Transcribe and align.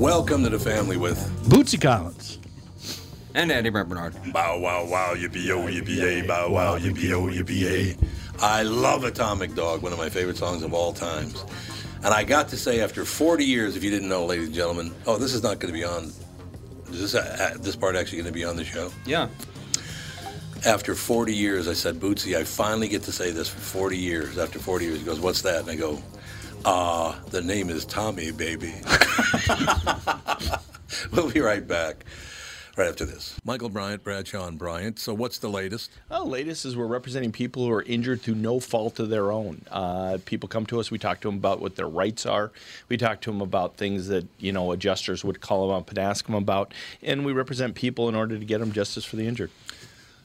Welcome 0.00 0.44
to 0.44 0.48
the 0.48 0.58
family 0.58 0.96
with 0.96 1.18
Bootsy 1.50 1.78
Collins. 1.78 2.38
And 3.34 3.52
Andy 3.52 3.68
Barnard. 3.68 4.14
Bow 4.32 4.58
wow 4.58 4.86
wow 4.86 5.14
yippee 5.14 5.44
yo 5.44 5.58
yippee 5.66 5.96
yay 5.96 6.22
bow 6.22 6.48
wow 6.48 6.78
yippee 6.78 7.10
yo 7.10 7.26
yippee 7.26 7.60
yay. 7.60 7.96
I 8.40 8.62
love 8.62 9.04
Atomic 9.04 9.54
Dog, 9.54 9.82
one 9.82 9.92
of 9.92 9.98
my 9.98 10.08
favorite 10.08 10.38
songs 10.38 10.62
of 10.62 10.72
all 10.72 10.94
times. 10.94 11.44
And 11.96 12.14
I 12.14 12.24
got 12.24 12.48
to 12.48 12.56
say, 12.56 12.80
after 12.80 13.04
40 13.04 13.44
years, 13.44 13.76
if 13.76 13.84
you 13.84 13.90
didn't 13.90 14.08
know, 14.08 14.24
ladies 14.24 14.46
and 14.46 14.54
gentlemen, 14.54 14.94
oh, 15.06 15.18
this 15.18 15.34
is 15.34 15.42
not 15.42 15.58
going 15.58 15.70
to 15.70 15.78
be 15.78 15.84
on. 15.84 16.04
Is 16.88 17.12
this 17.12 17.14
uh, 17.14 17.58
this 17.60 17.76
part 17.76 17.94
actually 17.94 18.22
going 18.22 18.32
to 18.32 18.38
be 18.38 18.44
on 18.46 18.56
the 18.56 18.64
show? 18.64 18.90
Yeah. 19.04 19.28
After 20.64 20.94
40 20.94 21.34
years, 21.34 21.68
I 21.68 21.74
said, 21.74 21.96
Bootsy, 21.96 22.38
I 22.38 22.44
finally 22.44 22.88
get 22.88 23.02
to 23.02 23.12
say 23.12 23.32
this 23.32 23.50
for 23.50 23.60
40 23.60 23.98
years. 23.98 24.38
After 24.38 24.58
40 24.58 24.86
years, 24.86 24.98
he 25.00 25.04
goes, 25.04 25.20
What's 25.20 25.42
that? 25.42 25.60
And 25.60 25.70
I 25.70 25.74
go, 25.74 26.02
Ah, 26.64 27.18
the 27.30 27.40
name 27.40 27.70
is 27.70 27.84
Tommy, 27.86 28.32
baby. 28.32 28.72
we'll 31.12 31.30
be 31.30 31.40
right 31.40 31.66
back. 31.66 32.04
Right 32.76 32.88
after 32.88 33.04
this. 33.04 33.36
Michael 33.44 33.68
Bryant, 33.68 34.04
Bradshaw 34.04 34.46
and 34.46 34.58
Bryant. 34.58 34.98
So, 34.98 35.12
what's 35.12 35.38
the 35.38 35.48
latest? 35.48 35.90
Well, 36.08 36.28
latest 36.28 36.64
is 36.64 36.76
we're 36.76 36.86
representing 36.86 37.32
people 37.32 37.64
who 37.64 37.72
are 37.72 37.82
injured 37.82 38.22
through 38.22 38.36
no 38.36 38.60
fault 38.60 39.00
of 39.00 39.08
their 39.08 39.32
own. 39.32 39.62
Uh, 39.70 40.18
people 40.24 40.48
come 40.48 40.66
to 40.66 40.78
us. 40.78 40.90
We 40.90 40.98
talk 40.98 41.20
to 41.22 41.28
them 41.28 41.36
about 41.36 41.60
what 41.60 41.76
their 41.76 41.88
rights 41.88 42.26
are. 42.26 42.52
We 42.88 42.96
talk 42.96 43.20
to 43.22 43.30
them 43.30 43.40
about 43.40 43.76
things 43.76 44.08
that 44.08 44.26
you 44.38 44.52
know 44.52 44.70
adjusters 44.72 45.24
would 45.24 45.40
call 45.40 45.68
them 45.68 45.76
up 45.76 45.90
and 45.90 45.98
ask 45.98 46.26
them 46.26 46.36
about, 46.36 46.72
and 47.02 47.24
we 47.24 47.32
represent 47.32 47.74
people 47.74 48.08
in 48.08 48.14
order 48.14 48.38
to 48.38 48.44
get 48.44 48.60
them 48.60 48.72
justice 48.72 49.04
for 49.04 49.16
the 49.16 49.26
injured. 49.26 49.50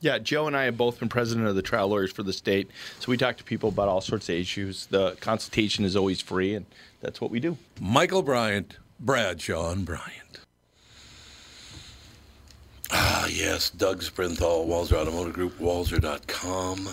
Yeah, 0.00 0.18
Joe 0.18 0.46
and 0.46 0.56
I 0.56 0.64
have 0.64 0.78
both 0.78 0.98
been 0.98 1.10
president 1.10 1.46
of 1.46 1.56
the 1.56 1.62
trial 1.62 1.88
lawyers 1.88 2.10
for 2.10 2.22
the 2.22 2.32
state, 2.32 2.70
so 2.98 3.10
we 3.10 3.18
talk 3.18 3.36
to 3.36 3.44
people 3.44 3.68
about 3.68 3.88
all 3.88 4.00
sorts 4.00 4.28
of 4.30 4.34
issues. 4.34 4.86
The 4.86 5.16
consultation 5.20 5.84
is 5.84 5.94
always 5.94 6.22
free, 6.22 6.54
and 6.54 6.64
that's 7.02 7.20
what 7.20 7.30
we 7.30 7.38
do. 7.38 7.58
Michael 7.78 8.22
Bryant, 8.22 8.78
Bradshaw 8.98 9.72
and 9.72 9.84
Bryant. 9.84 10.40
Ah, 12.90 13.26
yes, 13.26 13.68
Doug 13.70 14.02
Sprinthal, 14.02 14.66
Walser 14.66 14.94
Automotive 14.94 15.34
Group, 15.34 15.58
Walser.com. 15.58 16.88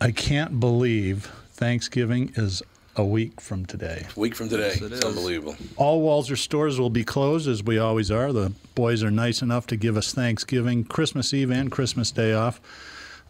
I 0.00 0.10
can't 0.12 0.60
believe 0.60 1.32
Thanksgiving 1.52 2.32
is 2.36 2.62
a 2.96 3.04
week 3.04 3.40
from 3.40 3.66
today. 3.66 4.06
A 4.16 4.20
week 4.20 4.34
from 4.34 4.48
today. 4.48 4.68
Yes, 4.68 4.82
it 4.82 4.92
it's 4.92 4.94
is. 4.98 5.04
unbelievable. 5.04 5.56
All 5.76 6.02
Walser 6.02 6.36
stores 6.36 6.80
will 6.80 6.90
be 6.90 7.04
closed, 7.04 7.46
as 7.48 7.62
we 7.62 7.78
always 7.78 8.10
are. 8.10 8.32
The 8.32 8.52
boys 8.74 9.02
are 9.02 9.10
nice 9.10 9.42
enough 9.42 9.66
to 9.68 9.76
give 9.76 9.96
us 9.96 10.12
Thanksgiving, 10.12 10.84
Christmas 10.84 11.32
Eve, 11.34 11.50
and 11.50 11.70
Christmas 11.70 12.10
Day 12.10 12.32
off. 12.32 12.60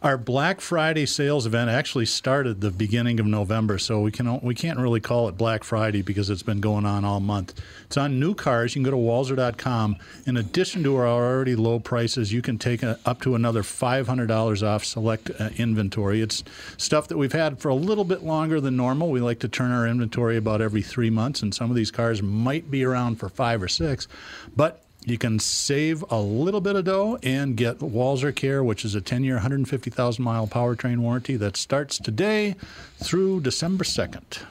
Our 0.02 0.18
Black 0.18 0.60
Friday 0.60 1.06
sales 1.06 1.46
event 1.46 1.70
actually 1.70 2.04
started 2.04 2.60
the 2.60 2.70
beginning 2.70 3.18
of 3.18 3.24
November, 3.24 3.78
so 3.78 4.00
we 4.02 4.12
can 4.12 4.38
we 4.40 4.54
can't 4.54 4.78
really 4.78 5.00
call 5.00 5.26
it 5.26 5.38
Black 5.38 5.64
Friday 5.64 6.02
because 6.02 6.28
it's 6.28 6.42
been 6.42 6.60
going 6.60 6.84
on 6.84 7.06
all 7.06 7.18
month. 7.18 7.58
It's 7.86 7.96
on 7.96 8.20
new 8.20 8.34
cars. 8.34 8.76
You 8.76 8.82
can 8.82 8.90
go 8.90 8.90
to 8.90 8.96
Walser.com. 9.02 9.96
In 10.26 10.36
addition 10.36 10.82
to 10.82 10.96
our 10.96 11.06
already 11.08 11.56
low 11.56 11.80
prices, 11.80 12.30
you 12.30 12.42
can 12.42 12.58
take 12.58 12.82
a, 12.82 13.00
up 13.06 13.22
to 13.22 13.34
another 13.34 13.62
$500 13.62 14.62
off 14.62 14.84
select 14.84 15.30
uh, 15.40 15.48
inventory. 15.56 16.20
It's 16.20 16.44
stuff 16.76 17.08
that 17.08 17.16
we've 17.16 17.32
had 17.32 17.58
for 17.58 17.70
a 17.70 17.74
little 17.74 18.04
bit 18.04 18.22
longer 18.22 18.60
than 18.60 18.76
normal. 18.76 19.10
We 19.10 19.20
like 19.20 19.40
to 19.40 19.48
turn 19.48 19.72
our 19.72 19.86
inventory 19.86 20.36
about 20.36 20.60
every 20.60 20.82
three 20.82 21.10
months, 21.10 21.40
and 21.40 21.54
some 21.54 21.70
of 21.70 21.76
these 21.76 21.90
cars 21.90 22.22
might 22.22 22.70
be 22.70 22.84
around 22.84 23.16
for 23.16 23.30
five 23.30 23.62
or 23.62 23.68
six, 23.68 24.08
but 24.54 24.85
you 25.06 25.16
can 25.16 25.38
save 25.38 26.04
a 26.10 26.20
little 26.20 26.60
bit 26.60 26.74
of 26.74 26.84
dough 26.84 27.16
and 27.22 27.56
get 27.56 27.78
Walser 27.78 28.34
Care, 28.34 28.64
which 28.64 28.84
is 28.84 28.96
a 28.96 29.00
10 29.00 29.22
year, 29.22 29.34
150,000 29.36 30.22
mile 30.22 30.48
powertrain 30.48 30.98
warranty 30.98 31.36
that 31.36 31.56
starts 31.56 31.96
today 31.98 32.56
through 32.98 33.40
December 33.40 33.84
2nd. 33.84 34.42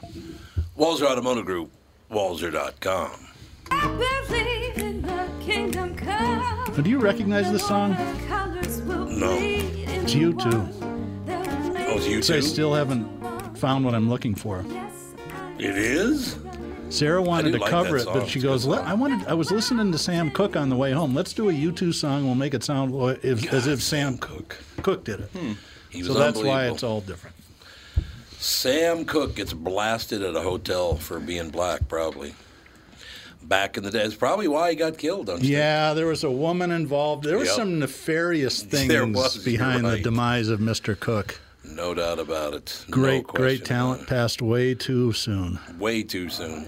Walser 0.76 1.02
Automotive 1.02 1.44
Group, 1.44 1.70
Walser.com. 2.10 3.10
I 3.70 4.22
believe 4.28 4.78
in 4.78 5.02
the 5.02 5.28
kingdom 5.44 5.94
come. 5.94 6.38
Now, 6.38 6.82
do 6.82 6.88
you 6.88 7.00
recognize 7.00 7.52
this 7.52 7.66
song? 7.66 7.92
No. 9.18 9.36
It's 9.38 10.14
you 10.14 10.32
too. 10.32 10.68
Oh, 11.28 11.96
it's 11.96 12.06
you 12.06 12.22
So 12.22 12.34
I 12.36 12.40
still 12.40 12.72
haven't 12.72 13.06
found 13.58 13.84
what 13.84 13.94
I'm 13.94 14.08
looking 14.08 14.34
for. 14.34 14.64
It 15.58 15.76
is? 15.76 16.36
Sarah 16.88 17.20
wanted 17.20 17.52
to 17.52 17.58
like 17.58 17.70
cover 17.70 17.96
it, 17.96 18.04
song. 18.04 18.14
but 18.20 18.28
she 18.28 18.38
good 18.40 18.46
goes, 18.48 18.64
"Let- 18.64 18.84
"I 18.84 18.94
wanted. 18.94 19.26
I 19.26 19.34
was 19.34 19.50
listening 19.50 19.90
to 19.92 19.98
Sam 19.98 20.30
Cooke 20.30 20.56
on 20.56 20.68
the 20.68 20.76
way 20.76 20.92
home. 20.92 21.14
Let's 21.14 21.32
do 21.32 21.48
a 21.48 21.52
U2 21.52 21.92
song. 21.92 22.24
We'll 22.24 22.34
make 22.36 22.54
it 22.54 22.62
sound 22.62 22.94
if, 23.22 23.52
as 23.52 23.66
if 23.66 23.82
Sam 23.82 24.16
Cooke. 24.18 24.56
Cooke 24.82 25.04
did 25.04 25.20
it. 25.20 25.30
Hmm. 25.30 25.52
He 25.90 25.98
was 26.02 26.08
So 26.08 26.14
that's 26.14 26.40
why 26.40 26.66
it's 26.68 26.82
all 26.82 27.00
different. 27.00 27.34
Sam 28.38 29.04
Cooke 29.04 29.34
gets 29.34 29.52
blasted 29.52 30.22
at 30.22 30.36
a 30.36 30.40
hotel 30.42 30.94
for 30.96 31.18
being 31.18 31.50
black, 31.50 31.88
probably. 31.88 32.34
Back 33.42 33.76
in 33.76 33.82
the 33.84 33.90
day. 33.90 34.02
It's 34.02 34.14
probably 34.14 34.48
why 34.48 34.70
he 34.70 34.76
got 34.76 34.98
killed, 34.98 35.26
don't 35.26 35.36
you 35.36 35.42
think? 35.44 35.52
Yeah, 35.52 35.94
there 35.94 36.06
was 36.06 36.22
a 36.24 36.30
woman 36.30 36.70
involved. 36.70 37.24
There 37.24 37.38
was 37.38 37.48
Yep. 37.48 37.56
some 37.56 37.78
nefarious 37.78 38.62
things 38.62 38.92
was, 39.14 39.38
behind 39.38 39.84
the 39.84 39.98
demise 40.00 40.48
of 40.48 40.60
Mr. 40.60 40.98
Cooke. 40.98 41.40
No 41.68 41.94
doubt 41.94 42.18
about 42.18 42.54
it. 42.54 42.84
Great, 42.90 43.26
question 43.26 43.42
great 43.42 43.64
talent 43.64 44.06
passed 44.06 44.40
way 44.40 44.74
too 44.74 45.12
soon. 45.12 45.58
way 45.78 46.02
too 46.02 46.28
soon. 46.28 46.66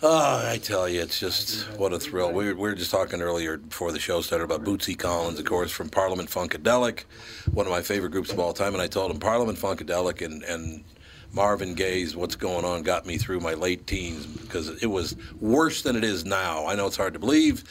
Oh, 0.00 0.48
I 0.48 0.58
tell 0.58 0.88
you, 0.88 1.00
it's 1.00 1.18
just 1.18 1.64
what 1.76 1.92
a 1.92 1.98
thrill. 1.98 2.32
We 2.32 2.46
were, 2.46 2.54
we 2.54 2.60
were 2.60 2.74
just 2.76 2.92
talking 2.92 3.20
earlier 3.20 3.56
before 3.56 3.90
the 3.90 3.98
show 3.98 4.20
started 4.20 4.44
about 4.44 4.62
Bootsy 4.62 4.96
Collins, 4.96 5.40
of 5.40 5.44
course, 5.44 5.72
from 5.72 5.88
Parliament 5.88 6.30
Funkadelic, 6.30 7.02
one 7.52 7.66
of 7.66 7.72
my 7.72 7.82
favorite 7.82 8.10
groups 8.10 8.30
of 8.30 8.38
all 8.38 8.52
time. 8.52 8.74
And 8.74 8.82
I 8.82 8.86
told 8.86 9.10
him 9.10 9.18
Parliament 9.18 9.58
Funkadelic 9.58 10.24
and, 10.24 10.44
and 10.44 10.84
Marvin 11.32 11.74
Gaye's 11.74 12.14
What's 12.14 12.36
Going 12.36 12.64
On 12.64 12.84
got 12.84 13.06
me 13.06 13.18
through 13.18 13.40
my 13.40 13.54
late 13.54 13.88
teens 13.88 14.24
because 14.24 14.68
it 14.82 14.86
was 14.86 15.16
worse 15.40 15.82
than 15.82 15.96
it 15.96 16.04
is 16.04 16.24
now. 16.24 16.66
I 16.66 16.76
know 16.76 16.86
it's 16.86 16.96
hard 16.96 17.14
to 17.14 17.18
believe, 17.18 17.64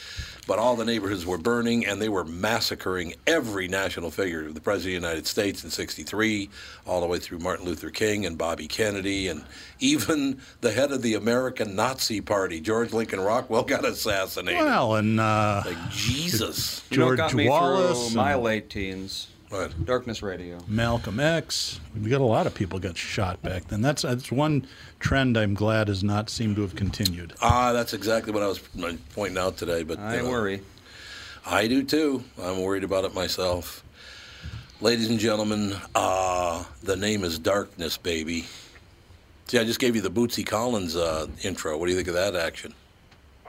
but 0.47 0.57
all 0.57 0.75
the 0.77 0.85
neighborhoods 0.85 1.25
were 1.25 1.37
burning 1.37 1.85
and 1.85 2.01
they 2.01 2.09
were 2.09 2.23
massacring 2.23 3.13
every 3.27 3.67
national 3.67 4.09
figure. 4.09 4.49
The 4.49 4.61
President 4.61 4.95
of 4.95 5.01
the 5.01 5.07
United 5.07 5.27
States 5.27 5.63
in 5.63 5.69
63, 5.69 6.49
all 6.87 7.01
the 7.01 7.07
way 7.07 7.19
through 7.19 7.39
Martin 7.39 7.65
Luther 7.65 7.89
King 7.89 8.25
and 8.25 8.37
Bobby 8.37 8.67
Kennedy, 8.67 9.27
and 9.27 9.43
even 9.79 10.39
the 10.61 10.71
head 10.71 10.91
of 10.91 11.01
the 11.01 11.13
American 11.13 11.75
Nazi 11.75 12.21
Party, 12.21 12.61
George 12.61 12.93
Lincoln 12.93 13.19
Rockwell, 13.19 13.63
got 13.63 13.85
assassinated. 13.85 14.61
Well, 14.61 14.95
and 14.95 15.19
uh, 15.19 15.63
like, 15.65 15.89
Jesus. 15.91 16.81
You 16.89 16.99
know 16.99 17.07
what 17.07 17.17
George 17.17 17.17
got 17.17 17.33
me 17.35 17.49
Wallace 17.49 18.07
through 18.07 18.15
my 18.15 18.35
late 18.35 18.69
teens? 18.69 19.27
What? 19.49 19.85
Darkness 19.85 20.21
Radio. 20.21 20.57
Malcolm 20.67 21.19
X. 21.19 21.79
We 22.01 22.09
got 22.09 22.19
a 22.19 22.25
lot 22.25 22.47
of 22.47 22.53
people 22.53 22.79
got 22.79 22.97
shot 22.97 23.41
back 23.41 23.67
then. 23.69 23.81
That's 23.81 24.01
that's 24.01 24.29
one 24.31 24.67
trend 24.99 25.37
I'm 25.37 25.53
glad 25.53 25.87
has 25.87 26.03
not 26.03 26.29
seemed 26.29 26.57
to 26.57 26.63
have 26.63 26.75
continued. 26.75 27.33
Ah, 27.41 27.71
that's 27.71 27.93
exactly 27.93 28.33
what 28.33 28.43
I 28.43 28.47
was 28.47 28.59
pointing 29.13 29.37
out 29.37 29.55
today. 29.55 29.83
But 29.83 29.99
I 29.99 30.17
you 30.17 30.23
know, 30.23 30.29
worry. 30.29 30.61
I 31.45 31.67
do 31.67 31.81
too. 31.83 32.25
I'm 32.41 32.61
worried 32.61 32.83
about 32.83 33.05
it 33.05 33.13
myself. 33.13 33.85
Ladies 34.81 35.09
and 35.09 35.17
gentlemen, 35.17 35.75
uh, 35.95 36.63
the 36.83 36.97
name 36.97 37.23
is 37.23 37.39
Darkness, 37.39 37.97
baby. 37.97 38.45
See, 39.47 39.57
I 39.57 39.63
just 39.63 39.79
gave 39.79 39.95
you 39.95 40.01
the 40.01 40.11
Bootsy 40.11 40.45
Collins 40.45 40.97
uh, 40.97 41.27
intro. 41.41 41.77
What 41.77 41.85
do 41.85 41.91
you 41.93 41.97
think 41.97 42.09
of 42.09 42.15
that 42.15 42.35
action? 42.35 42.73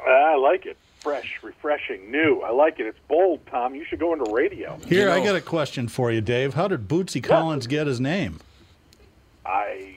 I 0.06 0.36
like 0.36 0.64
it. 0.64 0.76
Fresh, 1.08 1.38
refreshing, 1.42 2.10
new. 2.10 2.40
I 2.42 2.50
like 2.50 2.80
it. 2.80 2.86
It's 2.86 2.98
bold, 3.08 3.40
Tom. 3.46 3.74
You 3.74 3.84
should 3.84 3.98
go 3.98 4.12
into 4.12 4.30
radio. 4.32 4.78
Here, 4.86 5.08
You 5.08 5.12
I 5.14 5.24
got 5.24 5.36
a 5.36 5.40
question 5.40 5.88
for 5.88 6.12
you, 6.12 6.20
Dave. 6.20 6.52
How 6.54 6.68
did 6.68 6.86
Bootsy 6.86 7.22
Collins 7.22 7.66
get 7.66 7.86
his 7.86 7.98
name? 7.98 8.40
I 9.46 9.94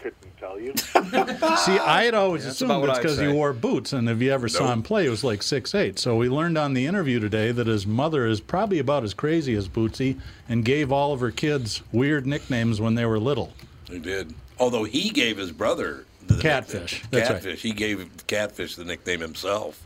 couldn't 0.00 0.36
tell 0.38 0.58
you. 0.60 0.74
See, 0.76 1.78
I 1.78 2.02
had 2.04 2.14
always 2.14 2.44
That's 2.44 2.56
assumed 2.60 2.84
it's 2.88 2.98
because 2.98 3.20
he 3.20 3.28
wore 3.28 3.52
boots, 3.52 3.92
and 3.92 4.08
if 4.08 4.20
you 4.20 4.32
ever 4.32 4.48
saw 4.48 4.72
him 4.72 4.82
play, 4.82 5.04
he 5.04 5.08
was 5.08 5.22
like 5.22 5.42
six 5.44 5.74
eight. 5.74 5.98
So 6.00 6.16
we 6.16 6.28
learned 6.28 6.58
on 6.58 6.74
the 6.74 6.86
interview 6.86 7.20
today 7.20 7.52
that 7.52 7.68
his 7.68 7.86
mother 7.86 8.26
is 8.26 8.40
probably 8.40 8.80
about 8.80 9.04
as 9.04 9.14
crazy 9.14 9.54
as 9.54 9.68
Bootsy, 9.68 10.20
and 10.48 10.64
gave 10.64 10.90
all 10.90 11.12
of 11.12 11.20
her 11.20 11.30
kids 11.30 11.82
weird 11.92 12.26
nicknames 12.26 12.80
when 12.80 12.96
they 12.96 13.04
were 13.06 13.20
little. 13.20 13.52
He 13.88 14.00
did. 14.00 14.34
Although 14.58 14.84
he 14.84 15.10
gave 15.10 15.36
his 15.36 15.52
brother 15.52 16.04
the 16.26 16.38
Catfish. 16.40 17.02
nickname- 17.04 17.08
That's 17.12 17.30
right. 17.30 17.42
Catfish. 17.42 17.62
He 17.62 17.70
gave 17.72 18.26
Catfish 18.26 18.74
the 18.74 18.84
nickname 18.84 19.20
himself. 19.20 19.85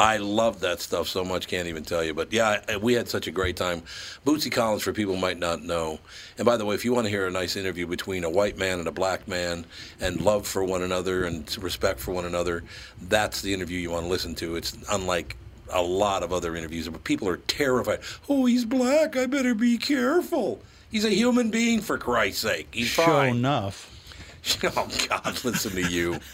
I 0.00 0.16
love 0.16 0.60
that 0.60 0.80
stuff 0.80 1.08
so 1.08 1.22
much, 1.26 1.46
can't 1.46 1.68
even 1.68 1.82
tell 1.82 2.02
you. 2.02 2.14
But 2.14 2.32
yeah, 2.32 2.78
we 2.78 2.94
had 2.94 3.06
such 3.06 3.26
a 3.26 3.30
great 3.30 3.54
time. 3.54 3.82
Bootsy 4.24 4.50
Collins, 4.50 4.82
for 4.82 4.94
people 4.94 5.14
who 5.14 5.20
might 5.20 5.38
not 5.38 5.62
know. 5.62 5.98
And 6.38 6.46
by 6.46 6.56
the 6.56 6.64
way, 6.64 6.74
if 6.74 6.86
you 6.86 6.94
want 6.94 7.04
to 7.04 7.10
hear 7.10 7.26
a 7.26 7.30
nice 7.30 7.54
interview 7.54 7.86
between 7.86 8.24
a 8.24 8.30
white 8.30 8.56
man 8.56 8.78
and 8.78 8.88
a 8.88 8.92
black 8.92 9.28
man 9.28 9.66
and 10.00 10.22
love 10.22 10.46
for 10.46 10.64
one 10.64 10.80
another 10.80 11.24
and 11.24 11.54
respect 11.62 12.00
for 12.00 12.12
one 12.12 12.24
another, 12.24 12.64
that's 13.08 13.42
the 13.42 13.52
interview 13.52 13.78
you 13.78 13.90
want 13.90 14.04
to 14.04 14.08
listen 14.10 14.34
to. 14.36 14.56
It's 14.56 14.74
unlike 14.90 15.36
a 15.70 15.82
lot 15.82 16.22
of 16.22 16.32
other 16.32 16.56
interviews 16.56 16.88
but 16.88 17.04
people 17.04 17.28
are 17.28 17.36
terrified. 17.36 18.00
Oh, 18.26 18.46
he's 18.46 18.64
black. 18.64 19.18
I 19.18 19.26
better 19.26 19.54
be 19.54 19.76
careful. 19.76 20.62
He's 20.90 21.04
a 21.04 21.10
human 21.10 21.50
being, 21.50 21.82
for 21.82 21.98
Christ's 21.98 22.40
sake. 22.40 22.68
He's 22.72 22.86
Show 22.86 23.04
fine. 23.04 23.36
enough. 23.36 23.88
Oh, 24.64 24.88
God, 25.10 25.44
listen 25.44 25.72
to 25.72 25.86
you. 25.90 26.18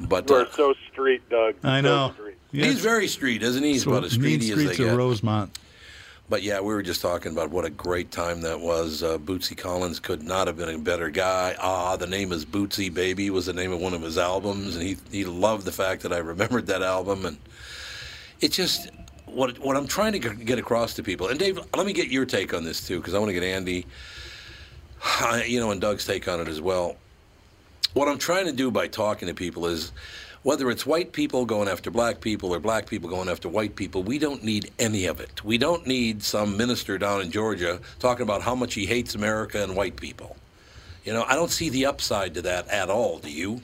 But 0.00 0.28
We're 0.28 0.42
uh, 0.42 0.50
so 0.50 0.74
street, 0.92 1.26
Doug. 1.30 1.54
I 1.62 1.80
know. 1.80 2.12
street. 2.12 2.25
Yeah, 2.52 2.66
he's 2.66 2.80
very 2.80 3.08
street, 3.08 3.42
isn't 3.42 3.62
he? 3.62 3.72
He's 3.72 3.86
about 3.86 4.04
as 4.04 4.16
streety 4.16 4.50
as 4.50 4.56
they 4.56 4.72
streets 4.74 4.78
of. 4.78 4.96
Rosemont. 4.96 5.58
But 6.28 6.42
yeah, 6.42 6.60
we 6.60 6.74
were 6.74 6.82
just 6.82 7.02
talking 7.02 7.32
about 7.32 7.50
what 7.50 7.64
a 7.64 7.70
great 7.70 8.10
time 8.10 8.40
that 8.40 8.58
was. 8.58 9.02
Uh, 9.02 9.16
Bootsy 9.18 9.56
Collins 9.56 10.00
could 10.00 10.24
not 10.24 10.48
have 10.48 10.56
been 10.56 10.68
a 10.68 10.78
better 10.78 11.08
guy. 11.08 11.54
Ah, 11.60 11.96
the 11.96 12.06
name 12.06 12.32
is 12.32 12.44
Bootsy 12.44 12.92
Baby 12.92 13.30
was 13.30 13.46
the 13.46 13.52
name 13.52 13.72
of 13.72 13.80
one 13.80 13.94
of 13.94 14.02
his 14.02 14.18
albums, 14.18 14.74
and 14.74 14.84
he 14.84 14.96
he 15.12 15.24
loved 15.24 15.64
the 15.64 15.72
fact 15.72 16.02
that 16.02 16.12
I 16.12 16.18
remembered 16.18 16.66
that 16.66 16.82
album. 16.82 17.26
And 17.26 17.38
it 18.40 18.50
just 18.50 18.90
what 19.26 19.58
what 19.60 19.76
I'm 19.76 19.86
trying 19.86 20.12
to 20.12 20.18
get 20.18 20.58
across 20.58 20.94
to 20.94 21.02
people. 21.04 21.28
And 21.28 21.38
Dave, 21.38 21.60
let 21.76 21.86
me 21.86 21.92
get 21.92 22.08
your 22.08 22.26
take 22.26 22.52
on 22.54 22.64
this 22.64 22.84
too, 22.84 22.98
because 22.98 23.14
I 23.14 23.18
want 23.18 23.28
to 23.28 23.34
get 23.34 23.44
Andy, 23.44 23.86
you 25.46 25.60
know, 25.60 25.70
and 25.70 25.80
Doug's 25.80 26.06
take 26.06 26.26
on 26.26 26.40
it 26.40 26.48
as 26.48 26.60
well. 26.60 26.96
What 27.94 28.08
I'm 28.08 28.18
trying 28.18 28.46
to 28.46 28.52
do 28.52 28.72
by 28.72 28.88
talking 28.88 29.28
to 29.28 29.34
people 29.34 29.66
is 29.66 29.92
whether 30.46 30.70
it's 30.70 30.86
white 30.86 31.10
people 31.10 31.44
going 31.44 31.66
after 31.68 31.90
black 31.90 32.20
people 32.20 32.54
or 32.54 32.60
black 32.60 32.86
people 32.86 33.10
going 33.10 33.28
after 33.28 33.48
white 33.48 33.74
people, 33.74 34.04
we 34.04 34.16
don't 34.16 34.44
need 34.44 34.70
any 34.78 35.06
of 35.06 35.18
it. 35.18 35.44
We 35.44 35.58
don't 35.58 35.84
need 35.88 36.22
some 36.22 36.56
minister 36.56 36.98
down 36.98 37.20
in 37.20 37.32
Georgia 37.32 37.80
talking 37.98 38.22
about 38.22 38.42
how 38.42 38.54
much 38.54 38.74
he 38.74 38.86
hates 38.86 39.16
America 39.16 39.60
and 39.60 39.74
white 39.74 39.96
people. 39.96 40.36
You 41.04 41.14
know, 41.14 41.24
I 41.24 41.34
don't 41.34 41.50
see 41.50 41.68
the 41.68 41.86
upside 41.86 42.34
to 42.34 42.42
that 42.42 42.68
at 42.68 42.90
all. 42.90 43.18
Do 43.18 43.28
you? 43.28 43.60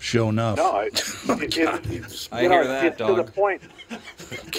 Show 0.00 0.30
enough. 0.30 0.56
No, 0.56 0.68
I, 0.68 0.84
it, 0.86 0.96
it, 1.28 1.64
God, 1.64 1.86
it's, 1.86 2.28
I 2.32 2.42
you 2.42 2.50
hear 2.50 2.64
know, 2.64 2.68
that, 2.70 2.84
it's 2.84 2.96
to 2.96 3.04
the 3.04 3.14
dog. 3.14 3.34
point. 3.36 3.62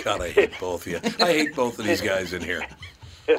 God, 0.06 0.22
I 0.22 0.30
hate 0.30 0.58
both 0.58 0.88
of 0.88 0.88
you. 0.88 1.02
I 1.20 1.34
hate 1.34 1.54
both 1.54 1.80
of 1.80 1.86
these 1.86 2.00
guys 2.00 2.32
in 2.32 2.42
here. 2.42 2.66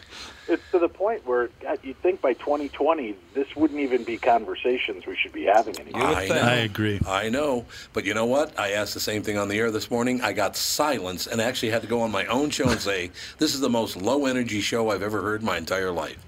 It's 0.50 0.69
to 0.73 0.81
the 0.81 0.88
point 0.88 1.25
where 1.26 1.49
God, 1.61 1.79
you'd 1.85 1.97
think 1.99 2.20
by 2.20 2.32
2020 2.32 3.14
this 3.35 3.55
wouldn't 3.55 3.79
even 3.79 4.02
be 4.02 4.19
conversations 4.19 5.06
we 5.06 5.14
should 5.14 5.32
be 5.32 5.44
having 5.44 5.79
anymore. 5.79 6.02
I 6.02 6.26
I 6.26 6.55
agree. 6.56 7.00
I 7.06 7.29
know. 7.29 7.67
But 7.93 8.05
you 8.05 8.14
know 8.14 8.26
what? 8.26 8.58
I 8.58 8.73
asked 8.73 8.94
the 8.94 9.00
same 9.00 9.23
thing 9.23 9.38
on 9.38 9.47
the 9.47 9.56
air 9.56 9.70
this 9.70 9.93
morning. 9.93 10.20
I 10.23 10.32
got 10.32 10.56
silence 10.56 11.29
and 11.29 11.41
actually 11.41 11.70
had 11.70 11.82
to 11.82 11.88
go 11.88 12.00
on 12.00 12.11
my 12.11 12.26
own 12.26 12.50
show 12.50 12.69
and 12.69 12.81
say, 12.81 13.12
this 13.38 13.55
is 13.55 13.61
the 13.61 13.70
most 13.70 13.97
low 13.97 14.26
energy 14.26 14.61
show 14.61 14.91
I've 14.91 15.02
ever 15.02 15.23
heard 15.23 15.41
in 15.41 15.47
my 15.47 15.56
entire 15.56 15.93
life. 15.93 16.19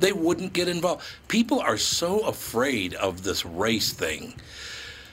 They 0.00 0.12
wouldn't 0.12 0.52
get 0.52 0.66
involved. 0.66 1.04
People 1.28 1.60
are 1.60 1.78
so 1.78 2.26
afraid 2.26 2.94
of 2.94 3.22
this 3.22 3.44
race 3.46 3.92
thing. 3.92 4.34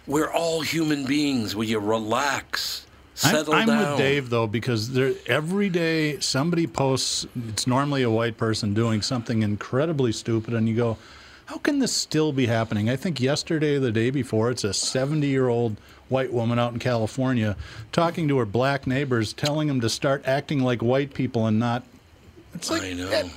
We're 0.08 0.32
all 0.32 0.62
human 0.62 1.06
beings. 1.06 1.56
Will 1.56 1.66
you 1.66 1.80
relax? 1.80 2.88
I'm, 3.24 3.50
I'm 3.52 3.68
down. 3.68 3.90
with 3.92 3.98
Dave 3.98 4.30
though 4.30 4.48
because 4.48 4.92
there 4.92 5.14
every 5.28 5.70
day 5.70 6.20
somebody 6.20 6.68
posts. 6.68 7.26
It's 7.50 7.68
normally 7.68 8.04
a 8.04 8.10
white 8.10 8.38
person 8.38 8.74
doing 8.74 9.02
something 9.02 9.42
incredibly 9.44 10.12
stupid, 10.12 10.54
and 10.54 10.68
you 10.68 10.76
go, 10.76 10.98
"How 11.46 11.58
can 11.58 11.80
this 11.80 11.92
still 11.94 12.32
be 12.34 12.46
happening?" 12.48 12.90
I 12.90 12.96
think 12.96 13.20
yesterday, 13.22 13.76
or 13.76 13.80
the 13.80 13.92
day 13.92 14.10
before, 14.10 14.50
it's 14.52 14.64
a 14.64 14.70
70-year-old 14.70 15.78
white 16.10 16.34
woman 16.34 16.60
out 16.60 16.74
in 16.74 16.80
California 16.80 17.56
talking 17.92 18.28
to 18.28 18.38
her 18.38 18.46
black 18.46 18.86
neighbors, 18.88 19.34
telling 19.34 19.68
them 19.68 19.80
to 19.82 19.90
start 19.90 20.24
acting 20.28 20.60
like 20.60 20.82
white 20.82 21.14
people 21.14 21.46
and 21.48 21.60
not. 21.60 21.84
It's 22.54 22.70
like 22.70 22.84
I 22.84 22.94
know. 22.94 23.10
eh, 23.10 23.30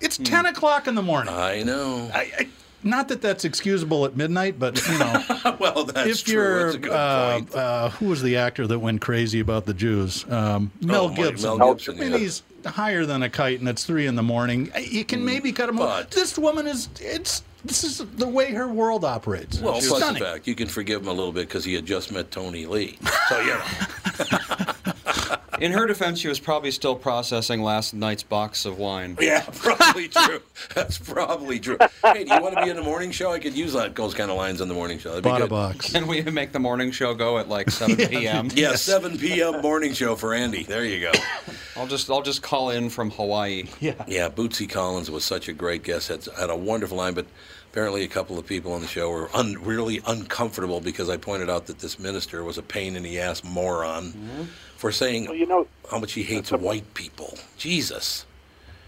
It's 0.00 0.16
10 0.16 0.46
o'clock 0.46 0.86
in 0.86 0.94
the 0.94 1.02
morning. 1.02 1.34
I 1.34 1.62
know. 1.64 2.08
I, 2.14 2.30
I, 2.38 2.48
not 2.82 3.08
that 3.08 3.20
that's 3.20 3.44
excusable 3.44 4.04
at 4.06 4.16
midnight, 4.16 4.58
but 4.58 4.80
you 4.88 4.98
know. 4.98 5.22
well, 5.60 5.84
that's 5.84 6.08
if 6.08 6.24
true. 6.24 6.34
you're 6.34 6.64
That's 6.64 6.74
a 6.76 6.78
good 6.78 6.92
uh, 6.92 7.32
point. 7.32 7.54
uh, 7.54 7.88
who 7.90 8.06
was 8.06 8.22
the 8.22 8.36
actor 8.36 8.66
that 8.66 8.78
went 8.78 9.00
crazy 9.00 9.40
about 9.40 9.66
the 9.66 9.74
Jews? 9.74 10.24
Um, 10.30 10.70
Mel 10.80 11.06
Oh, 11.06 11.14
Gibson. 11.14 11.58
Mel 11.58 11.74
Gibson, 11.74 11.96
I 11.96 12.00
mean, 12.00 12.12
yeah. 12.12 12.18
he's 12.18 12.42
higher 12.66 13.04
than 13.06 13.22
a 13.22 13.28
kite, 13.30 13.60
and 13.60 13.68
it's 13.68 13.84
three 13.84 14.06
in 14.06 14.14
the 14.16 14.22
morning. 14.22 14.70
You 14.80 15.04
can 15.04 15.24
maybe 15.24 15.52
cut 15.52 15.68
him 15.68 15.80
off. 15.80 16.04
Mm. 16.04 16.10
This 16.10 16.38
woman 16.38 16.66
is. 16.66 16.88
It's. 17.00 17.42
This 17.62 17.84
is 17.84 17.98
the 17.98 18.26
way 18.26 18.52
her 18.52 18.68
world 18.68 19.04
operates. 19.04 19.60
Well, 19.60 19.74
plus 19.82 20.12
the 20.14 20.18
fact 20.18 20.46
you 20.46 20.54
can 20.54 20.66
forgive 20.66 21.02
him 21.02 21.08
a 21.08 21.12
little 21.12 21.30
bit 21.32 21.46
because 21.46 21.62
he 21.62 21.74
had 21.74 21.84
just 21.84 22.10
met 22.10 22.30
Tony 22.30 22.64
Lee. 22.64 22.98
So 23.28 23.38
you 23.40 23.48
know. 23.48 23.62
In 25.60 25.72
her 25.72 25.86
defense, 25.86 26.18
she 26.18 26.28
was 26.28 26.40
probably 26.40 26.70
still 26.70 26.94
processing 26.96 27.62
last 27.62 27.92
night's 27.92 28.22
box 28.22 28.64
of 28.64 28.78
wine. 28.78 29.16
Yeah, 29.20 29.44
probably 29.54 30.08
true. 30.08 30.40
That's 30.74 30.96
probably 30.98 31.60
true. 31.60 31.76
Hey, 32.02 32.24
do 32.24 32.34
you 32.34 32.40
want 32.40 32.56
to 32.56 32.62
be 32.64 32.70
in 32.70 32.76
the 32.76 32.82
morning 32.82 33.10
show? 33.10 33.30
I 33.32 33.38
could 33.38 33.54
use 33.54 33.74
that 33.74 33.94
those 33.94 34.14
kind 34.14 34.30
of 34.30 34.36
lines 34.36 34.60
on 34.60 34.68
the 34.68 34.74
morning 34.74 34.98
show. 34.98 35.10
That'd 35.10 35.24
be 35.24 35.28
Bought 35.30 35.40
a 35.40 35.44
good. 35.44 35.50
box. 35.50 35.92
Can 35.92 36.06
we 36.06 36.22
make 36.22 36.52
the 36.52 36.58
morning 36.58 36.90
show 36.92 37.14
go 37.14 37.38
at 37.38 37.48
like 37.48 37.70
7 37.70 37.96
p.m.? 38.08 38.48
Yeah, 38.54 38.74
7 38.74 39.18
p.m. 39.18 39.60
morning 39.62 39.92
show 39.92 40.16
for 40.16 40.34
Andy. 40.34 40.64
There 40.64 40.84
you 40.84 41.00
go. 41.00 41.12
I'll 41.76 41.86
just 41.86 42.10
I'll 42.10 42.22
just 42.22 42.42
call 42.42 42.70
in 42.70 42.88
from 42.90 43.10
Hawaii. 43.10 43.64
Yeah. 43.80 44.02
Yeah, 44.06 44.28
Bootsy 44.28 44.68
Collins 44.68 45.10
was 45.10 45.24
such 45.24 45.48
a 45.48 45.52
great 45.52 45.82
guest. 45.82 46.08
Had, 46.08 46.24
had 46.38 46.50
a 46.50 46.56
wonderful 46.56 46.96
line, 46.96 47.14
but 47.14 47.26
apparently 47.70 48.02
a 48.02 48.08
couple 48.08 48.38
of 48.38 48.46
people 48.46 48.72
on 48.72 48.80
the 48.80 48.86
show 48.86 49.10
were 49.10 49.30
un, 49.34 49.56
really 49.62 50.00
uncomfortable 50.06 50.80
because 50.80 51.08
I 51.08 51.16
pointed 51.16 51.48
out 51.48 51.66
that 51.66 51.78
this 51.78 51.98
minister 51.98 52.42
was 52.42 52.58
a 52.58 52.62
pain 52.62 52.96
in 52.96 53.02
the 53.02 53.20
ass 53.20 53.44
moron 53.44 54.12
mm-hmm. 54.12 54.42
for 54.76 54.90
saying 54.90 55.26
Well, 55.26 55.34
you 55.36 55.46
know, 55.46 55.66
how 55.90 55.98
much 55.98 56.12
he 56.12 56.22
hates 56.22 56.50
white 56.50 56.94
people. 56.94 57.38
Jesus. 57.56 58.26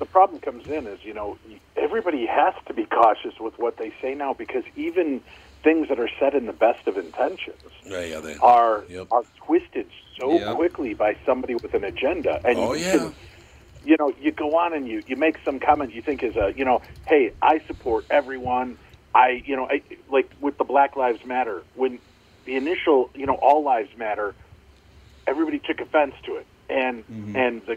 the 0.01 0.07
problem 0.07 0.41
comes 0.41 0.67
in 0.67 0.87
is 0.89 0.99
you 1.05 1.15
know 1.15 1.39
everybody 1.77 2.27
has 2.27 2.55
to 2.67 2.75
be 2.75 2.85
cautious 2.87 3.35
with 3.39 3.57
what 3.59 3.77
they 3.77 3.93
say 4.03 4.15
now 4.15 4.33
because 4.35 4.65
even 4.75 5.21
things 5.63 5.89
that 5.89 6.01
are 6.01 6.11
said 6.19 6.35
in 6.35 6.47
the 6.47 6.53
best 6.53 6.89
of 6.89 6.97
intentions 6.97 7.63
Yeah, 7.85 8.01
yeah, 8.05 8.19
they, 8.21 8.37
are 8.39 8.83
Yep. 8.89 9.07
are 9.13 9.23
twisted 9.47 9.87
so 10.19 10.33
Yep. 10.33 10.57
quickly 10.57 10.95
by 10.95 11.17
somebody 11.25 11.55
with 11.55 11.73
an 11.75 11.85
agenda 11.85 12.41
and 12.45 12.59
Oh, 12.59 12.73
you 12.75 12.85
yeah. 12.85 12.93
can, 12.99 13.15
you 13.85 13.97
know 13.99 14.13
you 14.21 14.33
go 14.33 14.57
on 14.57 14.73
and 14.73 14.87
you 14.87 15.03
you 15.07 15.17
make 15.17 15.39
some 15.45 15.59
comment 15.59 15.95
you 15.95 16.03
think 16.03 16.23
is 16.23 16.37
a 16.37 16.53
you 16.57 16.65
know 16.65 16.83
hey 17.07 17.33
I 17.43 17.61
support 17.67 18.07
everyone. 18.11 18.79
I 19.15 19.43
you 19.45 19.57
know 19.57 19.67
I, 19.69 19.83
like 20.11 20.31
with 20.41 20.59
the 20.59 20.65
Black 20.65 20.97
Lives 20.97 21.25
Matter 21.25 21.63
when 21.75 21.99
the 22.45 22.57
initial 22.57 23.11
you 23.15 23.27
know 23.27 23.35
all 23.35 23.63
lives 23.63 23.91
matter 23.97 24.35
everybody 25.27 25.59
took 25.59 25.81
offense 25.81 26.15
to 26.25 26.37
it. 26.37 26.47
And 26.69 27.07
mm-hmm. 27.07 27.37
and 27.37 27.63
the 27.67 27.77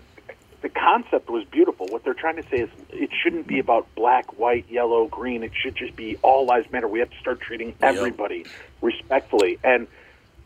the 0.61 0.69
concept 0.69 1.29
was 1.29 1.45
beautiful. 1.45 1.85
What 1.87 2.03
they're 2.03 2.15
trying 2.15 2.37
to 2.37 2.43
say 2.49 2.57
is 2.61 2.69
it 2.89 3.11
shouldn't 3.21 3.45
be 3.45 3.59
about 3.59 3.93
black 3.93 4.39
white 4.39 4.65
yellow 4.69 5.07
green. 5.07 5.43
It 5.43 5.51
should 5.53 5.75
just 5.75 5.95
be 5.95 6.17
all 6.23 6.45
lives 6.45 6.71
matter. 6.71 6.87
We 6.87 6.99
have 6.99 7.11
to 7.11 7.19
start 7.19 7.39
treating 7.39 7.75
everybody 7.81 8.45
respectfully. 8.81 9.59
And 9.63 9.87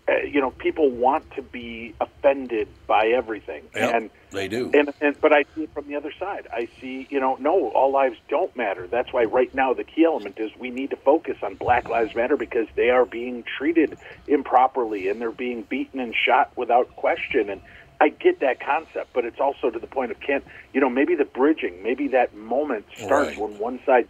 Uh, 0.09 0.21
you 0.25 0.39
know 0.41 0.49
people 0.51 0.89
want 0.89 1.29
to 1.35 1.41
be 1.41 1.93
offended 2.01 2.67
by 2.87 3.07
everything 3.07 3.61
Yep, 3.75 3.93
and 3.95 4.09
they 4.31 4.47
do. 4.47 4.71
and, 4.73 4.91
and 5.01 5.19
but 5.21 5.31
I 5.33 5.43
see 5.53 5.63
it 5.63 5.73
from 5.73 5.87
the 5.87 5.95
other 5.95 6.11
side. 6.17 6.47
I 6.51 6.67
see, 6.79 7.05
you 7.11 7.19
know, 7.19 7.35
no, 7.39 7.69
all 7.69 7.91
lives 7.91 8.17
don't 8.29 8.55
matter. 8.55 8.87
That's 8.87 9.11
why 9.11 9.25
right 9.25 9.53
now 9.53 9.73
the 9.73 9.83
key 9.83 10.05
element 10.05 10.39
is 10.39 10.51
we 10.57 10.69
need 10.69 10.91
to 10.91 10.95
focus 10.95 11.37
on 11.43 11.55
Black 11.55 11.89
Lives 11.89 12.15
Matter 12.15 12.37
because 12.37 12.67
they 12.75 12.89
are 12.89 13.05
being 13.05 13.43
treated 13.57 13.97
improperly 14.27 15.09
and 15.09 15.19
they're 15.19 15.31
being 15.31 15.63
beaten 15.63 15.99
and 15.99 16.15
shot 16.15 16.51
without 16.55 16.95
question. 16.95 17.49
And 17.49 17.61
I 17.99 18.09
get 18.09 18.39
that 18.39 18.59
concept, 18.59 19.11
but 19.13 19.25
it's 19.25 19.39
also 19.39 19.69
to 19.69 19.79
the 19.79 19.87
point 19.87 20.11
of 20.11 20.19
can't, 20.21 20.45
you 20.73 20.79
know, 20.79 20.89
maybe 20.89 21.15
the 21.15 21.25
bridging, 21.25 21.83
maybe 21.83 22.07
that 22.09 22.33
moment 22.35 22.85
starts 22.95 23.31
Right. 23.31 23.37
when 23.39 23.59
one 23.59 23.79
side 23.85 24.07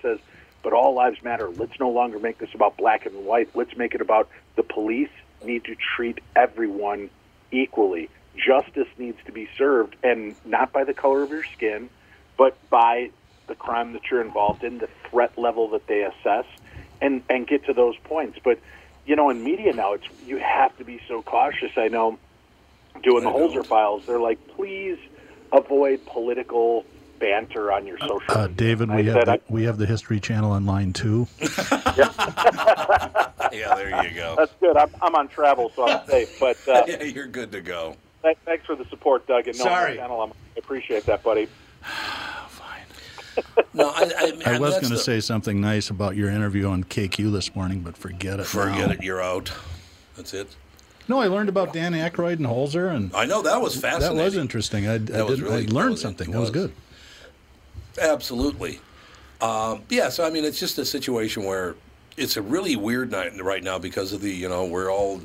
says, 0.00 0.18
but 0.62 0.72
all 0.72 0.94
lives 0.94 1.22
matter. 1.24 1.48
Let's 1.50 1.78
no 1.80 1.90
longer 1.90 2.18
make 2.20 2.38
this 2.38 2.54
about 2.54 2.76
black 2.76 3.04
and 3.06 3.24
white. 3.26 3.48
Let's 3.54 3.76
make 3.76 3.94
it 3.94 4.00
about 4.00 4.28
the 4.56 4.62
police 4.62 5.08
need 5.44 5.64
to 5.64 5.76
treat 5.96 6.18
everyone 6.36 7.10
equally. 7.50 8.08
Justice 8.36 8.88
needs 8.98 9.18
to 9.26 9.32
be 9.32 9.48
served, 9.58 9.96
and 10.02 10.36
not 10.44 10.72
by 10.72 10.84
the 10.84 10.94
color 10.94 11.22
of 11.22 11.30
your 11.30 11.44
skin, 11.54 11.90
but 12.38 12.56
by 12.70 13.10
the 13.46 13.54
crime 13.54 13.92
that 13.92 14.02
you're 14.10 14.22
involved 14.22 14.64
in, 14.64 14.78
the 14.78 14.88
threat 15.10 15.36
level 15.36 15.68
that 15.70 15.86
they 15.86 16.02
assess, 16.02 16.46
and 17.00 17.22
and 17.28 17.46
get 17.46 17.66
to 17.66 17.74
those 17.74 17.96
points. 18.04 18.38
But 18.42 18.58
you 19.04 19.16
know, 19.16 19.30
in 19.30 19.42
media 19.44 19.72
now, 19.74 19.94
it's 19.94 20.04
you 20.24 20.38
have 20.38 20.76
to 20.78 20.84
be 20.84 21.00
so 21.08 21.22
cautious. 21.22 21.72
I 21.76 21.88
know, 21.88 22.18
doing 23.02 23.24
the 23.24 23.30
I 23.30 23.32
know. 23.32 23.48
Holzer 23.48 23.66
files, 23.66 24.02
they're 24.06 24.20
like, 24.20 24.38
please 24.56 24.98
avoid 25.52 26.06
political 26.06 26.86
banter 27.26 27.72
on 27.72 27.86
your 27.86 27.96
social. 28.00 28.20
Uh, 28.28 28.48
media. 28.48 28.54
David, 28.56 28.90
we 28.90 29.04
have 29.06 29.24
the, 29.24 29.32
I- 29.32 29.40
we 29.48 29.62
have 29.62 29.78
the 29.78 29.86
History 29.86 30.18
Channel 30.20 30.50
on 30.50 30.66
line 30.66 30.92
two. 30.92 31.26
Yeah, 33.52 33.74
there 33.74 34.04
you 34.08 34.14
go. 34.14 34.34
that's 34.38 34.52
good. 34.60 34.76
I'm, 34.78 34.88
I'm 35.02 35.14
on 35.14 35.28
travel, 35.28 35.70
so 35.76 35.86
I'm 35.86 36.06
safe. 36.08 36.40
But 36.40 36.56
uh, 36.66 36.84
Yeah, 36.88 37.02
you're 37.02 37.26
good 37.26 37.52
to 37.52 37.60
go. 37.60 37.96
th- 38.22 38.38
thanks 38.46 38.64
for 38.64 38.74
the 38.74 38.86
support, 38.86 39.26
Doug. 39.26 39.46
And 39.46 39.58
no, 39.58 39.64
Sorry. 39.64 39.96
channel, 39.96 40.22
I'm, 40.22 40.30
I 40.30 40.58
appreciate 40.58 41.04
that, 41.06 41.22
buddy. 41.22 41.48
No, 43.74 43.88
I, 43.88 44.32
I, 44.46 44.54
I 44.54 44.58
was 44.58 44.72
going 44.72 44.84
to 44.84 44.88
the- 44.90 44.98
say 44.98 45.20
something 45.20 45.58
nice 45.60 45.88
about 45.90 46.16
your 46.16 46.28
interview 46.30 46.66
on 46.68 46.84
KQ 46.84 47.32
this 47.32 47.54
morning, 47.54 47.80
but 47.80 47.96
forget 47.96 48.40
it. 48.40 48.44
Forget 48.46 48.88
now. 48.88 48.92
it. 48.94 49.02
You're 49.02 49.22
out. 49.22 49.50
That's 50.16 50.34
it. 50.34 50.54
No, 51.08 51.20
I 51.20 51.26
learned 51.28 51.48
about 51.48 51.72
Dan 51.72 51.92
Aykroyd 51.94 52.34
and 52.34 52.46
Holzer, 52.46 52.94
and 52.94 53.10
I 53.14 53.24
know 53.26 53.40
that 53.42 53.60
was 53.62 53.74
fascinating. 53.78 54.16
that 54.18 54.24
was 54.24 54.36
interesting. 54.36 54.86
I, 54.86 54.94
I, 54.94 54.98
That 54.98 55.26
was 55.26 55.40
really- 55.40 55.56
I 55.56 55.60
that 55.62 55.72
learned 55.72 55.90
was- 55.92 56.00
something. 56.02 56.28
it 56.28 56.32
That 56.32 56.40
was 56.40 56.50
was. 56.50 56.66
good. 56.66 56.72
Absolutely. 58.00 58.80
Um, 59.40 59.82
yeah, 59.88 60.08
so 60.08 60.24
I 60.24 60.30
mean, 60.30 60.44
it's 60.44 60.60
just 60.60 60.78
a 60.78 60.84
situation 60.84 61.44
where 61.44 61.74
it's 62.16 62.36
a 62.36 62.42
really 62.42 62.76
weird 62.76 63.10
night 63.10 63.40
right 63.42 63.62
now 63.62 63.78
because 63.78 64.12
of 64.12 64.20
the, 64.20 64.30
you 64.30 64.48
know, 64.48 64.64
we're 64.64 64.90
all 64.90 65.20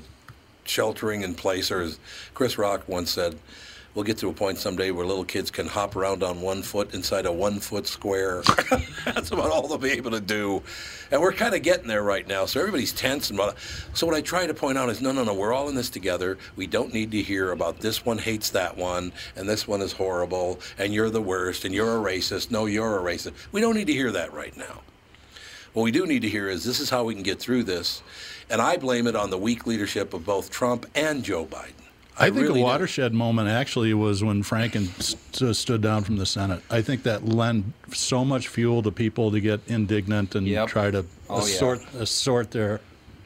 sheltering 0.65 1.21
in 1.21 1.33
place, 1.33 1.71
or 1.71 1.81
as 1.81 1.99
Chris 2.33 2.57
Rock 2.57 2.87
once 2.87 3.11
said, 3.11 3.37
we'll 3.95 4.03
get 4.03 4.17
to 4.19 4.29
a 4.29 4.33
point 4.33 4.57
someday 4.57 4.91
where 4.91 5.05
little 5.05 5.23
kids 5.23 5.49
can 5.49 5.67
hop 5.67 5.95
around 5.95 6.23
on 6.23 6.41
one 6.41 6.61
foot 6.61 6.93
inside 6.93 7.25
a 7.25 7.31
one 7.31 7.59
foot 7.59 7.87
square. 7.87 8.43
That's 9.05 9.31
about 9.31 9.49
all 9.49 9.67
they'll 9.67 9.77
be 9.77 9.91
able 9.91 10.11
to 10.11 10.21
do. 10.21 10.61
And 11.11 11.21
we're 11.21 11.33
kind 11.33 11.55
of 11.55 11.61
getting 11.63 11.87
there 11.87 12.03
right 12.03 12.27
now. 12.27 12.45
So 12.45 12.59
everybody's 12.59 12.93
tense. 12.93 13.29
And 13.29 13.39
so 13.93 14.05
what 14.05 14.15
I 14.15 14.21
try 14.21 14.45
to 14.45 14.53
point 14.53 14.77
out 14.77 14.89
is 14.89 15.01
no, 15.01 15.11
no, 15.11 15.23
no, 15.23 15.33
we're 15.33 15.53
all 15.53 15.69
in 15.69 15.75
this 15.75 15.89
together. 15.89 16.37
We 16.55 16.67
don't 16.67 16.93
need 16.93 17.11
to 17.11 17.21
hear 17.21 17.51
about 17.51 17.79
this 17.79 18.05
one 18.05 18.17
hates 18.17 18.49
that 18.51 18.77
one 18.77 19.11
and 19.35 19.47
this 19.47 19.67
one 19.67 19.81
is 19.81 19.93
horrible 19.93 20.59
and 20.77 20.93
you're 20.93 21.09
the 21.09 21.21
worst 21.21 21.65
and 21.65 21.73
you're 21.73 21.97
a 21.97 22.13
racist. 22.13 22.51
No, 22.51 22.65
you're 22.65 22.99
a 22.99 23.01
racist. 23.01 23.33
We 23.51 23.61
don't 23.61 23.75
need 23.75 23.87
to 23.87 23.93
hear 23.93 24.11
that 24.11 24.33
right 24.33 24.55
now. 24.55 24.81
What 25.73 25.83
we 25.83 25.91
do 25.91 26.05
need 26.05 26.23
to 26.23 26.29
hear 26.29 26.49
is 26.49 26.63
this 26.63 26.79
is 26.79 26.89
how 26.89 27.03
we 27.03 27.13
can 27.13 27.23
get 27.23 27.39
through 27.39 27.63
this. 27.63 28.01
And 28.49 28.61
I 28.61 28.77
blame 28.77 29.07
it 29.07 29.15
on 29.15 29.29
the 29.29 29.37
weak 29.37 29.67
leadership 29.67 30.13
of 30.13 30.25
both 30.25 30.49
Trump 30.49 30.85
and 30.95 31.23
Joe 31.23 31.45
Biden. 31.45 31.86
I, 32.19 32.25
think 32.25 32.35
really 32.47 32.59
a 32.59 32.63
do. 32.63 32.63
watershed 32.63 33.13
moment 33.13 33.47
actually 33.49 33.93
was 33.93 34.23
when 34.23 34.43
Franken 34.43 34.87
st- 35.01 35.55
stood 35.55 35.81
down 35.81 36.03
from 36.03 36.17
the 36.17 36.25
Senate. 36.25 36.61
I 36.69 36.81
think 36.81 37.03
that 37.03 37.25
lent 37.25 37.65
so 37.93 38.25
much 38.25 38.47
fuel 38.47 38.81
to 38.83 38.91
people 38.91 39.31
to 39.31 39.39
get 39.39 39.61
indignant 39.67 40.33
and 40.35 40.47
Yep. 40.47 40.67
try 40.69 40.89
to 40.91 41.05
Oh, 41.29 41.37
yeah. 41.37 41.43
assort, 41.43 41.81
assort 41.99 42.51
their 42.51 42.81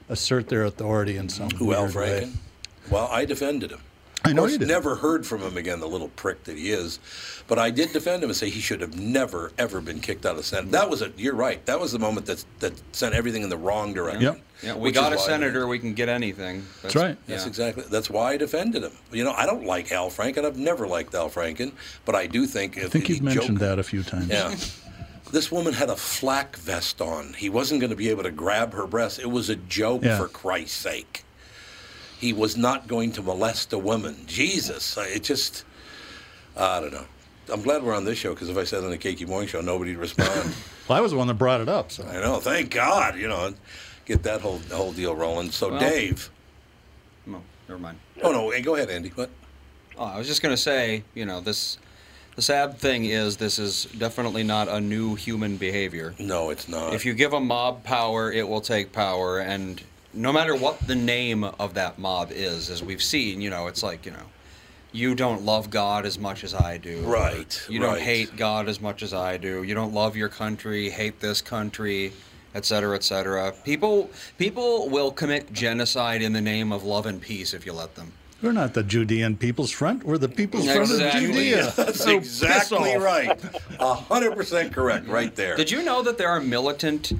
assert 0.10 0.50
their 0.50 0.65
authority 0.65 1.15
in 1.15 1.29
some 1.29 1.50
Who, 1.51 1.74
Al 1.74 1.83
weird 1.83 1.95
way. 1.95 2.21
Franken? 2.25 2.91
Well, 2.91 3.07
I 3.10 3.24
defended 3.24 3.71
him. 3.71 3.79
I 4.24 4.34
know 4.34 4.44
of 4.44 4.50
course, 4.50 4.51
you 4.54 4.58
did. 4.60 4.68
never 4.68 4.96
heard 4.96 5.25
from 5.25 5.42
him 5.42 5.58
again, 5.58 5.80
the 5.80 5.88
little 5.88 6.10
prick 6.10 6.44
that 6.44 6.58
he 6.58 6.72
is. 6.72 7.00
But 7.48 7.58
I 7.58 7.72
did 7.72 7.92
defend 7.92 8.24
him 8.24 8.30
and 8.30 8.38
say 8.38 8.50
he 8.50 8.62
should 8.62 8.80
have 8.82 8.98
never, 9.00 9.51
ever 9.58 9.82
been 9.82 10.00
kicked 10.00 10.25
out 10.25 10.32
of 10.32 10.38
the 10.38 10.44
Senate. 10.44 10.72
That 10.72 10.90
was 10.90 11.01
a, 11.01 11.12
you're 11.18 11.36
right. 11.36 11.66
That 11.66 11.80
was 11.80 11.92
the 11.92 12.00
moment 12.00 12.28
that 12.28 12.46
that 12.60 12.74
sent 12.96 13.16
everything 13.16 13.42
in 13.42 13.50
the 13.50 13.58
wrong 13.58 13.94
direction. 13.94 14.22
Yep. 14.22 14.42
Yeah, 14.63 14.74
we 14.75 14.82
Which 14.90 14.94
got 14.96 15.12
a 15.12 15.18
senator, 15.18 15.68
we 15.68 15.80
can 15.80 15.96
get 15.96 16.08
anything. 16.08 16.63
That's 16.84 16.96
right. 16.96 17.18
That's 17.25 17.48
exactly. 17.48 17.84
That's 17.90 18.12
why 18.12 18.34
I 18.34 18.38
defended 18.38 18.84
him. 18.84 18.92
You 19.12 19.24
know, 19.24 19.32
I 19.32 19.48
don't 19.48 19.66
like 19.66 19.92
Al 19.92 20.12
Franken. 20.12 20.46
I've 20.46 20.58
never 20.58 20.88
liked 20.88 21.16
Al 21.16 21.30
Franken, 21.32 21.72
but 22.06 22.13
I 22.13 22.28
do 22.28 22.46
think. 22.46 22.78
I 22.78 22.88
think 22.88 23.10
you've 23.10 23.24
mentioned 23.24 23.58
that 23.58 23.80
a 23.80 23.84
few 23.84 24.04
times. 24.04 24.30
Yeah. 24.30 24.54
This 25.32 25.51
woman 25.51 25.74
had 25.74 25.90
a 25.90 25.96
flak 25.96 26.58
vest 26.58 27.01
on. 27.01 27.34
He 27.34 27.50
wasn't 27.50 27.80
going 27.80 27.90
to 27.90 27.96
be 27.96 28.10
able 28.10 28.24
to 28.24 28.32
grab 28.32 28.74
her 28.74 28.86
breast. 28.86 29.18
It 29.18 29.32
was 29.32 29.50
a 29.50 29.56
joke, 29.56 30.04
Yeah. 30.04 30.18
for 30.18 30.28
Christ's 30.28 30.78
sake. 30.78 31.24
He 32.22 32.34
was 32.34 32.56
not 32.56 32.88
going 32.88 33.12
to 33.13 33.22
molest 33.24 33.74
a 33.74 33.80
woman. 33.80 34.16
Jesus. 34.28 34.96
I- 34.98 35.08
It 35.08 35.24
just, 35.24 35.66
I 36.56 36.80
don't 36.80 36.94
know. 36.94 37.06
I'm 37.51 37.63
glad 37.63 37.82
we're 37.84 37.96
on 37.96 38.06
this 38.06 38.20
show 38.20 38.34
because 38.34 38.48
if 38.48 38.58
I 38.58 38.63
said 38.63 38.84
on 38.84 38.92
the 38.92 38.98
KQ 38.98 39.28
Morning 39.28 39.50
Show, 39.50 39.60
nobody'd 39.62 39.98
respond. 39.98 40.54
Well, 40.88 40.98
I 40.98 41.01
was 41.01 41.12
the 41.13 41.18
one 41.18 41.28
that 41.28 41.36
brought 41.36 41.62
it 41.62 41.70
up. 41.70 41.90
So 41.92 42.04
I 42.06 42.13
know. 42.20 42.40
Thank 42.42 42.72
God. 42.72 43.16
You 43.18 43.30
know, 43.30 43.54
get 44.06 44.24
that 44.24 44.42
whole 44.42 44.60
whole 44.74 44.92
deal 44.92 45.16
rolling. 45.16 45.50
So, 45.51 45.70
Well- 45.70 45.80
Dave. 45.80 46.30
No, 47.25 47.42
never 47.70 47.80
mind. 47.80 47.98
Oh 48.22 48.32
no. 48.32 48.50
Hey, 48.51 48.62
go 48.62 48.75
ahead, 48.75 48.90
Andy. 48.90 49.10
What? 49.10 49.30
Oh, 49.98 50.04
I 50.06 50.18
was 50.18 50.28
just 50.28 50.42
going 50.42 50.54
to 50.54 50.62
say, 50.62 51.04
you 51.13 51.25
know, 51.25 51.40
this. 51.40 51.78
The 52.36 52.42
sad 52.42 52.78
thing 52.78 53.06
is, 53.06 53.38
this 53.38 53.58
is 53.60 53.86
definitely 53.98 54.44
not 54.44 54.68
a 54.68 54.82
new 54.82 55.16
human 55.16 55.56
behavior. 55.58 56.13
No, 56.20 56.50
it's 56.50 56.68
not. 56.68 56.94
If 56.94 57.06
you 57.06 57.13
give 57.13 57.32
a 57.34 57.40
mob 57.40 57.84
power, 57.84 58.32
it 58.32 58.48
will 58.48 58.62
take 58.62 58.92
power, 58.92 59.40
and 59.40 59.82
no 60.13 60.32
matter 60.34 60.56
what 60.56 60.80
the 60.88 60.96
name 60.96 61.44
of 61.44 61.74
that 61.75 61.98
mob 62.00 62.32
is, 62.32 62.70
as 62.70 62.84
we've 62.84 63.01
seen, 63.03 63.41
you 63.41 63.50
know, 63.50 63.68
it's 63.68 63.84
like, 63.84 64.06
you 64.06 64.12
know, 64.12 64.25
you 64.91 65.15
don't 65.15 65.44
love 65.44 65.70
God 65.70 66.06
as 66.06 66.20
much 66.20 66.44
as 66.44 66.53
I 66.53 66.77
do. 66.77 67.01
Right, 67.01 67.62
You 67.70 67.80
don't 67.80 68.00
hate 68.00 68.36
God 68.36 68.68
as 68.68 68.82
much 68.82 69.03
as 69.03 69.13
I 69.13 69.38
do. 69.38 69.63
You 69.63 69.74
don't 69.74 69.94
love 69.94 70.18
your 70.18 70.27
country, 70.27 70.89
hate 70.89 71.22
this 71.22 71.39
country, 71.41 72.12
et 72.53 72.65
cetera, 72.65 72.96
et 72.96 73.03
cetera. 73.03 73.53
People, 73.63 74.10
people 74.38 74.89
will 74.89 75.12
commit 75.12 75.53
genocide 75.53 76.22
in 76.22 76.34
the 76.34 76.41
name 76.41 76.74
of 76.74 76.84
love 76.84 77.06
and 77.06 77.22
peace 77.22 77.53
if 77.53 77.65
you 77.65 77.72
let 77.72 77.96
them. 77.96 78.12
we're 78.41 78.51
not 78.51 78.74
the 78.74 78.84
Judean 78.84 79.38
People's 79.38 79.72
Front. 79.72 80.03
We're 80.03 80.18
the 80.18 80.27
People's 80.27 80.65
Front 80.65 80.91
of 80.91 81.12
Judea. 81.13 81.72
That's 81.77 82.03
So 82.03 82.18
exactly 82.18 82.98
right. 82.98 83.39
Hundred 83.80 84.36
percent 84.36 84.74
correct, 84.74 85.08
right 85.08 85.34
there. 85.36 85.56
Did 85.56 85.72
you 85.72 85.84
know 85.84 86.01
that 86.01 86.18
there 86.18 86.27
are 86.30 86.41
militant 86.41 87.13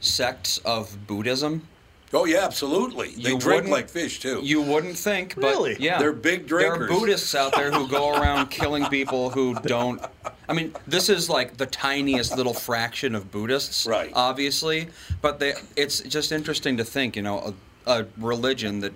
sects 0.00 0.58
of 0.64 1.06
Buddhism? 1.06 1.68
Oh 2.14 2.26
yeah, 2.26 2.44
absolutely. 2.44 3.08
They 3.08 3.30
You 3.30 3.38
drink 3.38 3.44
wouldn't- 3.44 3.70
like 3.70 3.88
fish 3.88 4.20
too. 4.20 4.40
You 4.42 4.60
wouldn't 4.60 4.98
think, 4.98 5.34
but 5.36 5.44
Really? 5.54 5.76
yeah, 5.80 5.98
They're 5.98 6.12
big 6.12 6.46
drinkers. 6.46 6.78
There 6.88 6.96
are 6.96 7.00
Buddhists 7.00 7.34
out 7.34 7.52
there 7.54 7.70
who 7.70 7.88
go 7.88 8.10
around 8.20 8.48
killing 8.50 8.84
people 8.86 9.30
who 9.30 9.54
don't. 9.62 10.00
I 10.48 10.52
mean, 10.52 10.74
this 10.86 11.08
is 11.08 11.30
like 11.30 11.56
the 11.56 11.66
tiniest 11.66 12.36
little 12.36 12.52
fraction 12.54 13.14
of 13.14 13.30
Buddhists, 13.30 13.86
Right. 13.86 14.12
Obviously, 14.14 14.88
but 15.22 15.38
they. 15.38 15.54
It's 15.76 16.00
just 16.00 16.32
interesting 16.32 16.76
to 16.76 16.84
think, 16.84 17.16
you 17.16 17.22
know, 17.22 17.54
a, 17.86 18.00
a 18.00 18.06
religion 18.18 18.80
that 18.80 18.92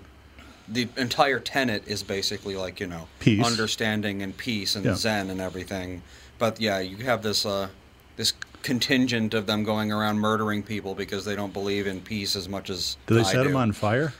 the 0.68 0.88
entire 0.96 1.38
tenet 1.38 1.84
is 1.86 2.02
basically 2.02 2.56
like 2.56 2.80
you 2.80 2.86
know 2.88 3.06
Peace. 3.20 3.44
understanding 3.46 4.20
and 4.20 4.36
peace 4.36 4.74
and 4.76 4.84
Yeah. 4.84 4.94
zen 4.94 5.30
and 5.30 5.40
everything. 5.40 6.02
But 6.38 6.60
yeah, 6.60 6.80
you 6.80 6.98
have 7.04 7.22
this 7.22 7.46
uh, 7.46 7.68
this 8.16 8.32
contingent 8.66 9.32
of 9.32 9.46
them 9.46 9.62
going 9.62 9.92
around 9.92 10.18
murdering 10.18 10.62
people 10.62 10.94
because 10.94 11.24
they 11.24 11.36
don't 11.36 11.52
believe 11.52 11.86
in 11.86 12.00
peace 12.00 12.34
as 12.36 12.48
much 12.48 12.68
as 12.68 12.96
Do 13.06 13.14
they 13.14 13.20
I 13.20 13.24
set 13.24 13.42
do. 13.44 13.44
them 13.44 13.56
on 13.56 13.72
fire? 13.72 14.12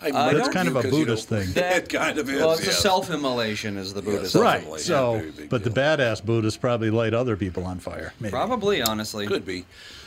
I 0.00 0.10
Uh, 0.10 0.32
That's 0.34 0.48
kind 0.50 0.68
of 0.68 0.76
a 0.76 0.82
Buddhist 0.82 1.30
don't- 1.30 1.44
thing. 1.44 1.52
That 1.54 1.88
kind 1.88 2.18
of 2.18 2.28
is. 2.28 2.38
Well, 2.40 2.52
it's 2.52 2.66
yes. 2.66 2.78
a 2.78 2.80
self-immolation 2.82 3.76
is 3.78 3.94
the 3.94 4.02
Buddhist. 4.02 4.32
self- 4.32 4.44
Right. 4.44 4.54
Definitely, 4.58 4.80
yeah, 4.80 4.84
So, 4.86 5.12
very 5.18 5.30
big 5.30 5.48
but 5.48 5.64
the 5.64 5.70
badass 5.70 6.22
Buddhists 6.24 6.58
probably 6.58 6.90
light 6.90 7.14
other 7.14 7.36
people 7.36 7.64
on 7.64 7.78
fire. 7.78 8.12
Maybe. 8.20 8.30
Probably, 8.30 8.82
honestly. 8.82 9.26
Could 9.26 9.46
be. 9.46 9.64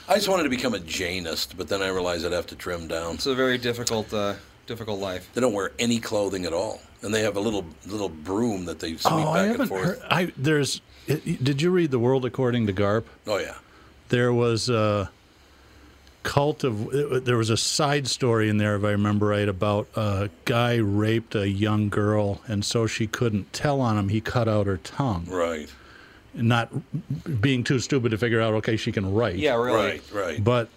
I 0.08 0.16
just 0.16 0.28
wanted 0.30 0.44
to 0.44 0.50
become 0.50 0.76
a 0.76 0.80
Jainist, 0.80 1.58
but 1.58 1.68
then 1.70 1.82
I 1.82 1.88
realized 1.88 2.26
I'd 2.26 2.32
have 2.34 2.46
to 2.48 2.56
trim 2.56 2.88
down. 2.88 3.16
It's 3.16 3.26
a 3.26 3.34
very 3.34 3.58
difficult, 3.58 4.14
uh, 4.14 4.36
difficult 4.68 5.00
life. 5.00 5.30
They 5.34 5.42
don't 5.42 5.54
wear 5.54 5.72
any 5.80 6.00
clothing 6.00 6.46
at 6.46 6.54
all, 6.54 6.82
and 7.02 7.12
they 7.14 7.22
have 7.24 7.36
a 7.38 7.40
little 7.40 7.66
little 7.88 8.10
broom 8.10 8.66
that 8.66 8.80
they 8.80 8.90
sweep 8.98 9.14
Oh, 9.14 9.34
back 9.34 9.42
and 9.44 9.52
haven't 9.54 9.68
forth. 9.70 9.86
heard. 9.86 10.02
I 10.12 10.32
there's. 10.38 10.82
It, 11.08 11.44
did 11.44 11.62
you 11.62 11.70
read 11.72 11.92
the 11.92 12.00
World 12.00 12.26
According 12.26 12.68
to 12.68 12.74
Garp? 12.74 13.04
Oh 13.28 13.38
yeah. 13.38 13.56
There 14.10 14.34
was 14.34 14.70
a 14.70 15.10
cult 16.24 16.64
of. 16.64 16.94
it- 16.94 17.26
There 17.26 17.38
was 17.38 17.50
a 17.50 17.58
side 17.58 18.08
story 18.08 18.50
in 18.50 18.58
there, 18.58 18.76
if 18.76 18.84
I 18.84 18.92
remember 18.92 19.28
right, 19.28 19.48
about 19.48 19.88
a 19.96 20.30
guy 20.46 20.76
raped 20.76 21.36
a 21.36 21.48
young 21.48 21.90
girl, 21.90 22.42
and 22.48 22.64
so 22.66 22.88
she 22.88 23.08
couldn't 23.08 23.52
tell 23.54 23.82
on 23.82 23.98
him. 23.98 24.10
He 24.10 24.22
cut 24.22 24.48
out 24.48 24.66
her 24.68 24.78
tongue, 24.78 25.26
Right. 25.30 25.70
not 26.34 26.70
being 27.42 27.64
too 27.64 27.80
stupid 27.80 28.10
to 28.12 28.18
figure 28.18 28.42
out. 28.42 28.54
Okay, 28.56 28.78
she 28.78 28.92
can 28.92 29.14
write. 29.14 29.36
Yeah, 29.36 29.56
really. 29.56 29.78
Right. 29.78 30.04
Right. 30.14 30.44
But, 30.44 30.70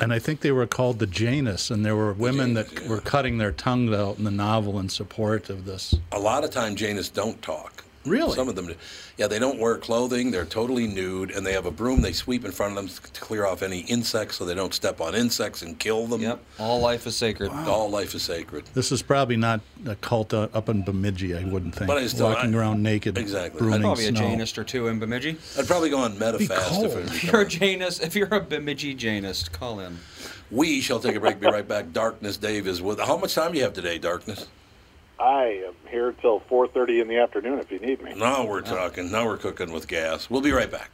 and 0.00 0.12
I 0.12 0.18
think 0.18 0.40
they 0.40 0.52
were 0.52 0.66
called 0.66 0.98
the 0.98 1.06
Janus, 1.06 1.70
and 1.70 1.84
there 1.84 1.96
were 1.96 2.12
women 2.12 2.54
Janus, 2.54 2.70
that 2.70 2.82
yeah. 2.84 2.88
were 2.88 3.00
cutting 3.00 3.38
their 3.38 3.52
tongues 3.52 3.92
out 3.94 4.18
in 4.18 4.24
the 4.24 4.30
novel 4.30 4.78
in 4.78 4.88
support 4.88 5.48
of 5.50 5.64
this. 5.66 5.94
a 6.12 6.18
lot 6.18 6.44
of 6.44 6.50
time 6.50 6.74
Janus 6.76 7.08
don't 7.10 7.40
talk. 7.42 7.73
Really? 8.04 8.34
Some 8.34 8.48
of 8.48 8.54
them, 8.54 8.66
do. 8.66 8.74
yeah, 9.16 9.26
they 9.26 9.38
don't 9.38 9.58
wear 9.58 9.76
clothing. 9.78 10.30
They're 10.30 10.44
totally 10.44 10.86
nude, 10.86 11.30
and 11.30 11.46
they 11.46 11.52
have 11.52 11.64
a 11.66 11.70
broom 11.70 12.02
they 12.02 12.12
sweep 12.12 12.44
in 12.44 12.52
front 12.52 12.76
of 12.76 12.76
them 12.76 12.88
to 13.12 13.20
clear 13.20 13.46
off 13.46 13.62
any 13.62 13.80
insects, 13.80 14.36
so 14.36 14.44
they 14.44 14.54
don't 14.54 14.74
step 14.74 15.00
on 15.00 15.14
insects 15.14 15.62
and 15.62 15.78
kill 15.78 16.06
them. 16.06 16.20
Yep. 16.20 16.40
All 16.58 16.80
life 16.80 17.06
is 17.06 17.16
sacred. 17.16 17.50
All 17.50 17.88
life 17.88 18.14
is 18.14 18.22
sacred. 18.22 18.64
This 18.74 18.92
is 18.92 19.00
probably 19.02 19.36
not 19.36 19.60
a 19.86 19.94
cult 19.96 20.34
uh, 20.34 20.48
up 20.52 20.68
in 20.68 20.82
Bemidji, 20.82 21.34
I 21.34 21.44
wouldn't 21.44 21.74
think. 21.74 21.86
But 21.88 21.98
I 21.98 22.06
still- 22.06 22.28
Walking 22.28 22.54
I- 22.54 22.58
around 22.58 22.82
naked, 22.82 23.16
Exactly. 23.16 23.58
brooming 23.58 23.80
Probably 23.82 24.06
a 24.06 24.08
snow. 24.08 24.20
Jainist 24.20 24.58
or 24.58 24.64
two 24.64 24.88
in 24.88 24.98
Bemidji. 24.98 25.36
I'd 25.58 25.66
probably 25.66 25.90
go 25.90 25.98
on 25.98 26.16
Metafast 26.16 26.50
if 26.50 26.68
cold. 26.68 26.84
it 26.86 27.06
If 27.06 27.24
you're 27.24 27.40
a 27.42 27.46
Jainist, 27.46 28.02
if 28.02 28.14
you're 28.14 28.34
a 28.34 28.40
Bemidji 28.40 28.94
Janist, 28.94 29.52
call 29.52 29.80
in. 29.80 29.98
We 30.50 30.80
shall 30.82 31.00
take 31.00 31.16
a 31.16 31.20
break. 31.20 31.40
Be 31.40 31.46
right 31.46 31.66
back. 31.66 31.92
Darkness 31.92 32.36
Dave 32.36 32.66
is 32.68 32.82
with. 32.82 33.00
How 33.00 33.16
much 33.16 33.34
time 33.34 33.52
do 33.52 33.58
you 33.58 33.64
have 33.64 33.72
today, 33.72 33.98
Darkness? 33.98 34.46
I 35.24 35.62
am 35.66 35.74
here 35.90 36.12
till 36.12 36.40
4:30 36.50 37.00
in 37.00 37.08
the 37.08 37.16
afternoon 37.16 37.58
if 37.58 37.72
you 37.72 37.78
need 37.78 38.02
me. 38.02 38.12
Now 38.14 38.44
we're 38.44 38.60
talking. 38.60 39.10
Now 39.10 39.24
we're 39.24 39.38
cooking 39.38 39.72
with 39.72 39.88
gas. 39.88 40.28
We'll 40.28 40.42
be 40.42 40.52
right 40.52 40.70
back. 40.70 40.90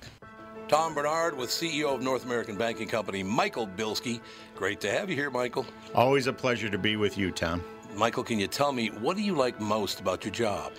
Tom 0.68 0.94
Barnard 0.94 1.36
with 1.36 1.50
CEO 1.50 1.96
of 1.96 2.00
North 2.00 2.24
American 2.24 2.54
Banking 2.54 2.86
Company, 2.86 3.24
Michael 3.24 3.66
Bilski. 3.66 4.20
Great 4.54 4.80
to 4.82 4.90
have 4.92 5.10
you 5.10 5.16
here, 5.16 5.30
Michael. 5.30 5.66
Always 5.96 6.28
a 6.28 6.32
pleasure 6.32 6.68
to 6.68 6.78
be 6.78 6.94
with 6.94 7.18
you, 7.18 7.32
Tom. 7.32 7.64
Michael, 7.96 8.22
can 8.22 8.38
you 8.38 8.46
tell 8.46 8.70
me 8.70 8.86
what 9.00 9.16
do 9.16 9.22
you 9.22 9.34
like 9.34 9.60
most 9.60 9.98
about 9.98 10.24
your 10.24 10.32
job? 10.32 10.74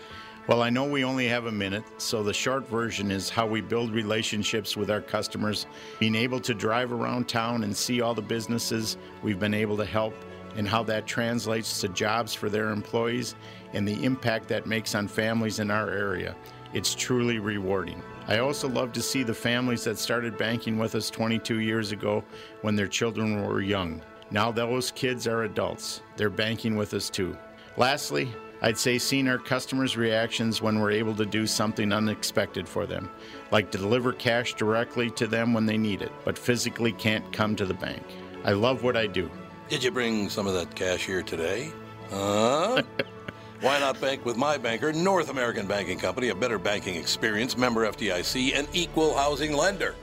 Well, 0.47 0.63
I 0.63 0.69
know 0.69 0.85
we 0.85 1.03
only 1.03 1.27
have 1.27 1.47
a 1.47 1.51
minute, 1.51 1.83
so 1.97 2.23
the 2.23 2.33
short 2.33 2.67
version 2.69 3.11
is 3.11 3.29
how 3.29 3.45
we 3.45 3.59
build 3.59 3.91
relationships 3.91 4.77
with 4.77 4.89
our 4.89 5.01
customers, 5.01 5.67
being 5.99 6.15
able 6.15 6.39
to 6.39 6.53
drive 6.53 6.93
around 6.93 7.27
town 7.27 7.65
and 7.65 7.75
see 7.75 7.99
all 7.99 8.13
the 8.13 8.21
businesses 8.21 8.97
we've 9.21 9.39
been 9.39 9.53
able 9.53 9.75
to 9.75 9.85
help, 9.85 10.15
and 10.55 10.67
how 10.67 10.83
that 10.83 11.07
translates 11.07 11.81
to 11.81 11.87
jobs 11.89 12.33
for 12.33 12.49
their 12.49 12.69
employees 12.69 13.35
and 13.73 13.87
the 13.87 14.03
impact 14.03 14.47
that 14.49 14.67
makes 14.67 14.95
on 14.95 15.07
families 15.07 15.59
in 15.59 15.71
our 15.71 15.89
area. 15.89 16.35
It's 16.73 16.95
truly 16.95 17.39
rewarding. 17.39 18.01
I 18.27 18.39
also 18.39 18.69
love 18.69 18.93
to 18.93 19.01
see 19.01 19.23
the 19.23 19.33
families 19.33 19.83
that 19.83 19.97
started 19.97 20.37
banking 20.37 20.77
with 20.77 20.95
us 20.95 21.09
22 21.09 21.59
years 21.59 21.91
ago 21.91 22.23
when 22.61 22.75
their 22.75 22.87
children 22.87 23.45
were 23.45 23.61
young. 23.61 24.01
Now 24.29 24.51
those 24.51 24.91
kids 24.91 25.27
are 25.27 25.43
adults. 25.43 26.01
They're 26.15 26.29
banking 26.29 26.75
with 26.75 26.93
us 26.93 27.09
too. 27.09 27.37
Lastly, 27.75 28.29
I'd 28.63 28.77
say 28.77 28.99
seeing 28.99 29.27
our 29.27 29.39
customers' 29.39 29.97
reactions 29.97 30.61
when 30.61 30.79
we're 30.79 30.91
able 30.91 31.15
to 31.15 31.25
do 31.25 31.47
something 31.47 31.91
unexpected 31.91 32.69
for 32.69 32.85
them, 32.85 33.09
like 33.51 33.71
deliver 33.71 34.13
cash 34.13 34.53
directly 34.53 35.09
to 35.11 35.25
them 35.25 35.53
when 35.53 35.65
they 35.65 35.77
need 35.77 36.01
it, 36.03 36.11
but 36.23 36.37
physically 36.37 36.91
can't 36.91 37.33
come 37.33 37.55
to 37.55 37.65
the 37.65 37.73
bank. 37.73 38.03
I 38.45 38.51
love 38.51 38.83
what 38.83 38.95
I 38.95 39.07
do. 39.07 39.31
Did 39.71 39.85
you 39.85 39.91
bring 39.91 40.27
some 40.27 40.47
of 40.47 40.53
that 40.55 40.75
cash 40.75 41.05
here 41.05 41.23
today? 41.23 41.71
Huh? 42.09 42.83
Why 43.61 43.79
not 43.79 44.01
bank 44.01 44.25
with 44.25 44.35
my 44.35 44.57
banker, 44.57 44.91
North 44.91 45.29
American 45.29 45.65
Banking 45.65 45.97
Company, 45.97 46.27
a 46.27 46.35
better 46.35 46.59
banking 46.59 46.95
experience, 46.95 47.57
member 47.57 47.89
FDIC, 47.89 48.53
and 48.53 48.67
equal 48.73 49.15
housing 49.15 49.53
lender? 49.55 49.95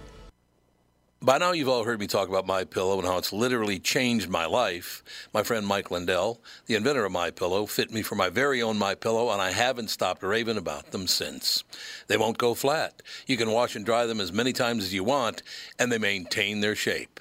By 1.20 1.36
now, 1.36 1.52
you've 1.52 1.68
all 1.68 1.84
heard 1.84 2.00
me 2.00 2.06
talk 2.06 2.30
about 2.30 2.46
My 2.46 2.64
Pillow 2.64 2.98
and 2.98 3.06
how 3.06 3.18
it's 3.18 3.30
literally 3.30 3.78
changed 3.78 4.30
my 4.30 4.46
life. 4.46 5.02
My 5.34 5.42
friend 5.42 5.66
Mike 5.66 5.90
Lindell, 5.90 6.40
the 6.64 6.76
inventor 6.76 7.04
of 7.04 7.12
My 7.12 7.30
Pillow, 7.30 7.66
fit 7.66 7.92
me 7.92 8.00
for 8.00 8.14
my 8.14 8.30
very 8.30 8.62
own 8.62 8.78
My 8.78 8.94
Pillow, 8.94 9.30
and 9.30 9.42
I 9.42 9.50
haven't 9.50 9.90
stopped 9.90 10.22
raving 10.22 10.56
about 10.56 10.92
them 10.92 11.06
since. 11.06 11.62
They 12.06 12.16
won't 12.16 12.38
go 12.38 12.54
flat. 12.54 13.02
You 13.26 13.36
can 13.36 13.50
wash 13.50 13.76
and 13.76 13.84
dry 13.84 14.06
them 14.06 14.20
as 14.20 14.32
many 14.32 14.54
times 14.54 14.84
as 14.84 14.94
you 14.94 15.04
want, 15.04 15.42
and 15.78 15.92
they 15.92 15.98
maintain 15.98 16.60
their 16.60 16.74
shape. 16.74 17.20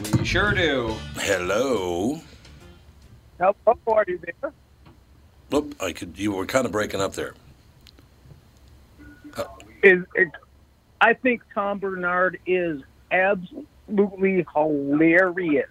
We 0.00 0.24
sure 0.24 0.52
do. 0.52 0.94
Hello. 1.16 2.20
Hello, 3.38 3.54
are 3.86 4.04
you 4.06 4.18
there? 4.18 4.52
Oop, 5.54 5.74
I 5.80 5.92
could. 5.92 6.18
You 6.18 6.32
were 6.32 6.46
kind 6.46 6.64
of 6.64 6.72
breaking 6.72 7.00
up 7.00 7.14
there. 7.14 7.34
Is 9.82 10.04
it, 10.14 10.28
I 11.00 11.14
think 11.14 11.42
Tom 11.52 11.78
Barnard 11.78 12.38
is 12.46 12.82
absolutely 13.10 14.46
hilarious. 14.54 15.68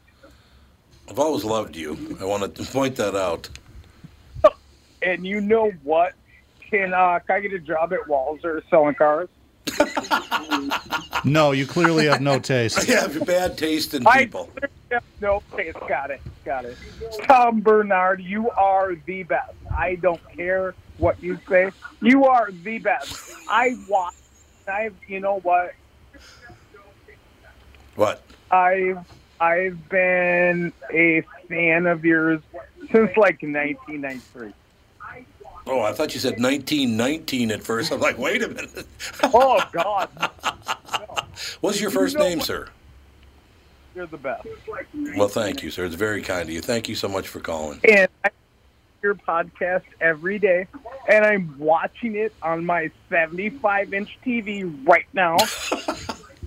I've 1.09 1.19
always 1.19 1.43
loved 1.43 1.75
you. 1.75 2.17
I 2.19 2.25
wanted 2.25 2.55
to 2.55 2.63
point 2.71 2.97
that 2.97 3.15
out. 3.15 3.49
And 5.01 5.25
you 5.25 5.41
know 5.41 5.71
what? 5.83 6.13
Can 6.69 6.93
uh, 6.93 7.19
can 7.19 7.37
I 7.37 7.39
get 7.39 7.53
a 7.53 7.59
job 7.59 7.91
at 7.93 8.01
Walser 8.07 8.61
selling 8.69 8.95
cars? 8.95 9.29
No, 11.23 11.51
you 11.51 11.67
clearly 11.67 12.07
have 12.07 12.21
no 12.21 12.39
taste. 12.39 12.89
I 12.89 12.93
have 12.99 13.25
bad 13.25 13.57
taste 13.57 13.93
in 13.93 14.05
I 14.07 14.25
people. 14.25 14.49
no, 15.21 15.43
taste. 15.55 15.77
got 15.87 16.09
it, 16.09 16.21
got 16.43 16.65
it. 16.65 16.77
Tom 17.27 17.61
Barnard, 17.61 18.21
you 18.21 18.49
are 18.51 18.95
the 19.05 19.23
best. 19.23 19.53
I 19.75 19.95
don't 19.95 20.21
care 20.35 20.73
what 20.97 21.21
you 21.21 21.39
say. 21.47 21.71
You 22.01 22.25
are 22.25 22.49
the 22.51 22.79
best. 22.79 23.35
I 23.49 23.77
watch. 23.87 24.15
I, 24.67 24.89
you 25.07 25.19
know 25.19 25.39
what? 25.39 25.73
What? 27.95 28.23
I've 28.49 29.05
I've 29.39 29.89
been 29.89 30.71
a 30.91 31.21
fan 31.47 31.85
of 31.87 32.05
yours 32.05 32.41
since 32.91 33.15
like 33.17 33.41
1993. 33.41 34.53
Oh, 35.71 35.79
I 35.81 35.93
thought 35.93 36.13
you 36.13 36.19
said 36.19 36.33
1919 36.41 37.51
at 37.51 37.63
first. 37.63 37.91
I'm 37.93 38.01
like, 38.01 38.17
wait 38.17 38.43
a 38.43 38.49
minute. 38.49 38.85
Oh 39.23 39.61
God, 39.71 40.09
What's 41.61 41.79
your 41.79 41.91
first 41.91 42.17
know 42.17 42.23
name, 42.23 42.39
what- 42.39 42.47
sir? 42.47 42.67
you're 43.95 44.05
the 44.07 44.17
best. 44.17 44.47
Well, 45.17 45.27
thank 45.27 45.63
you, 45.63 45.69
sir. 45.71 45.85
It's 45.85 45.95
very 45.95 46.21
kind 46.21 46.43
of 46.43 46.49
you. 46.49 46.61
Thank 46.61 46.87
you 46.89 46.95
so 46.95 47.07
much 47.09 47.27
for 47.27 47.39
calling. 47.41 47.79
And 47.87 48.07
I 48.23 48.29
your 49.03 49.15
podcast 49.15 49.81
every 49.99 50.37
day, 50.39 50.67
and 51.09 51.25
I'm 51.25 51.55
watching 51.57 52.15
it 52.15 52.33
on 52.43 52.63
my 52.65 52.91
75 53.09 53.93
inch 53.93 54.17
TV 54.25 54.87
right 54.87 55.07
now. 55.13 55.37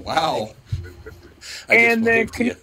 Wow. 0.04 0.50
I 1.68 1.74
And 1.76 2.06
then 2.06 2.28
can. 2.28 2.56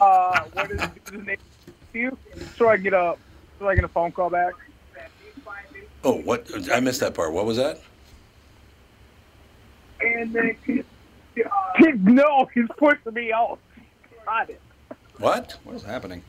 Uh, 0.00 0.40
what 0.52 0.70
is 0.72 0.80
the 1.04 1.18
name? 1.18 1.30
of 1.30 1.94
you 1.94 2.18
so 2.56 2.68
I 2.68 2.76
get 2.76 2.92
a 2.92 3.16
so 3.60 3.68
I 3.68 3.76
get 3.76 3.84
a 3.84 3.88
phone 3.88 4.10
call 4.10 4.30
back. 4.30 4.54
Oh, 6.04 6.14
what? 6.20 6.50
I 6.72 6.80
missed 6.80 7.00
that 7.00 7.14
part. 7.14 7.32
What 7.32 7.46
was 7.46 7.56
that? 7.58 7.80
And 10.00 10.32
then 10.32 10.56
can, 10.64 10.84
uh, 11.44 11.86
no, 12.00 12.48
he's 12.52 12.66
pushing 12.76 13.14
me 13.14 13.32
out. 13.32 13.58
Got 14.24 14.50
it. 14.50 14.60
What? 15.18 15.58
What 15.64 15.76
is 15.76 15.82
happening? 15.82 16.22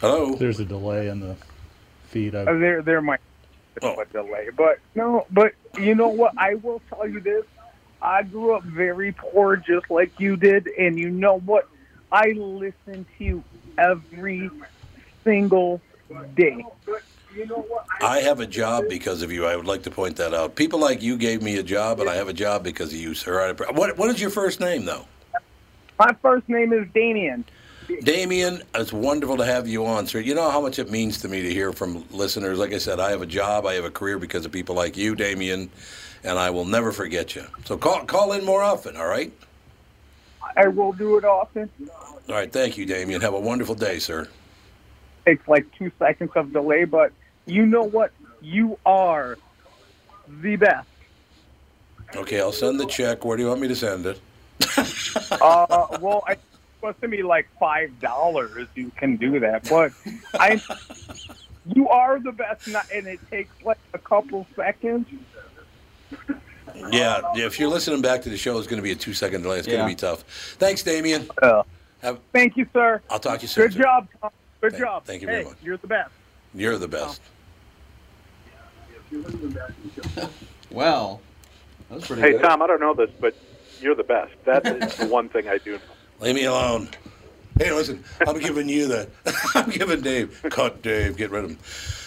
Hello? 0.00 0.34
There's 0.34 0.60
a 0.60 0.64
delay 0.64 1.08
in 1.08 1.20
the 1.20 1.36
feed. 2.08 2.34
Uh, 2.34 2.44
I've, 2.46 2.60
there, 2.60 2.82
there 2.82 3.00
might 3.00 3.20
be 3.80 3.86
Oh. 3.86 4.00
a 4.00 4.04
delay, 4.06 4.48
but 4.56 4.78
no, 4.94 5.26
but 5.30 5.52
you 5.78 5.94
know 5.94 6.08
what? 6.08 6.32
I 6.38 6.54
will 6.54 6.80
tell 6.88 7.06
you 7.06 7.20
this: 7.20 7.44
I 8.00 8.22
grew 8.22 8.54
up 8.54 8.62
very 8.62 9.12
poor, 9.12 9.56
just 9.56 9.90
like 9.90 10.18
you 10.18 10.36
did, 10.36 10.66
and 10.78 10.98
you 10.98 11.10
know 11.10 11.40
what? 11.40 11.68
I 12.10 12.32
listen 12.32 13.04
to 13.18 13.24
you 13.24 13.44
every 13.76 14.50
single 15.24 15.82
day. 16.34 16.64
I 18.00 18.20
have 18.20 18.40
a 18.40 18.46
job 18.46 18.84
because 18.88 19.22
of 19.22 19.32
you. 19.32 19.46
I 19.46 19.56
would 19.56 19.66
like 19.66 19.82
to 19.84 19.90
point 19.90 20.16
that 20.16 20.34
out. 20.34 20.54
People 20.54 20.78
like 20.78 21.02
you 21.02 21.16
gave 21.16 21.42
me 21.42 21.56
a 21.56 21.62
job, 21.62 22.00
and 22.00 22.08
I 22.08 22.14
have 22.14 22.28
a 22.28 22.32
job 22.32 22.62
because 22.62 22.92
of 22.92 22.98
you, 22.98 23.14
sir. 23.14 23.54
What, 23.72 23.96
what 23.96 24.10
is 24.10 24.20
your 24.20 24.30
first 24.30 24.60
name, 24.60 24.84
though? 24.84 25.06
My 25.98 26.14
first 26.22 26.48
name 26.48 26.72
is 26.72 26.86
Damien. 26.92 27.44
Damien, 28.02 28.62
it's 28.74 28.92
wonderful 28.92 29.36
to 29.36 29.44
have 29.44 29.68
you 29.68 29.86
on, 29.86 30.06
sir. 30.06 30.18
You 30.18 30.34
know 30.34 30.50
how 30.50 30.60
much 30.60 30.78
it 30.78 30.90
means 30.90 31.18
to 31.18 31.28
me 31.28 31.42
to 31.42 31.52
hear 31.52 31.72
from 31.72 32.04
listeners. 32.10 32.58
Like 32.58 32.72
I 32.72 32.78
said, 32.78 32.98
I 32.98 33.10
have 33.10 33.22
a 33.22 33.26
job, 33.26 33.64
I 33.64 33.74
have 33.74 33.84
a 33.84 33.90
career 33.90 34.18
because 34.18 34.44
of 34.44 34.52
people 34.52 34.74
like 34.74 34.96
you, 34.96 35.14
Damien, 35.14 35.70
and 36.24 36.38
I 36.38 36.50
will 36.50 36.64
never 36.64 36.90
forget 36.90 37.36
you. 37.36 37.44
So 37.64 37.76
call 37.76 38.04
call 38.04 38.32
in 38.32 38.44
more 38.44 38.62
often, 38.62 38.96
all 38.96 39.06
right? 39.06 39.32
I 40.56 40.68
will 40.68 40.92
do 40.92 41.16
it 41.16 41.24
often. 41.24 41.70
All 42.28 42.34
right, 42.34 42.52
thank 42.52 42.76
you, 42.76 42.86
Damien. 42.86 43.20
Have 43.20 43.34
a 43.34 43.40
wonderful 43.40 43.76
day, 43.76 44.00
sir. 44.00 44.28
It's 45.24 45.46
like 45.46 45.66
two 45.76 45.92
seconds 45.98 46.32
of 46.34 46.52
delay, 46.52 46.84
but 46.84 47.12
you 47.46 47.64
know 47.66 47.82
what? 47.82 48.12
You 48.42 48.78
are 48.84 49.38
the 50.42 50.56
best. 50.56 50.88
Okay, 52.14 52.40
I'll 52.40 52.52
send 52.52 52.78
the 52.78 52.86
check. 52.86 53.24
Where 53.24 53.36
do 53.36 53.42
you 53.42 53.48
want 53.48 53.60
me 53.60 53.68
to 53.68 53.76
send 53.76 54.06
it? 54.06 54.20
Uh, 55.40 55.98
well, 56.00 56.22
I 56.26 56.36
supposed 56.76 57.00
to 57.00 57.08
be 57.08 57.22
like 57.22 57.48
five 57.58 57.98
dollars. 58.00 58.68
You 58.74 58.92
can 58.96 59.16
do 59.16 59.40
that, 59.40 59.68
but 59.68 59.92
I, 60.34 60.60
you 61.74 61.88
are 61.88 62.20
the 62.20 62.32
best, 62.32 62.66
and 62.66 62.76
and 62.94 63.06
it 63.06 63.18
takes 63.30 63.50
like 63.64 63.78
a 63.94 63.98
couple 63.98 64.46
seconds. 64.54 65.06
Yeah, 66.90 67.20
yeah, 67.34 67.46
if 67.46 67.58
you're 67.58 67.70
listening 67.70 68.02
back 68.02 68.22
to 68.22 68.28
the 68.28 68.36
show, 68.36 68.58
it's 68.58 68.66
going 68.66 68.76
to 68.78 68.82
be 68.82 68.92
a 68.92 68.96
two 68.96 69.14
second 69.14 69.42
delay. 69.42 69.58
It's 69.58 69.66
going 69.66 69.80
to 69.80 69.86
be 69.86 69.94
tough. 69.94 70.22
Thanks, 70.58 70.82
Damien. 70.82 71.28
Uh, 71.42 71.62
Have, 72.02 72.20
thank 72.32 72.56
you, 72.56 72.66
sir. 72.72 73.00
I'll 73.10 73.18
talk 73.18 73.38
to 73.38 73.42
you 73.42 73.48
soon. 73.48 73.64
Good 73.64 73.72
sir. 73.74 73.82
job, 73.82 74.08
Tom. 74.20 74.30
Good 74.60 74.72
Thank- 74.72 74.84
job. 74.84 75.04
thank 75.04 75.22
you 75.22 75.26
very 75.26 75.42
Hey, 75.44 75.48
much. 75.48 75.56
You're 75.62 75.78
the 75.78 75.86
best. 75.86 76.10
You're 76.54 76.78
the 76.78 76.88
best. 76.88 77.20
Well, 80.70 81.20
that 81.88 81.94
was 81.94 82.06
pretty 82.06 82.22
Hey, 82.22 82.32
good. 82.32 82.42
Tom, 82.42 82.60
I 82.60 82.66
don't 82.66 82.80
know 82.80 82.92
this, 82.92 83.10
but 83.20 83.34
you're 83.80 83.94
the 83.94 84.02
best. 84.02 84.32
That 84.44 84.66
is 84.66 84.96
the 84.96 85.06
one 85.18 85.28
thing 85.28 85.48
I 85.48 85.58
do 85.58 85.72
know. 85.74 85.80
Leave 86.20 86.34
me 86.34 86.44
alone. 86.44 86.88
Hey, 87.58 87.72
listen, 87.72 88.04
I'm 88.26 88.38
giving 88.38 88.68
you 88.68 88.86
the. 88.88 89.08
I'm 89.54 89.70
giving 89.70 90.00
Dave. 90.02 90.44
Cut 90.50 90.82
Dave. 90.82 91.16
Get 91.16 91.30
rid 91.30 91.44
of 91.44 91.50
him. 91.52 91.58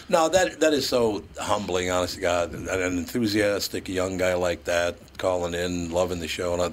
No, 0.09 0.27
that 0.29 0.59
that 0.59 0.73
is 0.73 0.87
so 0.87 1.23
humbling, 1.39 1.89
honest 1.89 2.15
to 2.15 2.21
God. 2.21 2.53
An 2.53 2.67
enthusiastic 2.97 3.87
young 3.89 4.17
guy 4.17 4.33
like 4.35 4.65
that 4.65 4.97
calling 5.17 5.53
in, 5.53 5.89
loving 5.91 6.19
the 6.19 6.27
show, 6.27 6.53
and 6.53 6.61
all, 6.61 6.71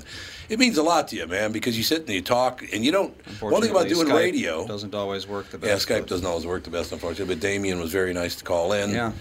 it 0.48 0.58
means 0.58 0.76
a 0.76 0.82
lot 0.82 1.08
to 1.08 1.16
you, 1.16 1.26
man. 1.26 1.52
Because 1.52 1.78
you 1.78 1.84
sit 1.84 2.00
and 2.00 2.10
you 2.10 2.20
talk, 2.22 2.62
and 2.74 2.84
you 2.84 2.92
don't. 2.92 3.14
One 3.40 3.62
thing 3.62 3.70
about 3.70 3.88
doing 3.88 4.08
Skype 4.08 4.14
radio, 4.14 4.66
doesn't 4.66 4.94
always 4.94 5.26
work 5.26 5.48
the 5.50 5.58
best. 5.58 5.88
yeah. 5.88 5.96
Skype 5.96 6.00
but- 6.00 6.08
doesn't 6.10 6.26
always 6.26 6.46
work 6.46 6.64
the 6.64 6.70
best, 6.70 6.92
unfortunately. 6.92 7.34
But 7.34 7.40
Damien 7.40 7.78
was 7.80 7.92
very 7.92 8.12
nice 8.12 8.36
to 8.36 8.44
call 8.44 8.72
in. 8.72 8.90
Yeah. 8.90 9.12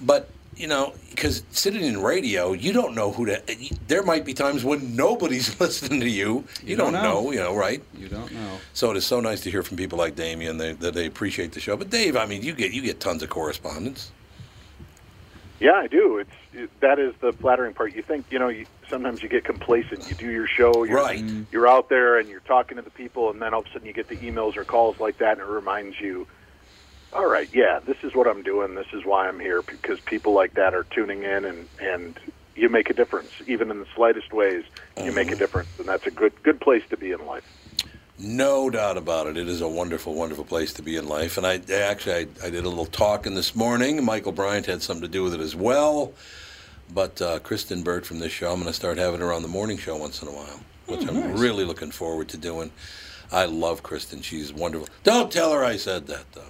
But 0.00 0.28
you 0.56 0.66
know, 0.66 0.92
because 1.10 1.42
sitting 1.50 1.82
in 1.82 2.02
radio, 2.02 2.52
you 2.52 2.72
don't 2.72 2.94
know 2.94 3.12
who 3.12 3.26
to. 3.26 3.42
There 3.86 4.02
might 4.02 4.24
be 4.24 4.34
times 4.34 4.64
when 4.64 4.94
nobody's 4.96 5.58
listening 5.60 6.00
to 6.00 6.08
you. 6.08 6.44
You, 6.62 6.70
You 6.70 6.76
don't, 6.76 6.92
don't 6.92 7.02
know. 7.02 7.22
know. 7.22 7.30
you 7.32 7.38
know, 7.38 7.54
right? 7.56 7.82
You 7.96 8.08
don't 8.08 8.30
know. 8.32 8.58
So 8.72 8.90
it 8.90 8.96
is 8.96 9.06
so 9.06 9.20
nice 9.20 9.40
to 9.42 9.50
hear 9.50 9.62
from 9.62 9.76
people 9.76 9.98
like 9.98 10.16
Damien 10.16 10.58
they, 10.58 10.72
that 10.74 10.94
they 10.94 11.06
appreciate 11.06 11.52
the 11.52 11.60
show. 11.60 11.76
But 11.76 11.90
Dave, 11.90 12.16
I 12.16 12.26
mean, 12.26 12.42
you 12.42 12.52
get 12.52 12.72
you 12.72 12.82
get 12.82 13.00
tons 13.00 13.22
of 13.22 13.30
correspondence. 13.30 14.10
Yeah, 15.60 15.72
I 15.74 15.86
do. 15.86 16.18
It's 16.18 16.30
it, 16.54 16.80
that 16.80 16.98
is 16.98 17.14
the 17.20 17.32
flattering 17.32 17.74
part. 17.74 17.94
You 17.94 18.02
think 18.02 18.26
you 18.30 18.38
know. 18.38 18.48
You, 18.48 18.66
sometimes 18.88 19.22
you 19.22 19.28
get 19.28 19.44
complacent. 19.44 20.08
You 20.10 20.16
do 20.16 20.28
your 20.28 20.48
show, 20.48 20.82
you're, 20.82 20.96
Right. 20.96 21.20
Mm. 21.24 21.46
You're 21.52 21.68
out 21.68 21.88
there 21.88 22.18
and 22.18 22.28
you're 22.28 22.40
talking 22.40 22.76
to 22.76 22.82
the 22.82 22.90
people, 22.90 23.30
and 23.30 23.40
then 23.40 23.54
all 23.54 23.60
of 23.60 23.66
a 23.66 23.72
sudden 23.72 23.86
you 23.86 23.92
get 23.92 24.08
the 24.08 24.16
emails 24.16 24.56
or 24.56 24.64
calls 24.64 24.98
like 24.98 25.18
that, 25.18 25.38
and 25.38 25.40
it 25.42 25.50
reminds 25.50 26.00
you. 26.00 26.26
All 27.12 27.26
right, 27.26 27.48
yeah, 27.52 27.80
this 27.84 27.96
is 28.02 28.14
what 28.14 28.28
I'm 28.28 28.42
doing. 28.42 28.76
This 28.76 28.86
is 28.92 29.04
why 29.04 29.28
I'm 29.28 29.40
here 29.40 29.62
because 29.62 29.98
people 30.00 30.32
like 30.32 30.54
that 30.54 30.74
are 30.74 30.84
tuning 30.84 31.24
in, 31.24 31.44
and 31.44 31.68
and 31.80 32.18
you 32.54 32.68
make 32.68 32.88
a 32.88 32.94
difference, 32.94 33.30
even 33.46 33.70
in 33.70 33.80
the 33.80 33.86
slightest 33.94 34.32
ways. 34.32 34.64
You 35.02 35.12
make 35.12 35.30
a 35.30 35.36
difference, 35.36 35.70
and 35.78 35.88
that's 35.88 36.06
a 36.06 36.10
good 36.10 36.32
good 36.42 36.60
place 36.60 36.84
to 36.90 36.96
be 36.96 37.10
in 37.10 37.26
life. 37.26 37.44
No 38.16 38.70
doubt 38.70 38.96
about 38.96 39.26
it. 39.26 39.36
It 39.36 39.48
is 39.48 39.60
a 39.60 39.68
wonderful, 39.68 40.14
wonderful 40.14 40.44
place 40.44 40.72
to 40.74 40.82
be 40.82 40.96
in 40.96 41.08
life. 41.08 41.36
And 41.36 41.46
I 41.46 41.60
I 41.68 41.80
actually 41.80 42.14
I, 42.14 42.26
I 42.44 42.50
did 42.50 42.64
a 42.64 42.68
little 42.68 42.86
talking 42.86 43.34
this 43.34 43.56
morning. 43.56 44.04
Michael 44.04 44.32
Bryant 44.32 44.66
had 44.66 44.82
something 44.82 45.02
to 45.02 45.08
do 45.08 45.24
with 45.24 45.34
it 45.34 45.40
as 45.40 45.56
well. 45.56 46.12
But 46.92 47.22
uh, 47.22 47.38
Kristen 47.40 47.82
Burt 47.82 48.04
from 48.04 48.18
this 48.18 48.32
show, 48.32 48.52
I'm 48.52 48.56
going 48.56 48.66
to 48.66 48.72
start 48.72 48.98
having 48.98 49.20
her 49.20 49.32
on 49.32 49.42
the 49.42 49.48
morning 49.48 49.78
show 49.78 49.96
once 49.96 50.22
in 50.22 50.28
a 50.28 50.32
while, 50.32 50.60
which 50.86 51.06
I'm 51.08 51.36
really 51.38 51.64
looking 51.64 51.92
forward 51.92 52.28
to 52.30 52.36
doing. 52.36 52.72
I 53.30 53.44
love 53.44 53.82
Kristen. 53.82 54.22
She's 54.22 54.52
wonderful. 54.52 54.88
Don't 55.04 55.30
tell 55.30 55.52
her 55.52 55.64
I 55.64 55.76
said 55.76 56.08
that 56.08 56.30
though. 56.32 56.42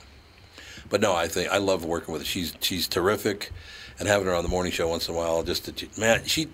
But 0.90 1.00
no, 1.00 1.14
I 1.14 1.29
think 1.29 1.50
I 1.50 1.59
love 1.59 1.85
working 1.85 2.12
with 2.12 2.22
her. 2.22 2.26
She's 2.26 2.53
she's 2.61 2.87
terrific, 2.87 3.50
and 3.98 4.07
having 4.09 4.26
her 4.26 4.35
on 4.35 4.42
the 4.42 4.48
morning 4.50 4.72
show 4.72 4.88
once 4.88 5.09
in 5.09 5.14
a 5.14 5.16
while, 5.16 5.42
just 5.42 5.64
to, 5.74 6.00
man, 6.00 6.24
she 6.24 6.48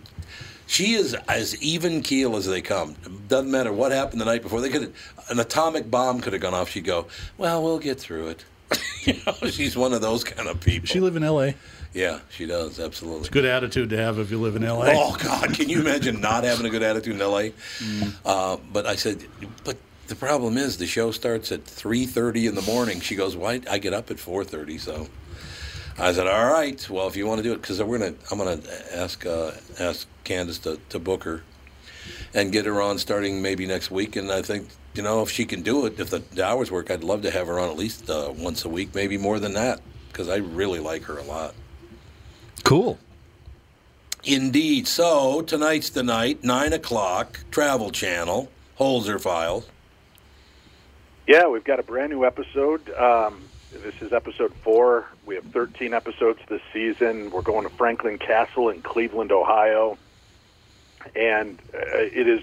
she 0.66 0.94
is 0.94 1.14
as 1.28 1.60
even 1.62 2.02
keel 2.02 2.36
as 2.36 2.46
they 2.46 2.60
come. 2.60 2.96
Doesn't 3.28 3.50
matter 3.50 3.72
what 3.72 3.92
happened 3.92 4.20
the 4.20 4.24
night 4.24 4.42
before. 4.42 4.60
They 4.60 4.68
could 4.68 4.92
an 5.30 5.40
atomic 5.40 5.90
bomb 5.90 6.20
could 6.20 6.32
have 6.32 6.42
gone 6.42 6.54
off. 6.54 6.70
She'd 6.70 6.84
go, 6.84 7.06
well, 7.38 7.62
we'll 7.62 7.78
get 7.78 7.98
through 7.98 8.28
it. 8.28 8.44
you 9.02 9.14
know, 9.26 9.48
she's 9.48 9.76
one 9.76 9.92
of 9.92 10.00
those 10.00 10.24
kind 10.24 10.48
of 10.48 10.60
people. 10.60 10.86
She 10.86 11.00
live 11.00 11.14
in 11.16 11.22
L.A. 11.22 11.54
yeah, 11.94 12.18
she 12.30 12.46
does 12.46 12.80
absolutely. 12.80 13.28
Good 13.28 13.44
attitude 13.44 13.90
to 13.90 13.96
have 13.96 14.18
if 14.18 14.30
you 14.30 14.40
live 14.40 14.56
in 14.56 14.64
L.A. 14.64 14.92
Oh 14.94 15.16
God, 15.16 15.54
can 15.54 15.68
you 15.68 15.80
imagine 15.80 16.20
not 16.20 16.44
having 16.44 16.66
a 16.66 16.70
good 16.70 16.82
attitude 16.82 17.14
in 17.14 17.22
L.A.? 17.22 17.52
Uh, 18.24 18.56
but 18.72 18.86
I 18.86 18.96
said, 18.96 19.24
but 19.64 19.76
the 20.08 20.16
problem 20.16 20.56
is 20.56 20.78
the 20.78 20.86
show 20.86 21.10
starts 21.10 21.52
at 21.52 21.64
three 21.64 22.06
thirty 22.06 22.46
in 22.46 22.54
the 22.54 22.62
morning. 22.62 23.00
She 23.00 23.16
goes, 23.16 23.36
why? 23.36 23.60
I 23.70 23.78
get 23.78 23.92
up 23.92 24.10
at 24.10 24.18
four 24.18 24.44
thirty, 24.44 24.78
so. 24.78 25.08
I 25.98 26.12
said, 26.12 26.26
all 26.26 26.52
right. 26.52 26.90
Well, 26.90 27.08
if 27.08 27.16
you 27.16 27.26
want 27.26 27.38
to 27.38 27.42
do 27.42 27.54
it, 27.54 27.62
because 27.62 27.82
we're 27.82 27.98
gonna, 27.98 28.14
I'm 28.30 28.36
gonna 28.36 28.60
ask 28.92 29.24
uh, 29.24 29.52
ask 29.80 30.06
Candace 30.24 30.58
to, 30.58 30.78
to 30.90 30.98
book 30.98 31.24
her, 31.24 31.42
and 32.34 32.52
get 32.52 32.66
her 32.66 32.82
on 32.82 32.98
starting 32.98 33.40
maybe 33.40 33.64
next 33.64 33.90
week. 33.90 34.14
And 34.14 34.30
I 34.30 34.42
think 34.42 34.68
you 34.92 35.02
know 35.02 35.22
if 35.22 35.30
she 35.30 35.46
can 35.46 35.62
do 35.62 35.86
it, 35.86 35.98
if 35.98 36.10
the, 36.10 36.18
the 36.18 36.44
hours 36.44 36.70
work, 36.70 36.90
I'd 36.90 37.02
love 37.02 37.22
to 37.22 37.30
have 37.30 37.46
her 37.46 37.58
on 37.58 37.70
at 37.70 37.78
least 37.78 38.10
uh, 38.10 38.30
once 38.36 38.66
a 38.66 38.68
week, 38.68 38.94
maybe 38.94 39.16
more 39.16 39.38
than 39.38 39.54
that, 39.54 39.80
because 40.08 40.28
I 40.28 40.36
really 40.36 40.80
like 40.80 41.04
her 41.04 41.16
a 41.16 41.22
lot. 41.22 41.54
Cool. 42.62 42.98
Indeed. 44.22 44.86
So 44.88 45.40
tonight's 45.40 45.88
the 45.88 46.02
night, 46.02 46.44
nine 46.44 46.74
o'clock, 46.74 47.40
Travel 47.50 47.90
Channel, 47.90 48.50
Holzer 48.78 49.18
Files. 49.18 49.66
Yeah, 51.26 51.48
we've 51.48 51.64
got 51.64 51.80
a 51.80 51.82
brand 51.82 52.12
new 52.12 52.24
episode. 52.24 52.88
Um, 52.94 53.42
this 53.72 54.00
is 54.00 54.12
episode 54.12 54.54
four. 54.62 55.06
We 55.24 55.34
have 55.34 55.42
13 55.46 55.92
episodes 55.92 56.38
this 56.48 56.60
season. 56.72 57.32
We're 57.32 57.42
going 57.42 57.68
to 57.68 57.74
Franklin 57.74 58.18
Castle 58.18 58.68
in 58.68 58.80
Cleveland, 58.80 59.32
Ohio, 59.32 59.98
and 61.16 61.58
uh, 61.74 61.78
it 61.94 62.28
is. 62.28 62.42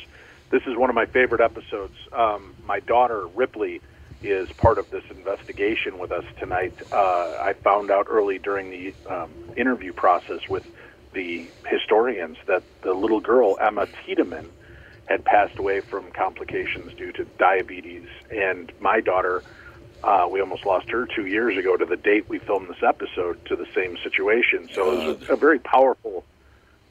This 0.50 0.63
is 0.67 0.76
one 0.76 0.89
of 0.89 0.96
my 0.96 1.06
favorite 1.06 1.39
episodes. 1.39 1.96
Um, 2.12 2.54
my 2.65 2.82
daughter 2.82 3.26
Ripley 3.28 3.80
is 4.22 4.52
part 4.52 4.78
of 4.78 4.89
this 4.91 5.06
investigation 5.10 5.98
with 5.98 6.12
us 6.12 6.26
tonight. 6.38 6.74
Uh, 6.91 7.38
I 7.39 7.54
found 7.54 7.89
out 7.89 8.08
early 8.10 8.38
during 8.38 8.69
the 8.69 8.93
um, 9.10 9.32
interview 9.56 9.93
process 9.93 10.50
with 10.50 10.69
the 11.13 11.48
historians 11.65 12.36
that 12.48 12.63
the 12.82 12.93
little 12.93 13.22
girl 13.22 13.58
Emma 13.62 13.88
Tiedemann 14.06 14.50
had 15.06 15.26
passed 15.26 15.58
away 15.58 15.82
from 15.82 16.12
complications 16.12 16.94
due 16.94 17.12
to 17.12 17.26
diabetes. 17.38 18.08
And 18.32 18.72
my 18.80 19.02
daughter, 19.02 19.44
uh, 20.04 20.28
we 20.30 20.39
almost 20.39 20.66
lost 20.66 20.89
her 20.89 21.06
two 21.06 21.26
years 21.26 21.58
ago 21.58 21.76
to 21.78 21.86
the 21.86 21.98
date 21.98 22.28
we 22.30 22.39
filmed 22.39 22.70
this 22.70 22.84
episode 22.84 23.44
to 23.46 23.56
the 23.56 23.68
same 23.76 23.98
situation. 23.98 24.70
So 24.74 24.92
it 24.92 25.08
was 25.08 25.30
a, 25.30 25.34
a 25.34 25.36
very 25.36 25.60
powerful 25.60 26.24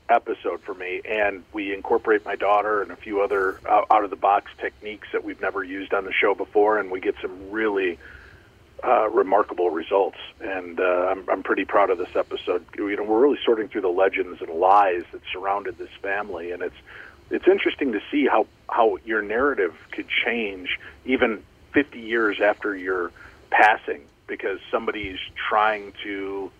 episode 0.09 0.61
for 0.61 0.75
me. 0.75 1.01
And 1.05 1.43
we 1.53 1.73
incorporate 1.73 2.25
my 2.25 2.37
daughter 2.37 2.83
and 2.83 2.91
a 2.91 2.97
few 2.97 3.23
other 3.23 3.59
uh, 3.67 3.85
out 3.91 4.05
of 4.05 4.11
the 4.11 4.17
box 4.17 4.51
techniques 4.59 5.09
that 5.13 5.25
we've 5.25 5.41
never 5.41 5.65
used 5.65 5.95
on 5.95 6.05
the 6.05 6.13
show 6.13 6.35
before, 6.35 6.79
and 6.79 6.91
we 6.91 7.01
get 7.01 7.15
some 7.23 7.51
really 7.51 7.99
uh, 8.85 9.09
remarkable 9.09 9.71
results. 9.71 10.19
And 10.41 10.81
uh, 10.81 11.07
I'm, 11.11 11.25
I'm 11.31 11.43
pretty 11.43 11.65
proud 11.65 11.91
of 11.91 11.99
this 11.99 12.15
episode. 12.15 12.65
You 12.77 12.97
know, 12.97 13.05
we're 13.05 13.21
really 13.21 13.39
sorting 13.45 13.69
through 13.69 13.83
the 13.83 13.89
legends 13.89 14.41
and 14.43 14.51
lies 14.51 15.05
that 15.13 15.23
surrounded 15.33 15.79
this 15.79 15.91
family, 16.03 16.51
and 16.51 16.63
it's 16.63 16.77
it's 17.33 17.49
interesting 17.49 17.93
to 17.95 18.01
see 18.13 18.27
how 18.31 18.49
how 18.71 18.99
your 19.05 19.23
narrative 19.23 19.73
could 19.93 20.09
change 20.27 20.79
even 21.07 21.45
50 21.75 22.01
years 22.01 22.39
after 22.45 22.77
your 22.77 23.13
passing 23.53 24.03
because 24.29 24.61
somebody's 24.73 25.19
trying 25.51 25.95
to 26.05 26.53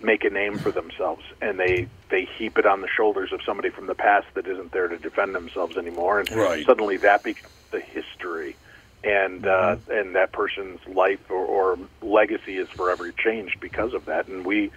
make 0.00 0.24
a 0.24 0.30
name 0.30 0.60
for 0.62 0.72
themselves 0.72 1.22
and 1.42 1.60
they 1.60 1.88
they 2.10 2.28
heap 2.38 2.58
it 2.58 2.66
on 2.66 2.82
the 2.82 2.88
shoulders 2.96 3.30
of 3.34 3.40
somebody 3.46 3.70
from 3.70 3.88
the 3.88 3.96
past 3.96 4.26
that 4.36 4.46
isn't 4.48 4.72
there 4.72 4.88
to 4.88 4.98
defend 4.98 5.34
themselves 5.34 5.76
anymore 5.78 6.20
and 6.20 6.30
Right. 6.30 6.66
suddenly 6.68 6.98
that 6.98 7.24
becomes 7.24 7.44
the 7.72 7.80
history. 7.80 8.58
And 9.04 9.46
uh, 9.46 9.76
and 9.88 10.16
that 10.16 10.32
person's 10.34 10.80
life 10.94 11.20
or, 11.30 11.46
or 11.46 11.78
legacy 12.02 12.58
is 12.58 12.68
forever 12.76 13.12
changed 13.12 13.56
because 13.62 13.94
of 13.94 14.06
that. 14.06 14.28
And 14.28 14.46
we 14.46 14.72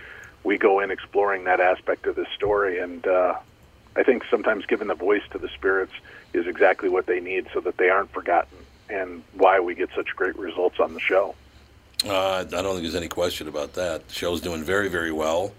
we 0.45 0.57
go 0.57 0.79
in 0.81 0.91
exploring 0.91 1.45
that 1.45 1.59
aspect 1.61 2.07
of 2.07 2.15
the 2.15 2.27
story 2.35 2.79
and 2.79 3.05
uh, 3.07 3.35
I 3.95 4.03
think 4.03 4.23
sometimes 4.29 4.65
giving 4.65 4.87
the 4.87 4.95
voice 4.95 5.23
to 5.31 5.37
the 5.37 5.49
spirits 5.49 5.93
is 6.33 6.47
exactly 6.47 6.89
what 6.89 7.05
they 7.05 7.19
need 7.19 7.47
so 7.53 7.59
that 7.61 7.77
they 7.77 7.89
aren't 7.89 8.11
forgotten 8.11 8.57
and 8.89 9.23
why 9.33 9.59
we 9.59 9.75
get 9.75 9.89
such 9.95 10.15
great 10.15 10.37
results 10.37 10.79
on 10.79 10.93
the 10.93 10.99
show. 10.99 11.35
Uh, 12.05 12.39
I 12.39 12.43
don't 12.43 12.73
think 12.73 12.81
there's 12.81 12.95
any 12.95 13.07
question 13.07 13.47
about 13.47 13.73
that. 13.73 14.07
The 14.07 14.13
show's 14.13 14.41
doing 14.41 14.63
very, 14.63 14.89
very 14.89 15.11
well. 15.11 15.53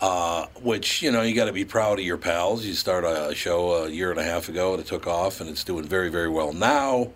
Uh, 0.00 0.46
which 0.62 1.02
you 1.02 1.12
know 1.12 1.20
you 1.20 1.34
got 1.34 1.44
to 1.44 1.52
be 1.52 1.64
proud 1.64 1.98
of 1.98 2.04
your 2.04 2.16
pals. 2.16 2.64
You 2.64 2.72
start 2.72 3.04
a 3.04 3.34
show 3.34 3.84
a 3.84 3.90
year 3.90 4.10
and 4.10 4.18
a 4.18 4.24
half 4.24 4.48
ago 4.48 4.72
and 4.72 4.80
it 4.80 4.86
took 4.86 5.06
off, 5.06 5.42
and 5.42 5.50
it's 5.50 5.62
doing 5.62 5.84
very, 5.84 6.08
very 6.08 6.30
well 6.30 6.54
now. 6.54 7.10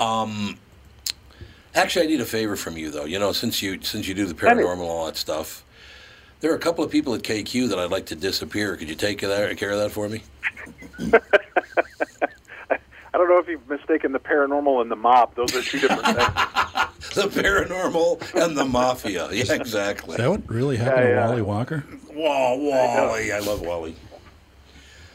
Um, 0.00 0.58
actually, 1.72 2.06
I 2.06 2.08
need 2.08 2.20
a 2.20 2.26
favor 2.26 2.56
from 2.56 2.76
you 2.76 2.90
though. 2.90 3.04
You 3.04 3.20
know, 3.20 3.30
since 3.30 3.62
you 3.62 3.80
since 3.80 4.08
you 4.08 4.14
do 4.14 4.26
the 4.26 4.34
paranormal 4.34 4.72
and 4.72 4.80
all 4.82 5.06
that 5.06 5.16
stuff, 5.16 5.64
there 6.40 6.52
are 6.52 6.56
a 6.56 6.58
couple 6.58 6.84
of 6.84 6.90
people 6.90 7.14
at 7.14 7.22
KQ 7.22 7.68
that 7.70 7.78
I'd 7.78 7.90
like 7.90 8.06
to 8.06 8.14
disappear. 8.16 8.76
Could 8.76 8.88
you 8.88 8.94
take 8.94 9.18
care 9.18 9.30
of 9.70 9.78
that 9.78 9.90
for 9.92 10.08
me? 10.08 10.22
I 13.14 13.18
don't 13.18 13.28
know 13.28 13.38
if 13.38 13.48
you've 13.48 13.66
mistaken 13.68 14.12
the 14.12 14.18
paranormal 14.18 14.82
and 14.82 14.90
the 14.90 14.96
mob; 14.96 15.34
those 15.36 15.54
are 15.54 15.62
two 15.62 15.78
different 15.80 16.04
things. 16.04 16.18
The 17.14 17.28
paranormal 17.28 18.44
and 18.44 18.58
the 18.58 18.64
mafia. 18.66 19.28
Yeah, 19.32 19.54
exactly. 19.54 20.12
Is 20.12 20.16
that 20.18 20.28
what 20.28 20.46
really 20.50 20.76
happened 20.76 21.08
Yeah, 21.08 21.14
to. 21.22 21.28
Wally 21.30 21.42
Walker? 21.42 21.84
Wall, 22.12 22.58
Wally. 22.60 23.32
I 23.32 23.38
love 23.38 23.62
Wally. 23.62 23.96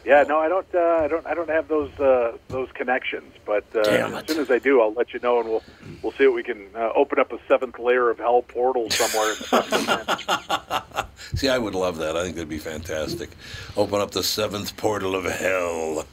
Yeah, 0.03 0.23
no, 0.23 0.39
I 0.39 0.49
don't. 0.49 0.65
Uh, 0.73 0.79
I 0.79 1.07
don't. 1.07 1.27
I 1.27 1.33
don't 1.35 1.49
have 1.49 1.67
those 1.67 1.91
uh, 1.99 2.37
those 2.47 2.71
connections. 2.71 3.33
But 3.45 3.65
uh, 3.75 3.81
as 3.81 4.27
soon 4.27 4.39
as 4.39 4.49
I 4.49 4.57
do, 4.57 4.81
I'll 4.81 4.93
let 4.93 5.13
you 5.13 5.19
know, 5.19 5.39
and 5.39 5.49
we'll 5.49 5.63
we'll 6.01 6.11
see 6.13 6.23
if 6.23 6.33
we 6.33 6.41
can 6.41 6.67
uh, 6.75 6.91
open 6.95 7.19
up 7.19 7.31
a 7.31 7.39
seventh 7.47 7.77
layer 7.77 8.09
of 8.09 8.17
hell 8.17 8.41
portal 8.41 8.89
somewhere. 8.89 9.35
See, 11.35 11.49
I 11.49 11.57
would 11.57 11.75
love 11.75 11.97
that. 11.97 12.17
I 12.17 12.23
think 12.23 12.35
that'd 12.35 12.49
be 12.49 12.57
fantastic. 12.57 13.29
Open 13.77 14.01
up 14.01 14.11
the 14.11 14.23
seventh 14.23 14.75
portal 14.75 15.15
of 15.15 15.25
hell. 15.25 16.05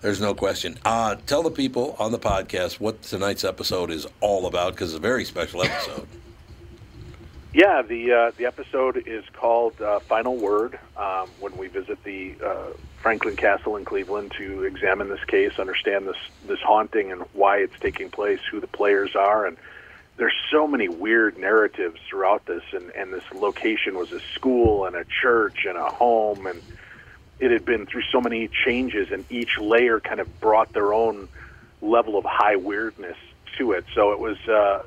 There's 0.00 0.20
no 0.20 0.34
question. 0.34 0.78
Uh, 0.84 1.16
tell 1.26 1.42
the 1.42 1.50
people 1.50 1.94
on 1.98 2.10
the 2.10 2.18
podcast 2.18 2.80
what 2.80 3.02
tonight's 3.02 3.44
episode 3.44 3.90
is 3.90 4.06
all 4.20 4.46
about 4.46 4.72
because 4.72 4.90
it's 4.90 4.98
a 4.98 5.00
very 5.00 5.24
special 5.24 5.62
episode. 5.62 6.08
Yeah, 7.52 7.82
the 7.82 8.12
uh, 8.12 8.30
the 8.36 8.46
episode 8.46 9.02
is 9.06 9.24
called 9.32 9.80
uh, 9.80 10.00
"Final 10.00 10.36
Word." 10.36 10.78
Um, 10.96 11.28
when 11.40 11.56
we 11.56 11.68
visit 11.68 12.02
the 12.04 12.34
uh, 12.44 12.66
Franklin 13.00 13.34
Castle 13.34 13.76
in 13.76 13.84
Cleveland 13.84 14.32
to 14.36 14.64
examine 14.64 15.08
this 15.08 15.24
case, 15.24 15.58
understand 15.58 16.06
this 16.06 16.18
this 16.46 16.60
haunting 16.60 17.12
and 17.12 17.22
why 17.32 17.58
it's 17.58 17.78
taking 17.80 18.10
place, 18.10 18.40
who 18.50 18.60
the 18.60 18.66
players 18.66 19.16
are, 19.16 19.46
and 19.46 19.56
there's 20.16 20.34
so 20.50 20.66
many 20.66 20.88
weird 20.88 21.38
narratives 21.38 21.98
throughout 22.08 22.44
this, 22.44 22.62
and 22.72 22.90
and 22.90 23.12
this 23.12 23.24
location 23.34 23.96
was 23.96 24.12
a 24.12 24.20
school 24.34 24.84
and 24.84 24.94
a 24.96 25.04
church 25.04 25.64
and 25.66 25.78
a 25.78 25.88
home, 25.88 26.46
and 26.46 26.60
it 27.38 27.50
had 27.50 27.64
been 27.64 27.86
through 27.86 28.02
so 28.12 28.20
many 28.20 28.48
changes, 28.66 29.10
and 29.10 29.24
each 29.30 29.58
layer 29.58 29.98
kind 29.98 30.20
of 30.20 30.40
brought 30.40 30.72
their 30.74 30.92
own 30.92 31.28
level 31.80 32.18
of 32.18 32.24
high 32.26 32.56
weirdness 32.56 33.16
to 33.56 33.72
it. 33.72 33.86
So 33.94 34.12
it 34.12 34.18
was 34.18 34.36
uh, 34.46 34.82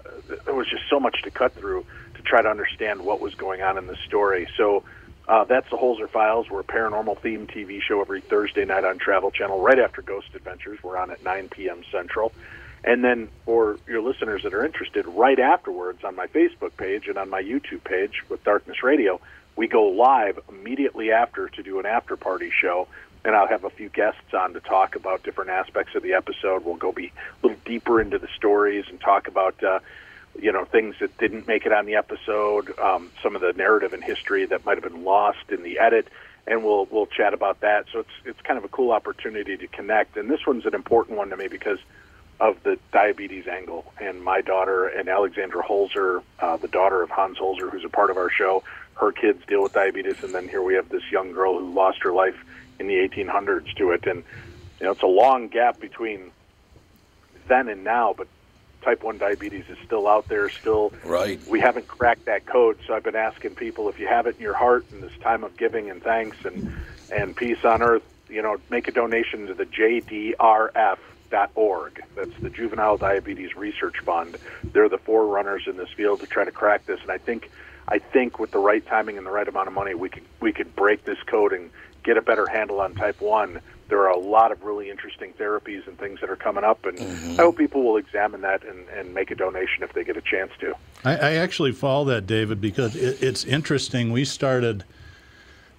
there 0.45 0.53
was 0.53 0.69
just 0.69 0.83
so 0.87 0.99
much 0.99 1.23
to 1.23 1.31
cut 1.31 1.53
through 1.55 1.83
to 2.13 2.21
try 2.21 2.43
to 2.43 2.49
understand 2.49 3.03
what 3.03 3.19
was 3.19 3.33
going 3.33 3.63
on 3.63 3.79
in 3.79 3.87
the 3.87 3.97
story. 4.05 4.47
So. 4.55 4.83
Uh, 5.27 5.45
that's 5.45 5.69
the 5.69 5.77
Holzer 5.77 6.09
Files. 6.09 6.49
We're 6.49 6.61
a 6.61 6.65
paranormal 6.65 7.19
themed 7.19 7.47
TV 7.47 7.81
show 7.81 8.01
every 8.01 8.21
Thursday 8.21 8.65
night 8.65 8.83
on 8.83 8.97
Travel 8.97 9.31
Channel, 9.31 9.61
right 9.61 9.79
after 9.79 10.01
Ghost 10.01 10.27
Adventures. 10.35 10.83
We're 10.83 10.97
on 10.97 11.11
at 11.11 11.23
9 11.23 11.49
p.m. 11.49 11.83
Central. 11.91 12.33
And 12.83 13.03
then 13.03 13.29
for 13.45 13.77
your 13.87 14.01
listeners 14.01 14.43
that 14.43 14.53
are 14.53 14.65
interested, 14.65 15.05
right 15.07 15.39
afterwards 15.39 16.03
on 16.03 16.15
my 16.15 16.27
Facebook 16.27 16.75
page 16.75 17.07
and 17.07 17.17
on 17.17 17.29
my 17.29 17.41
YouTube 17.41 17.83
page 17.85 18.23
with 18.27 18.43
Darkness 18.43 18.83
Radio, 18.83 19.21
we 19.55 19.67
go 19.67 19.89
live 19.89 20.39
immediately 20.49 21.11
after 21.11 21.47
to 21.47 21.63
do 21.63 21.79
an 21.79 21.85
after 21.85 22.17
party 22.17 22.51
show. 22.51 22.87
And 23.23 23.33
I'll 23.33 23.47
have 23.47 23.63
a 23.63 23.69
few 23.69 23.87
guests 23.87 24.33
on 24.33 24.51
to 24.53 24.59
talk 24.59 24.97
about 24.97 25.23
different 25.23 25.51
aspects 25.51 25.95
of 25.95 26.03
the 26.03 26.13
episode. 26.13 26.65
We'll 26.65 26.75
go 26.75 26.91
be 26.91 27.07
a 27.07 27.47
little 27.47 27.61
deeper 27.63 28.01
into 28.01 28.17
the 28.17 28.27
stories 28.35 28.83
and 28.89 28.99
talk 28.99 29.29
about, 29.29 29.63
uh, 29.63 29.79
you 30.39 30.51
know, 30.51 30.65
things 30.65 30.95
that 30.99 31.17
didn't 31.17 31.47
make 31.47 31.65
it 31.65 31.71
on 31.71 31.85
the 31.85 31.95
episode, 31.95 32.77
um, 32.79 33.11
some 33.21 33.35
of 33.35 33.41
the 33.41 33.53
narrative 33.53 33.93
and 33.93 34.03
history 34.03 34.45
that 34.45 34.65
might 34.65 34.81
have 34.81 34.91
been 34.91 35.03
lost 35.03 35.49
in 35.49 35.63
the 35.63 35.79
edit, 35.79 36.07
and 36.47 36.63
we'll 36.63 36.85
we'll 36.91 37.05
chat 37.05 37.33
about 37.33 37.61
that. 37.61 37.85
So 37.91 37.99
it's 37.99 38.09
it's 38.25 38.41
kind 38.41 38.57
of 38.57 38.63
a 38.63 38.69
cool 38.69 38.91
opportunity 38.91 39.57
to 39.57 39.67
connect. 39.67 40.17
And 40.17 40.29
this 40.29 40.45
one's 40.45 40.65
an 40.65 40.75
important 40.75 41.17
one 41.17 41.29
to 41.29 41.37
me 41.37 41.47
because 41.47 41.79
of 42.39 42.61
the 42.63 42.77
diabetes 42.91 43.47
angle. 43.47 43.93
And 44.01 44.23
my 44.23 44.41
daughter 44.41 44.87
and 44.87 45.07
Alexandra 45.07 45.63
Holzer, 45.63 46.23
uh, 46.39 46.57
the 46.57 46.67
daughter 46.67 47.01
of 47.01 47.09
Hans 47.09 47.37
Holzer, 47.37 47.69
who's 47.69 47.85
a 47.85 47.89
part 47.89 48.09
of 48.09 48.17
our 48.17 48.29
show, 48.29 48.63
her 48.95 49.11
kids 49.11 49.43
deal 49.47 49.63
with 49.63 49.73
diabetes, 49.73 50.23
and 50.23 50.33
then 50.33 50.47
here 50.47 50.61
we 50.61 50.75
have 50.75 50.89
this 50.89 51.03
young 51.11 51.31
girl 51.31 51.57
who 51.57 51.73
lost 51.73 51.99
her 52.01 52.11
life 52.11 52.35
in 52.79 52.87
the 52.87 52.95
1800s 52.95 53.73
to 53.75 53.91
it. 53.91 54.05
And 54.05 54.23
you 54.79 54.85
know, 54.85 54.91
it's 54.91 55.03
a 55.03 55.07
long 55.07 55.47
gap 55.47 55.79
between 55.79 56.31
then 57.47 57.69
and 57.69 57.83
now, 57.83 58.13
but 58.17 58.27
type 58.83 59.03
1 59.03 59.17
diabetes 59.17 59.65
is 59.69 59.77
still 59.85 60.07
out 60.07 60.27
there 60.27 60.49
still. 60.49 60.93
Right. 61.03 61.39
We 61.47 61.59
haven't 61.59 61.87
cracked 61.87 62.25
that 62.25 62.45
code 62.45 62.77
so 62.85 62.93
i've 62.93 63.03
been 63.03 63.15
asking 63.15 63.55
people 63.55 63.89
if 63.89 63.99
you 63.99 64.07
have 64.07 64.27
it 64.27 64.35
in 64.35 64.41
your 64.41 64.53
heart 64.53 64.85
in 64.91 65.01
this 65.01 65.11
time 65.21 65.43
of 65.43 65.55
giving 65.57 65.89
and 65.89 66.01
thanks 66.01 66.37
and 66.45 66.73
and 67.11 67.35
peace 67.35 67.63
on 67.63 67.81
earth 67.81 68.03
you 68.29 68.41
know 68.41 68.57
make 68.69 68.87
a 68.87 68.91
donation 68.91 69.47
to 69.47 69.53
the 69.53 69.65
jdrf 69.65 70.97
org. 71.55 71.99
that's 72.15 72.37
the 72.41 72.49
juvenile 72.49 72.95
diabetes 72.95 73.55
research 73.55 73.97
fund. 74.05 74.37
They're 74.63 74.87
the 74.87 74.99
forerunners 74.99 75.63
in 75.65 75.77
this 75.77 75.89
field 75.89 76.19
to 76.19 76.27
try 76.27 76.43
to 76.45 76.51
crack 76.51 76.85
this 76.85 76.99
and 77.01 77.11
i 77.11 77.17
think 77.17 77.49
i 77.87 77.99
think 77.99 78.39
with 78.39 78.51
the 78.51 78.59
right 78.59 78.85
timing 78.85 79.17
and 79.17 79.25
the 79.25 79.31
right 79.31 79.47
amount 79.47 79.67
of 79.67 79.73
money 79.73 79.95
we 79.95 80.09
could 80.09 80.23
we 80.39 80.53
could 80.53 80.75
break 80.75 81.05
this 81.05 81.21
code 81.23 81.53
and 81.53 81.71
get 82.03 82.17
a 82.17 82.21
better 82.21 82.45
handle 82.45 82.81
on 82.81 82.93
type 82.93 83.19
1 83.21 83.59
there 83.93 84.01
are 84.01 84.09
a 84.09 84.17
lot 84.17 84.51
of 84.51 84.63
really 84.63 84.89
interesting 84.89 85.33
therapies 85.33 85.85
and 85.87 85.99
things 85.99 86.19
that 86.19 86.27
are 86.27 86.35
coming 86.35 86.63
up, 86.63 86.83
and 86.83 86.99
I 87.39 87.43
hope 87.43 87.59
people 87.59 87.83
will 87.83 87.97
examine 87.97 88.41
that 88.41 88.63
and, 88.63 88.89
and 88.89 89.13
make 89.13 89.29
a 89.29 89.35
donation 89.35 89.83
if 89.83 89.93
they 89.93 90.03
get 90.03 90.17
a 90.17 90.21
chance 90.21 90.51
to. 90.61 90.73
I, 91.05 91.11
I 91.11 91.33
actually 91.33 91.73
follow 91.73 92.05
that, 92.05 92.25
David, 92.25 92.59
because 92.59 92.95
it, 92.95 93.21
it's 93.21 93.43
interesting. 93.43 94.11
We 94.11 94.25
started 94.25 94.83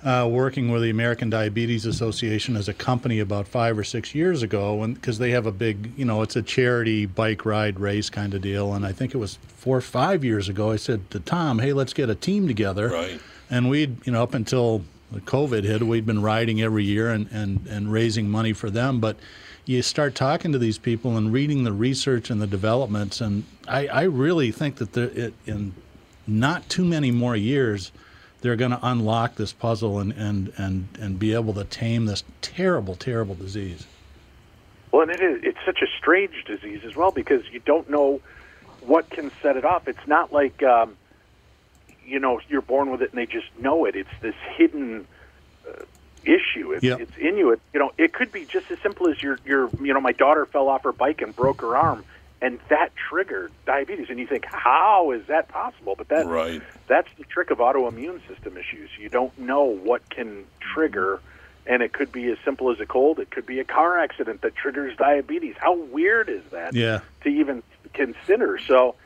uh, 0.04 0.28
working 0.30 0.70
with 0.70 0.82
the 0.82 0.90
American 0.90 1.28
Diabetes 1.28 1.86
Association 1.86 2.54
as 2.54 2.68
a 2.68 2.72
company 2.72 3.18
about 3.18 3.48
five 3.48 3.76
or 3.76 3.82
six 3.82 4.14
years 4.14 4.44
ago, 4.44 4.86
because 4.86 5.18
they 5.18 5.32
have 5.32 5.46
a 5.46 5.52
big, 5.52 5.90
you 5.96 6.04
know, 6.04 6.22
it's 6.22 6.36
a 6.36 6.42
charity 6.42 7.06
bike 7.06 7.44
ride 7.44 7.80
race 7.80 8.10
kind 8.10 8.32
of 8.32 8.42
deal. 8.42 8.74
And 8.74 8.86
I 8.86 8.92
think 8.92 9.12
it 9.12 9.18
was 9.18 9.40
four 9.56 9.76
or 9.76 9.80
five 9.80 10.22
years 10.22 10.48
ago. 10.48 10.70
I 10.70 10.76
said 10.76 11.10
to 11.10 11.18
Tom, 11.18 11.58
"Hey, 11.58 11.72
let's 11.72 11.92
get 11.92 12.08
a 12.08 12.14
team 12.14 12.46
together." 12.46 12.90
Right. 12.90 13.20
And 13.50 13.68
we'd, 13.68 14.06
you 14.06 14.12
know, 14.12 14.22
up 14.22 14.34
until 14.34 14.78
the 14.78 14.84
COVID 15.20 15.64
hit, 15.64 15.82
we'd 15.82 16.06
been 16.06 16.22
riding 16.22 16.60
every 16.62 16.84
year 16.84 17.10
and, 17.10 17.28
and, 17.30 17.66
and 17.66 17.92
raising 17.92 18.28
money 18.28 18.52
for 18.52 18.70
them. 18.70 19.00
But 19.00 19.16
you 19.64 19.82
start 19.82 20.14
talking 20.14 20.52
to 20.52 20.58
these 20.58 20.78
people 20.78 21.16
and 21.16 21.32
reading 21.32 21.64
the 21.64 21.72
research 21.72 22.30
and 22.30 22.40
the 22.40 22.46
developments, 22.46 23.20
and 23.20 23.44
I, 23.66 23.86
I 23.88 24.02
really 24.02 24.50
think 24.50 24.76
that 24.76 24.92
there, 24.92 25.10
it, 25.10 25.34
in 25.46 25.74
not 26.26 26.68
too 26.68 26.84
many 26.84 27.10
more 27.10 27.36
years, 27.36 27.92
they're 28.40 28.56
going 28.56 28.72
to 28.72 28.80
unlock 28.82 29.36
this 29.36 29.52
puzzle 29.52 29.98
and, 30.00 30.12
and, 30.12 30.52
and, 30.58 30.88
and 31.00 31.18
be 31.18 31.32
able 31.32 31.54
to 31.54 31.64
tame 31.64 32.04
this 32.04 32.24
terrible, 32.42 32.94
terrible 32.94 33.34
disease. 33.34 33.86
Well, 34.92 35.02
and 35.02 35.10
it 35.10 35.20
is, 35.20 35.40
it's 35.42 35.58
such 35.64 35.80
a 35.80 35.86
strange 35.98 36.44
disease 36.44 36.82
as 36.84 36.94
well 36.94 37.10
because 37.10 37.42
you 37.50 37.60
don't 37.60 37.88
know 37.88 38.20
what 38.82 39.08
can 39.08 39.30
set 39.42 39.56
it 39.56 39.64
off. 39.64 39.88
It's 39.88 40.06
not 40.06 40.32
like, 40.32 40.62
um, 40.62 40.96
you 42.06 42.18
know, 42.18 42.40
you're 42.48 42.62
born 42.62 42.90
with 42.90 43.02
it 43.02 43.10
and 43.12 43.18
they 43.18 43.26
just 43.26 43.46
know 43.58 43.84
it. 43.84 43.96
It's 43.96 44.08
this 44.20 44.34
hidden 44.56 45.06
uh, 45.68 45.84
issue. 46.24 46.72
It's, 46.72 46.82
Yep. 46.84 47.00
it's 47.00 47.16
in 47.18 47.36
you. 47.36 47.52
It, 47.52 47.60
you 47.72 47.80
know, 47.80 47.92
it 47.98 48.12
could 48.12 48.32
be 48.32 48.44
just 48.44 48.70
as 48.70 48.78
simple 48.82 49.08
as 49.08 49.22
your, 49.22 49.38
your, 49.44 49.70
you 49.82 49.92
know, 49.94 50.00
my 50.00 50.12
daughter 50.12 50.46
fell 50.46 50.68
off 50.68 50.82
her 50.84 50.92
bike 50.92 51.20
and 51.22 51.34
broke 51.34 51.60
her 51.60 51.76
arm, 51.76 52.04
and 52.40 52.58
that 52.68 52.90
triggered 53.08 53.52
diabetes. 53.66 54.06
And 54.10 54.18
you 54.18 54.26
think, 54.26 54.44
how 54.46 55.12
is 55.12 55.26
that 55.28 55.48
possible? 55.48 55.94
But 55.96 56.08
that, 56.08 56.26
Right. 56.26 56.62
that's 56.88 57.08
the 57.18 57.24
trick 57.24 57.50
of 57.50 57.58
autoimmune 57.58 58.20
system 58.28 58.56
issues. 58.56 58.90
You 58.98 59.08
don't 59.08 59.36
know 59.38 59.64
what 59.64 60.08
can 60.10 60.44
trigger, 60.60 61.20
and 61.66 61.82
it 61.82 61.92
could 61.92 62.12
be 62.12 62.30
as 62.30 62.38
simple 62.44 62.70
as 62.70 62.80
a 62.80 62.86
cold. 62.86 63.18
It 63.18 63.30
could 63.30 63.46
be 63.46 63.60
a 63.60 63.64
car 63.64 63.98
accident 63.98 64.42
that 64.42 64.54
triggers 64.54 64.96
diabetes. 64.96 65.54
How 65.58 65.74
weird 65.76 66.28
is 66.28 66.42
that? 66.50 66.74
Yeah. 66.74 67.00
To 67.22 67.28
even 67.28 67.62
consider. 67.94 68.58
So 68.66 68.96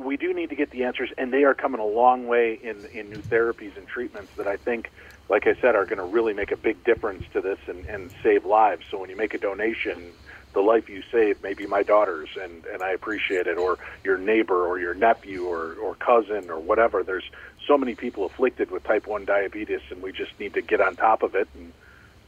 we 0.00 0.16
do 0.16 0.32
need 0.32 0.50
to 0.50 0.56
get 0.56 0.70
the 0.70 0.84
answers, 0.84 1.10
and 1.18 1.32
they 1.32 1.44
are 1.44 1.54
coming 1.54 1.80
a 1.80 1.86
long 1.86 2.26
way 2.26 2.58
in 2.62 2.84
in 2.92 3.10
new 3.10 3.22
therapies 3.22 3.76
and 3.76 3.86
treatments 3.86 4.32
that 4.36 4.46
I 4.46 4.56
think, 4.56 4.90
like 5.28 5.46
I 5.46 5.54
said, 5.60 5.74
are 5.76 5.84
going 5.84 5.98
to 5.98 6.04
really 6.04 6.34
make 6.34 6.52
a 6.52 6.56
big 6.56 6.82
difference 6.84 7.24
to 7.32 7.40
this 7.40 7.58
and, 7.66 7.84
and 7.86 8.10
save 8.22 8.44
lives. 8.44 8.84
So 8.90 8.98
when 8.98 9.10
you 9.10 9.16
make 9.16 9.34
a 9.34 9.38
donation. 9.38 10.12
The 10.52 10.60
life 10.60 10.88
you 10.88 11.04
save 11.12 11.40
may 11.44 11.54
be 11.54 11.68
my 11.68 11.84
daughter's, 11.84 12.30
and, 12.36 12.64
and 12.64 12.82
I 12.82 12.90
appreciate 12.90 13.46
it, 13.46 13.56
or 13.56 13.78
your 14.02 14.18
neighbor, 14.18 14.66
or 14.66 14.80
your 14.80 14.94
nephew, 14.94 15.44
or, 15.44 15.74
or 15.74 15.94
cousin, 15.94 16.50
or 16.50 16.58
whatever. 16.58 17.04
There's 17.04 17.30
so 17.68 17.78
many 17.78 17.94
people 17.94 18.24
afflicted 18.26 18.68
with 18.72 18.82
type 18.82 19.06
1 19.06 19.26
diabetes, 19.26 19.80
and 19.90 20.02
we 20.02 20.10
just 20.10 20.32
need 20.40 20.54
to 20.54 20.60
get 20.60 20.80
on 20.80 20.96
top 20.96 21.22
of 21.22 21.36
it. 21.36 21.46
And, 21.54 21.72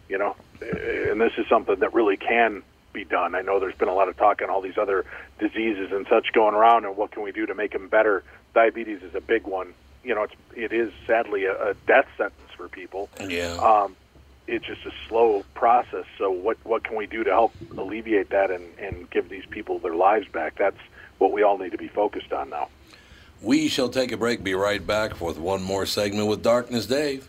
you 0.09 0.19
know, 0.19 0.37
and 0.61 1.21
this 1.21 1.33
is 1.37 1.49
something 1.49 1.81
that 1.81 1.95
really 1.95 2.17
can 2.17 2.63
be 2.93 3.05
done. 3.05 3.35
I 3.35 3.43
know 3.43 3.59
there's 3.59 3.75
been 3.75 3.89
a 3.89 3.95
lot 3.95 4.09
of 4.09 4.17
talk 4.17 4.43
on 4.43 4.51
all 4.51 4.61
these 4.61 4.79
other 4.79 5.05
diseases 5.39 5.93
and 5.93 6.07
such 6.09 6.33
going 6.33 6.55
around, 6.55 6.85
and 6.85 6.97
what 6.97 7.11
can 7.11 7.23
we 7.23 7.33
do 7.33 7.47
to 7.47 7.55
make 7.55 7.73
them 7.73 7.89
better? 7.89 8.23
Diabetes 8.55 9.03
is 9.03 9.15
a 9.15 9.21
big 9.21 9.45
one. 9.45 9.75
You 10.05 10.15
know, 10.15 10.25
it's 10.25 10.35
it 10.55 10.73
is 10.73 10.93
sadly 11.07 11.45
a, 11.45 11.71
a 11.71 11.75
death 11.87 12.07
sentence 12.17 12.51
for 12.57 12.69
people. 12.69 13.09
Yeah. 13.21 13.55
Um, 13.55 13.97
it's 14.47 14.67
just 14.67 14.85
a 14.85 14.93
slow 15.09 15.45
process. 15.55 16.05
So 16.19 16.31
what 16.31 16.59
what 16.65 16.85
can 16.85 16.97
we 16.97 17.07
do 17.07 17.25
to 17.25 17.31
help 17.31 17.55
alleviate 17.77 18.31
that 18.31 18.51
and 18.51 18.65
and 18.79 19.09
give 19.11 19.29
these 19.29 19.47
people 19.47 19.79
their 19.79 19.95
lives 19.95 20.29
back? 20.29 20.57
That's 20.57 20.79
what 21.19 21.33
we 21.33 21.43
all 21.43 21.59
need 21.59 21.73
to 21.73 21.79
be 21.79 21.89
focused 21.89 22.33
on 22.33 22.51
now. 22.51 22.69
We 23.41 23.69
shall 23.69 23.89
take 23.89 24.13
a 24.13 24.17
break. 24.17 24.45
Be 24.45 24.55
right 24.55 24.85
back 24.85 25.21
with 25.21 25.39
one 25.39 25.63
more 25.63 25.87
segment 25.87 26.29
with 26.29 26.43
Darkness 26.43 26.87
Dave. 26.87 27.29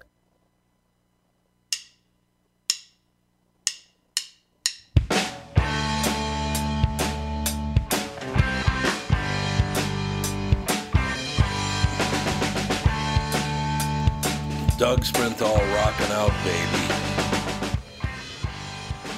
Doug 14.81 15.01
Sprinthal 15.01 15.59
rocking 15.75 16.11
out, 16.11 16.31
baby. 16.43 16.87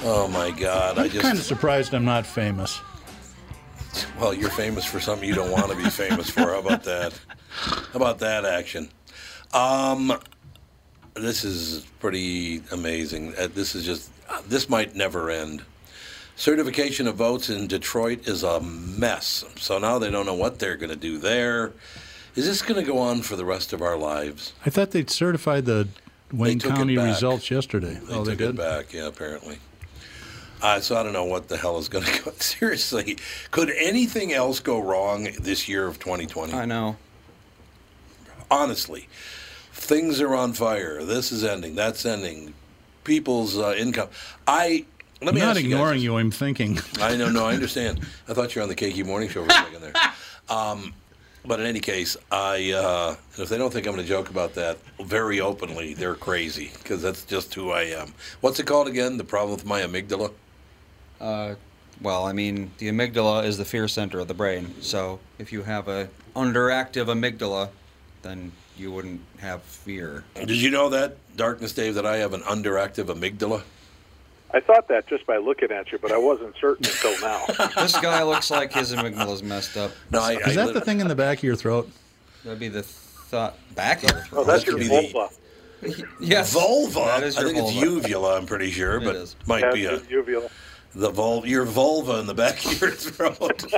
Oh 0.04 0.28
my 0.30 0.50
God! 0.50 0.98
I 0.98 1.04
I'm 1.04 1.08
just 1.08 1.22
kind 1.22 1.38
of 1.38 1.44
surprised 1.44 1.94
I'm 1.94 2.04
not 2.04 2.26
famous. 2.26 2.82
well, 4.20 4.34
you're 4.34 4.50
famous 4.50 4.84
for 4.84 5.00
something 5.00 5.26
you 5.26 5.34
don't 5.34 5.50
want 5.50 5.70
to 5.70 5.76
be 5.78 5.88
famous 5.88 6.28
for. 6.28 6.40
How 6.42 6.58
about 6.58 6.84
that? 6.84 7.18
How 7.48 7.94
about 7.94 8.18
that 8.18 8.44
action? 8.44 8.90
Um, 9.54 10.20
this 11.14 11.44
is 11.44 11.86
pretty 11.98 12.62
amazing. 12.70 13.32
Uh, 13.38 13.46
This 13.46 13.74
is 13.74 13.86
just 13.86 14.10
uh, 14.28 14.42
this 14.46 14.68
might 14.68 14.94
never 14.94 15.30
end. 15.30 15.62
Certification 16.36 17.06
of 17.06 17.14
votes 17.14 17.48
in 17.48 17.68
Detroit 17.68 18.28
is 18.28 18.42
a 18.42 18.60
mess. 18.60 19.46
So 19.56 19.78
now 19.78 19.98
they 19.98 20.10
don't 20.10 20.26
know 20.26 20.34
what 20.34 20.58
they're 20.58 20.76
going 20.76 20.90
to 20.90 20.94
do 20.96 21.16
there. 21.16 21.72
Is 22.36 22.46
this 22.46 22.62
going 22.62 22.84
to 22.84 22.86
go 22.86 22.98
on 22.98 23.22
for 23.22 23.36
the 23.36 23.44
rest 23.44 23.72
of 23.72 23.80
our 23.80 23.96
lives? 23.96 24.52
I 24.66 24.70
thought 24.70 24.90
they'd 24.90 25.10
certified 25.10 25.66
the 25.66 25.88
Wayne 26.32 26.58
County 26.58 26.98
results 26.98 27.50
yesterday. 27.50 27.94
They 28.02 28.14
oh, 28.14 28.24
they 28.24 28.32
took 28.32 28.38
did. 28.38 28.50
it 28.50 28.56
back, 28.56 28.92
yeah, 28.92 29.06
apparently. 29.06 29.58
Uh, 30.60 30.80
so 30.80 30.96
I 30.96 31.02
don't 31.02 31.12
know 31.12 31.24
what 31.24 31.48
the 31.48 31.56
hell 31.56 31.78
is 31.78 31.88
going 31.88 32.04
to 32.04 32.24
go. 32.24 32.30
Seriously, 32.38 33.18
could 33.50 33.70
anything 33.70 34.32
else 34.32 34.60
go 34.60 34.80
wrong 34.80 35.28
this 35.40 35.68
year 35.68 35.86
of 35.86 35.98
2020? 35.98 36.54
I 36.54 36.64
know. 36.64 36.96
Honestly, 38.50 39.08
things 39.72 40.20
are 40.20 40.34
on 40.34 40.54
fire. 40.54 41.04
This 41.04 41.30
is 41.30 41.44
ending. 41.44 41.74
That's 41.74 42.04
ending. 42.04 42.54
People's 43.04 43.58
uh, 43.58 43.74
income. 43.76 44.08
I 44.46 44.86
let 45.20 45.28
I'm 45.28 45.34
me 45.34 45.40
not 45.40 45.50
ask 45.50 45.62
you 45.62 45.70
guys 45.70 45.72
ignoring 45.72 46.00
you. 46.00 46.16
I'm 46.16 46.30
thinking. 46.30 46.78
I 47.00 47.16
know, 47.16 47.30
no, 47.30 47.44
I 47.46 47.54
understand. 47.54 48.00
I 48.28 48.34
thought 48.34 48.54
you 48.54 48.60
were 48.60 48.64
on 48.64 48.68
the 48.68 48.74
KQ 48.74 49.06
Morning 49.06 49.28
Show 49.28 49.44
for 49.44 49.50
a 49.50 49.52
second 49.52 49.82
there. 49.82 49.92
Um, 50.46 50.92
but 51.46 51.60
in 51.60 51.66
any 51.66 51.80
case, 51.80 52.16
I 52.30 52.72
uh, 52.72 53.16
if 53.38 53.48
they 53.48 53.58
don't 53.58 53.72
think 53.72 53.86
I'm 53.86 53.94
going 53.94 54.04
to 54.04 54.08
joke 54.08 54.30
about 54.30 54.54
that 54.54 54.78
very 55.02 55.40
openly, 55.40 55.94
they're 55.94 56.14
crazy 56.14 56.70
because 56.78 57.02
that's 57.02 57.24
just 57.24 57.54
who 57.54 57.70
I 57.70 57.82
am. 57.82 58.14
What's 58.40 58.58
it 58.58 58.66
called 58.66 58.88
again? 58.88 59.16
The 59.16 59.24
problem 59.24 59.54
with 59.54 59.66
my 59.66 59.82
amygdala. 59.82 60.32
Uh, 61.20 61.54
well, 62.00 62.26
I 62.26 62.32
mean, 62.32 62.72
the 62.78 62.88
amygdala 62.88 63.44
is 63.44 63.56
the 63.58 63.64
fear 63.64 63.88
center 63.88 64.18
of 64.18 64.28
the 64.28 64.34
brain. 64.34 64.74
So 64.80 65.20
if 65.38 65.52
you 65.52 65.62
have 65.62 65.88
a 65.88 66.08
underactive 66.34 67.06
amygdala, 67.06 67.68
then 68.22 68.52
you 68.76 68.90
wouldn't 68.90 69.20
have 69.38 69.62
fear. 69.62 70.24
Did 70.34 70.50
you 70.50 70.70
know 70.70 70.88
that, 70.88 71.16
Darkness 71.36 71.72
Dave, 71.72 71.94
that 71.94 72.06
I 72.06 72.16
have 72.16 72.32
an 72.32 72.40
underactive 72.42 73.06
amygdala? 73.06 73.62
I 74.54 74.60
thought 74.60 74.86
that 74.88 75.06
just 75.08 75.26
by 75.26 75.36
looking 75.38 75.70
at 75.72 75.90
you, 75.90 75.98
but 75.98 76.12
I 76.12 76.16
wasn't 76.18 76.54
certain 76.60 76.86
until 76.86 77.20
now. 77.20 77.44
this 77.82 77.98
guy 77.98 78.22
looks 78.22 78.50
like 78.52 78.72
his 78.72 78.92
amygdala's 78.92 79.42
messed 79.42 79.76
up. 79.76 79.90
No, 80.12 80.20
I, 80.22 80.34
Is 80.36 80.54
that 80.54 80.72
the 80.72 80.80
thing 80.80 81.00
in 81.00 81.08
the 81.08 81.16
back 81.16 81.38
of 81.38 81.44
your 81.44 81.56
throat? 81.56 81.90
That'd 82.44 82.60
be 82.60 82.68
the 82.68 82.82
thought 82.84 83.56
back 83.74 84.04
of 84.04 84.10
the 84.10 84.20
throat. 84.22 84.40
Oh, 84.40 84.44
that's 84.44 84.62
That 84.64 84.70
your 84.70 84.78
could 84.78 84.88
be 84.88 85.08
the- 85.08 85.12
vulva. 85.12 85.34
yes. 86.20 86.52
vulva. 86.52 87.00
That 87.00 87.22
is 87.24 87.36
I 87.36 87.42
think 87.42 87.58
vulva. 87.58 87.72
it's 87.76 87.84
uvula. 87.84 88.36
I'm 88.38 88.46
pretty 88.46 88.70
sure, 88.70 89.00
but 89.00 89.16
is. 89.16 89.34
might 89.46 89.62
That's 89.62 89.74
be 89.74 89.86
a 89.86 89.98
your 90.08 90.20
uvula. 90.20 90.48
the 90.94 91.10
vul 91.10 91.44
your 91.46 91.64
vulva 91.64 92.20
in 92.20 92.26
the 92.26 92.34
back 92.34 92.64
of 92.64 92.80
your 92.80 92.90
throat. 92.92 93.64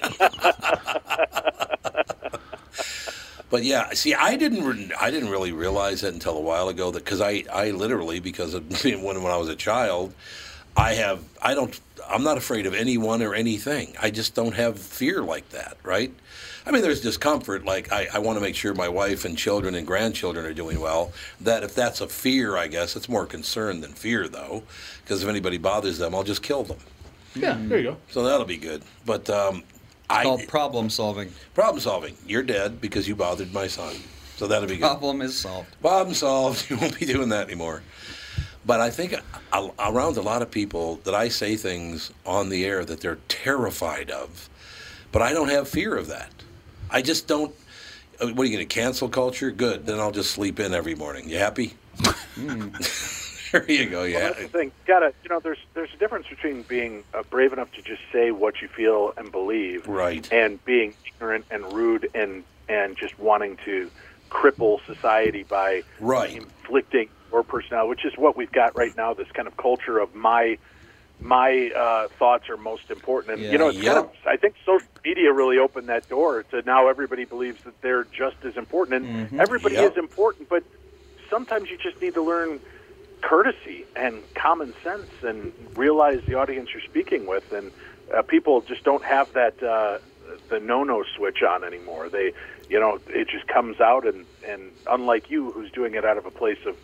but 3.51 3.65
yeah, 3.65 3.91
see, 3.95 4.15
I 4.15 4.37
didn't 4.37 4.65
re- 4.65 4.91
I 5.01 5.11
didn't 5.11 5.31
really 5.31 5.53
realize 5.53 6.03
that 6.03 6.13
until 6.13 6.37
a 6.37 6.41
while 6.41 6.69
ago 6.69 6.91
that 6.91 7.05
because 7.05 7.21
I 7.21 7.45
I 7.53 7.71
literally 7.71 8.21
because 8.21 8.55
of 8.55 8.69
when 8.85 9.23
when 9.23 9.33
I 9.33 9.37
was 9.37 9.49
a 9.49 9.57
child, 9.57 10.13
I 10.77 10.95
have 10.95 11.23
I 11.43 11.55
don't 11.55 11.79
I'm 12.09 12.23
not 12.23 12.37
afraid 12.39 12.67
of 12.67 12.75
anyone 12.75 13.23
or 13.23 13.35
anything. 13.35 13.95
I 14.01 14.11
just 14.11 14.35
don't 14.35 14.55
have 14.55 14.79
fear 14.79 15.23
like 15.23 15.49
that, 15.51 15.77
right? 15.83 16.13
I 16.65 16.71
mean, 16.71 16.83
there's 16.83 17.01
discomfort. 17.01 17.65
Like 17.65 17.91
I, 17.93 18.09
I 18.13 18.19
want 18.19 18.37
to 18.37 18.41
make 18.41 18.55
sure 18.55 18.75
my 18.75 18.89
wife 18.89 19.25
and 19.25 19.37
children 19.37 19.75
and 19.75 19.87
grandchildren 19.87 20.45
are 20.45 20.53
doing 20.55 20.81
well. 20.81 21.13
That 21.41 21.63
if 21.63 21.75
that's 21.75 22.01
a 22.01 22.09
fear, 22.09 22.57
I 22.57 22.67
guess 22.69 22.97
it's 22.97 23.09
more 23.09 23.27
concern 23.27 23.81
than 23.81 23.93
fear, 23.93 24.29
though, 24.29 24.63
because 25.03 25.23
if 25.23 25.29
anybody 25.29 25.59
bothers 25.59 25.99
them, 25.99 26.15
I'll 26.15 26.25
just 26.25 26.43
kill 26.43 26.65
them. 26.65 26.79
Yeah, 27.35 27.57
there 27.61 27.79
you 27.79 27.85
go. 27.91 27.97
So 28.09 28.23
that'll 28.25 28.47
be 28.47 28.57
good. 28.57 28.83
But 29.05 29.29
um, 29.31 29.63
I 30.11 30.23
Called 30.25 30.47
problem 30.49 30.91
solving. 30.91 31.33
problem 31.55 31.81
solving. 31.81 32.17
You're 32.27 32.43
dead 32.43 32.81
because 32.81 33.07
you 33.09 33.15
bothered 33.17 33.53
my 33.53 33.67
son. 33.67 33.95
So 34.37 34.47
that'll 34.47 34.69
be 34.69 34.77
good. 34.77 34.83
Problem 34.83 35.23
is 35.23 35.37
solved. 35.39 35.69
Problem 35.81 36.15
solved. 36.15 36.67
You 36.71 36.77
won't 36.79 36.99
be 36.99 37.07
doing 37.07 37.29
that 37.31 37.47
anymore. 37.47 37.83
But 38.67 38.81
I 38.81 38.91
think 38.91 39.15
around 39.53 40.17
a 40.17 40.23
lot 40.23 40.43
of 40.43 40.51
people 40.51 40.97
that 41.05 41.15
I 41.15 41.29
say 41.29 41.55
things 41.57 42.11
on 42.27 42.49
the 42.49 42.65
air 42.65 42.85
that 42.85 43.01
they're 43.01 43.19
terrified 43.29 44.11
of, 44.11 44.49
but 45.13 45.23
I 45.23 45.33
don't 45.33 45.51
have 45.51 45.69
fear 45.69 45.97
of 45.97 46.09
that. 46.09 46.31
I 46.91 47.01
just 47.01 47.29
don't. 47.29 47.55
uh, 48.21 48.27
What 48.29 48.41
are 48.43 48.45
you 48.47 48.57
going 48.57 48.67
to 48.69 48.75
cancel 48.75 49.09
culture? 49.09 49.53
Good. 49.53 49.87
Then 49.87 50.01
I'll 50.01 50.11
just 50.11 50.33
sleep 50.33 50.59
in 50.59 50.75
every 50.75 50.97
morning. 50.97 51.29
You 51.29 51.39
happy? 51.39 51.75
there 52.37 53.71
you 53.71 53.87
go. 53.89 53.99
Well, 54.01 54.09
Yeah. 54.09 54.21
that's 54.31 54.41
the 54.43 54.49
thing. 54.49 54.73
Gotta, 54.85 55.13
you 55.23 55.29
know, 55.31 55.39
there's 55.39 55.59
there's 55.75 55.95
a 55.95 55.97
difference 55.99 56.27
between 56.27 56.63
being 56.63 57.05
uh, 57.15 57.23
brave 57.31 57.53
enough 57.53 57.71
to 57.73 57.83
just 57.83 58.03
say 58.13 58.33
what 58.33 58.61
you 58.61 58.67
feel 58.69 59.13
and 59.17 59.31
believe, 59.31 59.87
Right. 59.87 60.31
and 60.33 60.63
being 60.65 60.95
ignorant 61.07 61.45
and 61.53 61.73
rude 61.73 62.09
and 62.17 62.43
and 62.69 62.97
just 62.97 63.17
wanting 63.19 63.59
to 63.65 63.91
cripple 64.37 64.79
society 64.87 65.45
by 65.49 65.83
Right. 66.01 66.43
inflicting 66.43 67.09
your 67.33 67.45
personality, 67.45 67.89
which 67.91 68.05
is 68.05 68.13
what 68.17 68.37
we've 68.37 68.53
got 68.53 68.77
right 68.77 68.93
now. 68.97 69.15
This 69.15 69.29
kind 69.35 69.49
of 69.49 69.57
culture 69.57 69.99
of 69.99 70.15
my 70.15 70.57
my 71.19 71.71
uh, 71.75 72.09
thoughts 72.19 72.45
are 72.51 72.59
most 72.59 72.91
important, 72.91 73.33
and 73.35 73.43
Yeah. 73.45 73.53
you 73.53 73.59
know, 73.59 73.69
it's 73.69 73.81
kind 73.85 73.99
of, 73.99 74.05
I 74.27 74.37
think 74.37 74.55
social 74.67 74.87
media 75.05 75.33
really 75.33 75.59
opened 75.59 75.89
that 75.89 76.09
door 76.11 76.43
to 76.51 76.63
now 76.67 76.89
everybody 76.91 77.25
believes 77.25 77.59
that 77.65 77.75
they're 77.83 78.05
just 78.05 78.37
as 78.47 78.55
important, 78.57 78.97
and 78.97 79.09
everybody 79.41 79.77
Yep. 79.77 79.93
is 79.93 79.97
important, 79.97 80.49
but 80.51 80.65
sometimes 81.31 81.69
you 81.71 81.79
just 81.83 82.01
need 82.03 82.15
to 82.15 82.23
learn 82.23 82.61
courtesy 83.23 83.87
and 83.97 84.25
common 84.41 84.75
sense 84.85 85.09
and 85.23 85.53
realize 85.75 86.21
the 86.29 86.35
audience 86.35 86.69
you're 86.75 86.83
speaking 86.87 87.27
with 87.27 87.45
and 87.51 87.73
uh, 88.17 88.23
people 88.23 88.63
just 88.69 88.85
don't 88.85 89.05
have 89.05 89.29
that 89.35 89.57
uh, 89.65 89.99
the 90.51 90.61
no-no 90.61 91.03
switch 91.17 91.39
on 91.49 91.65
anymore 91.65 92.09
they 92.11 92.33
you 92.69 92.79
know 92.81 92.99
it 93.09 93.29
just 93.29 93.47
comes 93.47 93.81
out 93.81 94.07
and 94.07 94.25
and 94.47 94.71
unlike 94.91 95.31
you 95.31 95.51
who's 95.53 95.71
doing 95.71 95.95
it 95.95 96.05
out 96.05 96.19
of 96.19 96.27
a 96.27 96.31
place 96.31 96.59
of 96.67 96.77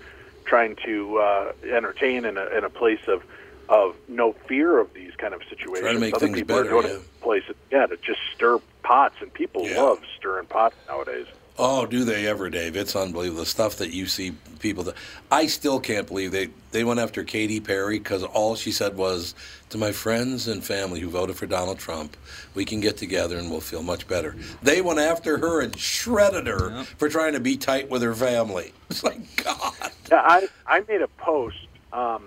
trying 0.45 0.77
to 0.85 1.19
uh, 1.19 1.53
entertain 1.73 2.25
in 2.25 2.37
a, 2.37 2.47
in 2.57 2.65
a 2.65 2.71
place 2.71 3.01
of 3.09 3.23
of 3.69 3.95
no 4.09 4.33
fear 4.49 4.79
of 4.81 4.93
these 4.93 5.13
kind 5.17 5.33
of 5.35 5.41
situations 5.49 5.83
Trying 5.83 5.95
to 5.95 6.01
make 6.01 6.15
other 6.15 6.27
things 6.27 6.39
people 6.39 6.57
better, 6.57 6.77
are 6.77 6.83
doing 6.83 6.93
yeah. 6.95 6.99
it 7.01 7.21
places 7.21 7.55
yeah 7.71 7.87
to 7.87 7.97
just 7.99 8.21
stir 8.35 8.59
pots 8.83 9.15
and 9.21 9.33
people 9.33 9.67
Yeah. 9.69 9.81
love 9.83 10.01
stirring 10.19 10.47
pots 10.47 10.75
nowadays 10.89 11.27
Oh, 11.59 11.85
do 11.87 12.05
they 12.05 12.27
ever, 12.27 12.49
Dave? 12.49 12.77
It's 12.77 12.97
unbelievable. 12.97 13.41
The 13.41 13.47
stuff 13.47 13.77
that 13.77 13.93
you 13.93 14.07
see 14.07 14.33
people. 14.59 14.85
Do. 14.85 14.93
I 15.31 15.47
still 15.47 15.81
can't 15.81 16.07
believe 16.07 16.33
they, 16.33 16.49
they 16.71 16.83
went 16.83 16.99
after 16.99 17.25
Katy 17.25 17.61
Perry 17.61 17.99
because 17.99 18.23
all 18.23 18.55
she 18.57 18.73
said 18.73 18.97
was, 18.97 19.35
to 19.69 19.77
my 19.79 19.93
friends 19.93 20.49
and 20.49 20.65
family 20.65 21.01
who 21.01 21.09
voted 21.11 21.37
for 21.37 21.47
Donald 21.47 21.79
Trump, 21.79 22.17
we 22.55 22.65
can 22.65 22.81
get 22.81 22.97
together 22.97 23.37
and 23.39 23.51
we'll 23.51 23.61
feel 23.61 23.83
much 23.83 24.09
better. 24.09 24.35
They 24.63 24.81
went 24.81 24.99
after 24.99 25.39
her 25.39 25.61
and 25.61 25.79
shredded 25.79 26.47
her 26.47 26.71
Yep. 26.75 26.87
for 26.99 27.09
trying 27.09 27.35
to 27.35 27.41
be 27.41 27.57
tight 27.57 27.91
with 27.91 28.03
her 28.03 28.15
family. 28.15 28.73
It's 28.91 29.03
like, 29.03 29.21
God. 29.43 29.73
Yeah, 30.11 30.21
I 30.23 30.47
I 30.67 30.81
made 30.87 31.01
a 31.01 31.09
post 31.09 31.57
um, 31.95 32.25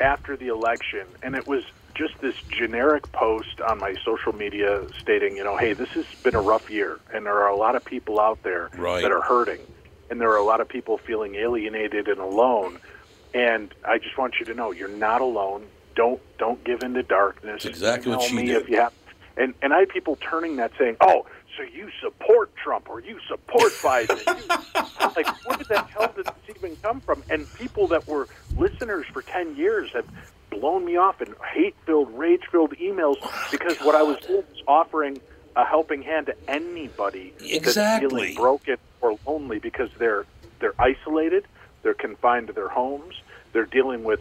after 0.00 0.34
the 0.34 0.48
election, 0.48 1.06
and 1.22 1.34
it 1.34 1.46
was 1.46 1.62
just 1.98 2.18
this 2.20 2.36
generic 2.48 3.10
post 3.12 3.60
on 3.60 3.78
my 3.78 3.94
social 4.04 4.32
media 4.32 4.86
stating, 5.00 5.36
you 5.36 5.42
know, 5.42 5.56
hey, 5.56 5.72
this 5.72 5.88
has 5.90 6.06
been 6.22 6.36
a 6.36 6.40
rough 6.40 6.70
year, 6.70 7.00
and 7.12 7.26
there 7.26 7.38
are 7.40 7.48
a 7.48 7.56
lot 7.56 7.74
of 7.74 7.84
people 7.84 8.20
out 8.20 8.40
there 8.44 8.70
Right. 8.78 9.02
that 9.02 9.10
are 9.10 9.20
hurting, 9.20 9.58
and 10.08 10.20
there 10.20 10.30
are 10.30 10.36
a 10.36 10.44
lot 10.44 10.60
of 10.60 10.68
people 10.68 10.96
feeling 10.98 11.34
alienated 11.34 12.06
and 12.08 12.20
alone. 12.20 12.78
And 13.34 13.74
I 13.84 13.98
just 13.98 14.16
want 14.16 14.34
you 14.38 14.46
to 14.46 14.54
know, 14.54 14.70
you're 14.70 14.88
not 14.88 15.20
alone. 15.20 15.66
Don't 15.96 16.20
don't 16.38 16.62
give 16.62 16.82
in 16.84 16.94
to 16.94 17.02
darkness. 17.02 17.64
That's 17.64 17.76
exactly 17.76 18.12
what 18.12 18.22
she 18.22 18.36
me 18.36 18.46
did. 18.46 18.62
If 18.62 18.68
you 18.68 18.76
have, 18.78 18.92
and 19.36 19.52
and 19.60 19.74
I 19.74 19.80
had 19.80 19.88
people 19.88 20.16
turning 20.16 20.56
that 20.56 20.70
saying, 20.78 20.96
oh. 21.00 21.26
So 21.56 21.64
you 21.64 21.90
support 22.00 22.54
Trump 22.54 22.88
or 22.88 23.00
you 23.00 23.18
support 23.28 23.72
Biden? 23.82 24.24
Like, 25.16 25.26
where 25.44 25.56
did 25.58 25.66
that 25.70 25.90
hell 25.90 26.12
did 26.14 26.26
this 26.26 26.56
even 26.56 26.76
come 26.76 27.00
from? 27.00 27.24
And 27.30 27.52
people 27.54 27.88
that 27.88 28.06
were 28.06 28.28
listeners 28.56 29.06
for 29.12 29.22
ten 29.22 29.56
years 29.56 29.90
have 29.92 30.06
blown 30.60 30.84
me 30.84 30.96
off 30.96 31.20
in 31.22 31.34
hate-filled, 31.52 32.10
rage-filled 32.18 32.72
emails 32.78 33.16
oh, 33.22 33.48
because 33.50 33.78
what 33.78 33.94
I 33.94 34.02
was 34.02 34.18
doing 34.20 34.44
was 34.50 34.62
offering 34.66 35.20
a 35.56 35.64
helping 35.64 36.02
hand 36.02 36.26
to 36.26 36.34
anybody 36.48 37.32
that's 37.38 37.52
Exactly. 37.52 38.08
feeling 38.08 38.34
broken 38.34 38.76
or 39.00 39.18
lonely 39.26 39.58
because 39.58 39.90
they're 39.98 40.24
they're 40.60 40.74
isolated, 40.80 41.44
they're 41.82 41.94
confined 41.94 42.48
to 42.48 42.52
their 42.52 42.68
homes, 42.68 43.14
they're 43.52 43.64
dealing 43.66 44.02
with 44.02 44.20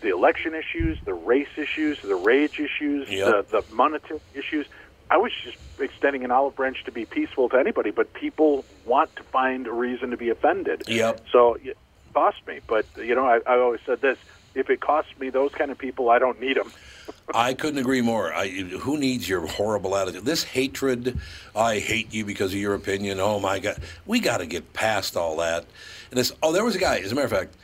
the 0.00 0.10
election 0.10 0.54
issues, 0.54 0.98
the 1.06 1.14
race 1.14 1.48
issues, 1.56 1.98
the 2.02 2.14
rage 2.14 2.60
issues, 2.60 3.08
Yep. 3.08 3.48
the, 3.50 3.62
the 3.62 3.74
monetary 3.74 4.20
issues. 4.34 4.66
I 5.10 5.16
was 5.16 5.32
just 5.42 5.56
extending 5.80 6.24
an 6.24 6.30
olive 6.30 6.54
branch 6.54 6.84
to 6.84 6.92
be 6.92 7.06
peaceful 7.06 7.48
to 7.48 7.56
anybody, 7.58 7.90
but 7.90 8.12
people 8.12 8.64
want 8.84 9.14
to 9.16 9.22
find 9.22 9.66
a 9.66 9.72
reason 9.72 10.10
to 10.10 10.18
be 10.18 10.28
offended. 10.28 10.82
Yep. 10.86 11.22
So 11.32 11.54
it 11.54 11.78
cost 12.12 12.46
me, 12.46 12.60
but 12.66 12.84
you 12.98 13.14
know, 13.14 13.26
I, 13.26 13.40
I 13.46 13.58
always 13.58 13.80
said 13.86 14.02
this: 14.02 14.18
if 14.54 14.70
it 14.70 14.80
costs 14.80 15.12
me 15.18 15.30
those 15.30 15.52
kind 15.52 15.70
of 15.70 15.78
people, 15.78 16.10
I 16.10 16.18
don't 16.18 16.40
need 16.40 16.56
them. 16.56 16.72
I 17.34 17.54
couldn't 17.54 17.78
agree 17.78 18.00
more. 18.00 18.32
I, 18.32 18.48
who 18.48 18.98
needs 18.98 19.28
your 19.28 19.46
horrible 19.46 19.96
attitude? 19.96 20.24
This 20.24 20.44
hatred, 20.44 21.18
I 21.54 21.78
hate 21.78 22.12
you 22.12 22.24
because 22.24 22.52
of 22.52 22.58
your 22.58 22.74
opinion. 22.74 23.20
Oh 23.20 23.38
my 23.40 23.58
God, 23.58 23.78
we 24.06 24.20
got 24.20 24.38
to 24.38 24.46
get 24.46 24.72
past 24.72 25.16
all 25.16 25.36
that. 25.36 25.64
And 26.10 26.18
it's 26.18 26.32
oh, 26.42 26.52
there 26.52 26.64
was 26.64 26.74
a 26.74 26.78
guy. 26.78 26.98
As 26.98 27.12
a 27.12 27.14
matter 27.14 27.26
of 27.26 27.32
fact, 27.32 27.54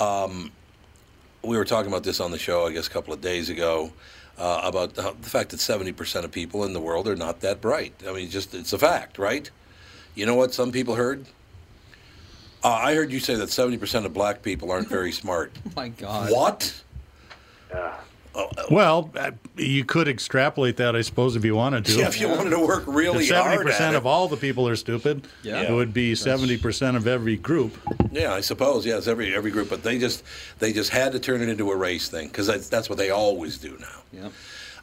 um, 0.00 0.50
we 1.42 1.56
were 1.56 1.64
talking 1.64 1.90
about 1.90 2.04
this 2.04 2.20
on 2.20 2.30
the 2.30 2.38
show, 2.38 2.66
I 2.66 2.72
guess, 2.72 2.86
a 2.86 2.90
couple 2.90 3.12
of 3.12 3.20
days 3.20 3.50
ago. 3.50 3.92
Uh, 4.38 4.62
about 4.64 4.94
the 4.94 5.14
the 5.20 5.28
fact 5.28 5.50
that 5.50 5.58
70% 5.58 6.24
of 6.24 6.32
people 6.32 6.64
in 6.64 6.72
the 6.72 6.80
world 6.80 7.06
are 7.06 7.14
not 7.14 7.40
that 7.40 7.60
bright. 7.60 7.92
I 8.08 8.12
mean, 8.12 8.30
just 8.30 8.54
it's 8.54 8.72
a 8.72 8.78
fact, 8.78 9.18
right? 9.18 9.50
You 10.14 10.24
know 10.24 10.34
what 10.34 10.54
some 10.54 10.72
people 10.72 10.94
heard? 10.94 11.26
Uh, 12.64 12.68
I 12.70 12.94
heard 12.94 13.10
you 13.10 13.18
say 13.20 13.34
that 13.34 13.48
70% 13.48 14.04
of 14.04 14.12
black 14.14 14.42
people 14.42 14.70
aren't 14.70 14.88
very 14.88 15.12
smart. 15.22 15.52
Oh 15.66 15.70
my 15.76 15.88
God. 15.88 16.30
What? 16.30 16.82
Well, 18.70 19.10
uh, 19.14 19.32
you 19.58 19.84
could 19.84 20.08
extrapolate 20.08 20.78
that, 20.78 20.96
I 20.96 21.02
suppose, 21.02 21.36
if 21.36 21.44
you 21.44 21.54
wanted 21.54 21.84
to. 21.86 21.98
Yeah, 21.98 22.06
if 22.08 22.18
you 22.18 22.28
wanted 22.28 22.50
to 22.50 22.60
work 22.60 22.84
really 22.86 23.24
If 23.24 23.28
seventy 23.28 23.56
hard 23.56 23.66
at 23.66 23.72
percent 23.72 23.94
of 23.96 24.06
all 24.06 24.26
the 24.26 24.38
people 24.38 24.66
are 24.68 24.76
stupid, 24.76 25.28
Yeah. 25.42 25.60
it 25.62 25.70
would 25.70 25.92
be 25.92 26.14
seventy 26.14 26.56
percent 26.56 26.96
of 26.96 27.06
every 27.06 27.36
group. 27.36 27.76
Yeah, 28.10 28.32
I 28.32 28.40
suppose. 28.40 28.86
Yes, 28.86 29.06
every 29.06 29.34
every 29.34 29.50
group, 29.50 29.68
but 29.68 29.82
they 29.82 29.98
just 29.98 30.22
they 30.60 30.72
just 30.72 30.90
had 30.90 31.12
to 31.12 31.20
turn 31.20 31.42
it 31.42 31.50
into 31.50 31.70
a 31.70 31.76
race 31.76 32.08
thing 32.08 32.28
because 32.28 32.46
that's, 32.46 32.68
that's 32.70 32.88
what 32.88 32.96
they 32.96 33.10
always 33.10 33.58
do 33.58 33.76
now. 33.78 34.22
Yep. 34.22 34.32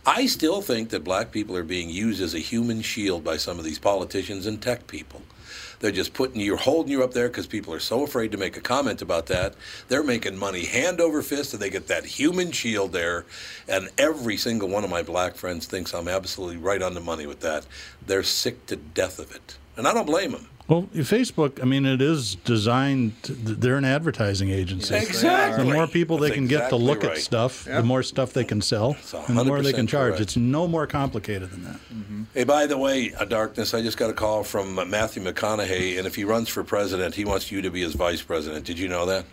I 0.06 0.28
still 0.28 0.62
think 0.62 0.90
that 0.90 1.04
black 1.04 1.32
people 1.32 1.56
are 1.58 1.64
being 1.64 1.90
used 1.90 2.22
as 2.22 2.36
a 2.36 2.40
human 2.40 2.82
shield 2.84 3.24
by 3.24 3.38
some 3.38 3.58
of 3.58 3.66
these 3.66 3.80
politicians 3.80 4.46
and 4.46 4.62
tech 4.62 4.86
people. 4.86 5.24
They're 5.80 5.92
just 5.92 6.14
putting 6.14 6.42
you, 6.42 6.58
holding 6.58 6.92
you 6.92 7.04
up 7.04 7.14
there 7.14 7.30
because 7.30 7.48
people 7.48 7.74
are 7.74 7.80
so 7.80 8.04
afraid 8.04 8.32
to 8.34 8.38
make 8.38 8.58
a 8.58 8.62
comment 8.62 9.02
about 9.02 9.28
that. 9.28 9.56
They're 9.88 10.04
making 10.04 10.38
money 10.38 10.66
hand 10.66 11.00
over 11.00 11.22
fist, 11.22 11.54
and 11.54 11.62
they 11.62 11.70
get 11.70 11.88
that 11.88 12.06
human 12.06 12.52
shield 12.52 12.92
there. 12.92 13.26
And 13.68 13.90
every 13.98 14.38
single 14.38 14.68
one 14.70 14.84
of 14.84 14.90
my 14.90 15.04
black 15.04 15.36
friends 15.36 15.66
thinks 15.66 15.94
I'm 15.94 16.08
absolutely 16.08 16.58
right 16.58 16.82
on 16.82 16.94
the 16.94 17.00
money 17.00 17.26
with 17.26 17.40
that. 17.42 17.66
They're 18.06 18.24
sick 18.24 18.66
to 18.68 18.76
death 18.76 19.20
of 19.20 19.34
it, 19.34 19.58
and 19.80 19.88
I 19.88 19.94
don't 19.94 20.06
blame 20.06 20.34
them. 20.34 20.46
Well, 20.68 20.84
Facebook, 20.94 21.60
I 21.60 21.66
mean, 21.66 21.88
it 21.88 22.00
is 22.00 22.36
designed. 22.36 23.24
To, 23.24 23.34
they're 23.34 23.78
an 23.78 23.86
advertising 23.86 24.52
agency. 24.52 24.94
Exactly. 24.94 25.66
The 25.66 25.74
more 25.74 25.88
people 25.88 26.20
they 26.20 26.28
That's 26.28 26.36
can 26.38 26.48
get 26.48 26.70
to 26.70 26.76
look 26.76 27.02
right. 27.02 27.14
at 27.14 27.18
stuff, 27.18 27.66
Yep. 27.66 27.78
the 27.78 27.84
more 27.84 28.04
stuff 28.04 28.34
they 28.34 28.44
can 28.44 28.62
sell, 28.62 28.96
and 29.28 29.36
the 29.36 29.44
more 29.46 29.64
they 29.64 29.74
can 29.74 29.88
charge. 29.88 30.12
correct. 30.12 30.22
It's 30.22 30.38
no 30.38 30.68
more 30.68 30.86
complicated 30.86 31.50
than 31.50 31.64
that. 31.64 31.80
Hey, 32.36 32.44
by 32.44 32.68
the 32.68 32.78
way, 32.78 33.12
uh, 33.16 33.26
Darkness, 33.26 33.74
I 33.74 33.82
just 33.82 33.98
got 33.98 34.12
a 34.12 34.14
call 34.14 34.44
from 34.44 34.78
uh, 34.78 34.86
Matthew 34.86 35.24
McConaughey, 35.24 35.98
and 35.98 36.06
if 36.06 36.14
he 36.14 36.24
runs 36.24 36.50
for 36.50 36.64
president, 36.64 37.16
he 37.16 37.26
wants 37.26 37.52
you 37.52 37.64
to 37.64 37.72
be 37.72 37.82
his 37.82 37.96
vice 37.96 38.22
president. 38.22 38.66
Did 38.66 38.78
you 38.78 38.90
know 38.90 39.08
that? 39.08 39.26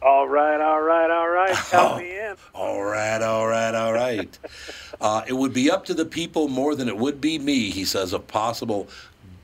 All 0.00 0.28
right, 0.28 0.60
all 0.60 0.80
right, 0.80 1.10
all 1.10 1.28
right. 1.28 1.56
Count 1.70 1.98
me 1.98 2.16
in. 2.16 2.36
All 2.54 2.84
right, 2.84 3.20
all 3.20 3.48
right, 3.48 3.74
all 3.74 3.92
right. 3.92 4.38
uh, 5.00 5.22
it 5.26 5.32
would 5.32 5.52
be 5.52 5.72
up 5.72 5.84
to 5.86 5.94
the 5.94 6.04
people 6.04 6.46
more 6.46 6.76
than 6.76 6.86
it 6.86 6.96
would 6.96 7.20
be 7.20 7.36
me, 7.40 7.70
he 7.70 7.84
says, 7.84 8.12
a 8.12 8.20
possible 8.20 8.86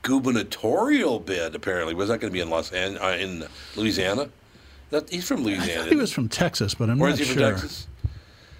gubernatorial 0.04 1.18
bid, 1.18 1.54
apparently. 1.56 1.94
Was 1.94 2.08
that 2.08 2.20
going 2.20 2.30
to 2.30 2.32
be 2.34 2.40
in 2.40 2.50
Los 2.50 2.70
An- 2.72 2.98
uh, 2.98 3.16
in 3.18 3.44
Louisiana? 3.74 4.28
That, 4.90 5.10
he's 5.10 5.26
from 5.26 5.40
I 5.40 5.44
Louisiana. 5.44 5.82
thought 5.82 5.90
he 5.90 5.96
was 5.96 6.12
from 6.12 6.28
Texas, 6.28 6.74
but 6.74 6.88
I'm 6.88 6.98
Where 6.98 7.10
not 7.10 7.18
is 7.20 7.26
he 7.26 7.32
from 7.34 7.42
sure. 7.42 7.50
Texas? 7.52 7.86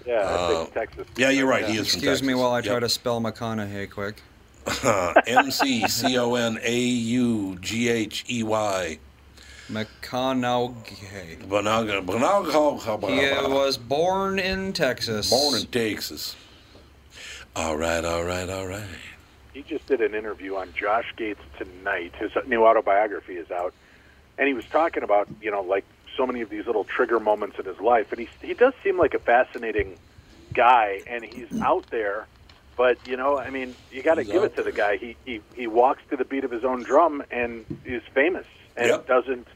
Yeah, 0.05 0.13
I 0.15 0.19
Uh, 0.23 0.47
think 0.65 0.73
Texas. 0.73 1.07
Yeah, 1.15 1.29
you're 1.29 1.47
right. 1.47 1.63
He 1.65 1.71
is 1.77 1.77
from 1.77 1.83
Excuse 1.99 2.03
Texas. 2.03 2.27
me 2.27 2.33
while 2.35 2.51
I 2.51 2.61
try 2.61 2.79
to 2.79 2.89
spell 2.89 3.21
McConaughey 3.21 3.89
quick. 3.89 4.21
M 5.27 5.51
C 5.51 5.87
C 5.87 6.17
O 6.17 6.35
N 6.35 6.59
A 6.61 6.77
U 6.79 7.57
G 7.61 7.87
H 7.89 8.25
E 8.29 8.43
Y. 8.43 8.97
McConaughey. 9.69 11.47
Bonaga- 11.47 12.05
Bonaga- 12.05 13.09
He 13.43 13.47
was 13.51 13.77
born 13.77 14.37
in 14.39 14.73
Texas. 14.73 15.29
Born 15.29 15.55
in 15.59 15.65
Texas. 15.67 16.35
All 17.55 17.77
right, 17.77 18.03
all 18.03 18.23
right, 18.23 18.49
all 18.49 18.67
right. 18.67 18.83
He 19.55 19.63
just 19.63 19.87
did 19.87 20.01
an 20.01 20.13
interview 20.13 20.55
on 20.55 20.73
Josh 20.77 21.05
Gates 21.17 21.39
tonight. 21.57 22.11
His 22.19 22.31
new 22.45 22.65
autobiography 22.65 23.35
is 23.35 23.49
out, 23.51 23.73
and 24.37 24.49
he 24.49 24.53
was 24.53 24.65
talking 24.69 25.01
about 25.01 25.29
you 25.39 25.49
know 25.49 25.61
like 25.61 25.85
so 26.17 26.27
many 26.27 26.41
of 26.41 26.49
these 26.49 26.67
little 26.67 26.83
trigger 26.83 27.21
moments 27.21 27.55
in 27.57 27.65
his 27.65 27.79
life, 27.79 28.07
and 28.11 28.19
he 28.19 28.27
he 28.45 28.53
does 28.53 28.73
seem 28.83 28.99
like 28.99 29.13
a 29.13 29.19
fascinating 29.19 29.97
guy, 30.53 31.03
and 31.09 31.23
he's 31.23 31.47
out 31.63 31.85
there. 31.89 32.27
But 32.75 32.97
you 33.05 33.15
know, 33.15 33.39
I 33.39 33.49
mean, 33.49 33.77
you 33.89 34.03
got 34.03 34.15
to 34.15 34.25
give 34.25 34.43
it 34.43 34.53
to 34.57 34.63
the 34.63 34.73
guy. 34.73 34.97
He 34.99 35.15
he 35.23 35.39
he 35.53 35.67
walks 35.67 36.01
to 36.09 36.17
the 36.17 36.25
beat 36.25 36.43
of 36.43 36.51
his 36.51 36.65
own 36.65 36.83
drum 36.83 37.23
and 37.31 37.65
is 37.85 38.01
famous, 38.13 38.45
and 38.75 38.87
Yep. 38.87 39.07
doesn't 39.07 39.47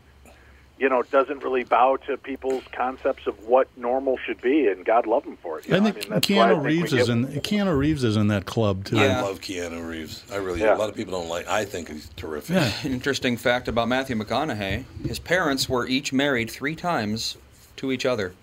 you 0.80 0.88
know 0.90 1.04
doesn't 1.04 1.44
really 1.44 1.64
bow 1.64 1.98
to 2.08 2.18
people's 2.18 2.64
concepts 2.72 3.28
of 3.28 3.48
what 3.48 3.68
normal 3.78 4.18
should 4.18 4.42
be, 4.42 4.68
and 4.68 4.86
God 4.86 5.06
love 5.06 5.26
him 5.26 5.38
for 5.38 5.60
it. 5.60 5.68
You 5.68 5.76
I 5.76 5.80
know? 5.80 5.86
think 5.92 5.96
mean, 5.98 6.10
that's 6.10 6.30
why 6.30 6.36
I 6.36 6.48
Keanu 6.48 6.54
think 6.54 6.66
Reeves 6.66 6.94
is 6.94 7.10
in. 7.10 7.26
Keanu 7.42 7.78
Reeves 7.78 8.04
is 8.04 8.16
in 8.18 8.28
that 8.30 8.46
club 8.46 8.86
too. 8.86 8.96
Yeah. 8.96 9.20
I 9.20 9.22
love 9.22 9.42
Keanu 9.42 9.88
Reeves. 9.88 10.24
I 10.32 10.38
really 10.38 10.62
Yeah. 10.62 10.76
A 10.76 10.78
lot 10.78 10.90
of 10.90 10.96
people 10.96 11.14
don't 11.20 11.30
like. 11.30 11.48
I 11.48 11.66
think 11.66 11.90
he's 11.90 12.10
terrific. 12.16 12.56
Yeah. 12.56 12.72
Interesting 12.84 13.38
fact 13.38 13.68
about 13.68 13.88
Matthew 13.88 14.16
McConaughey: 14.16 14.86
his 15.06 15.20
parents 15.20 15.68
were 15.68 15.86
each 15.88 16.14
married 16.14 16.50
three 16.50 16.76
times 16.76 17.38
to 17.76 17.92
each 17.92 18.06
other. 18.06 18.34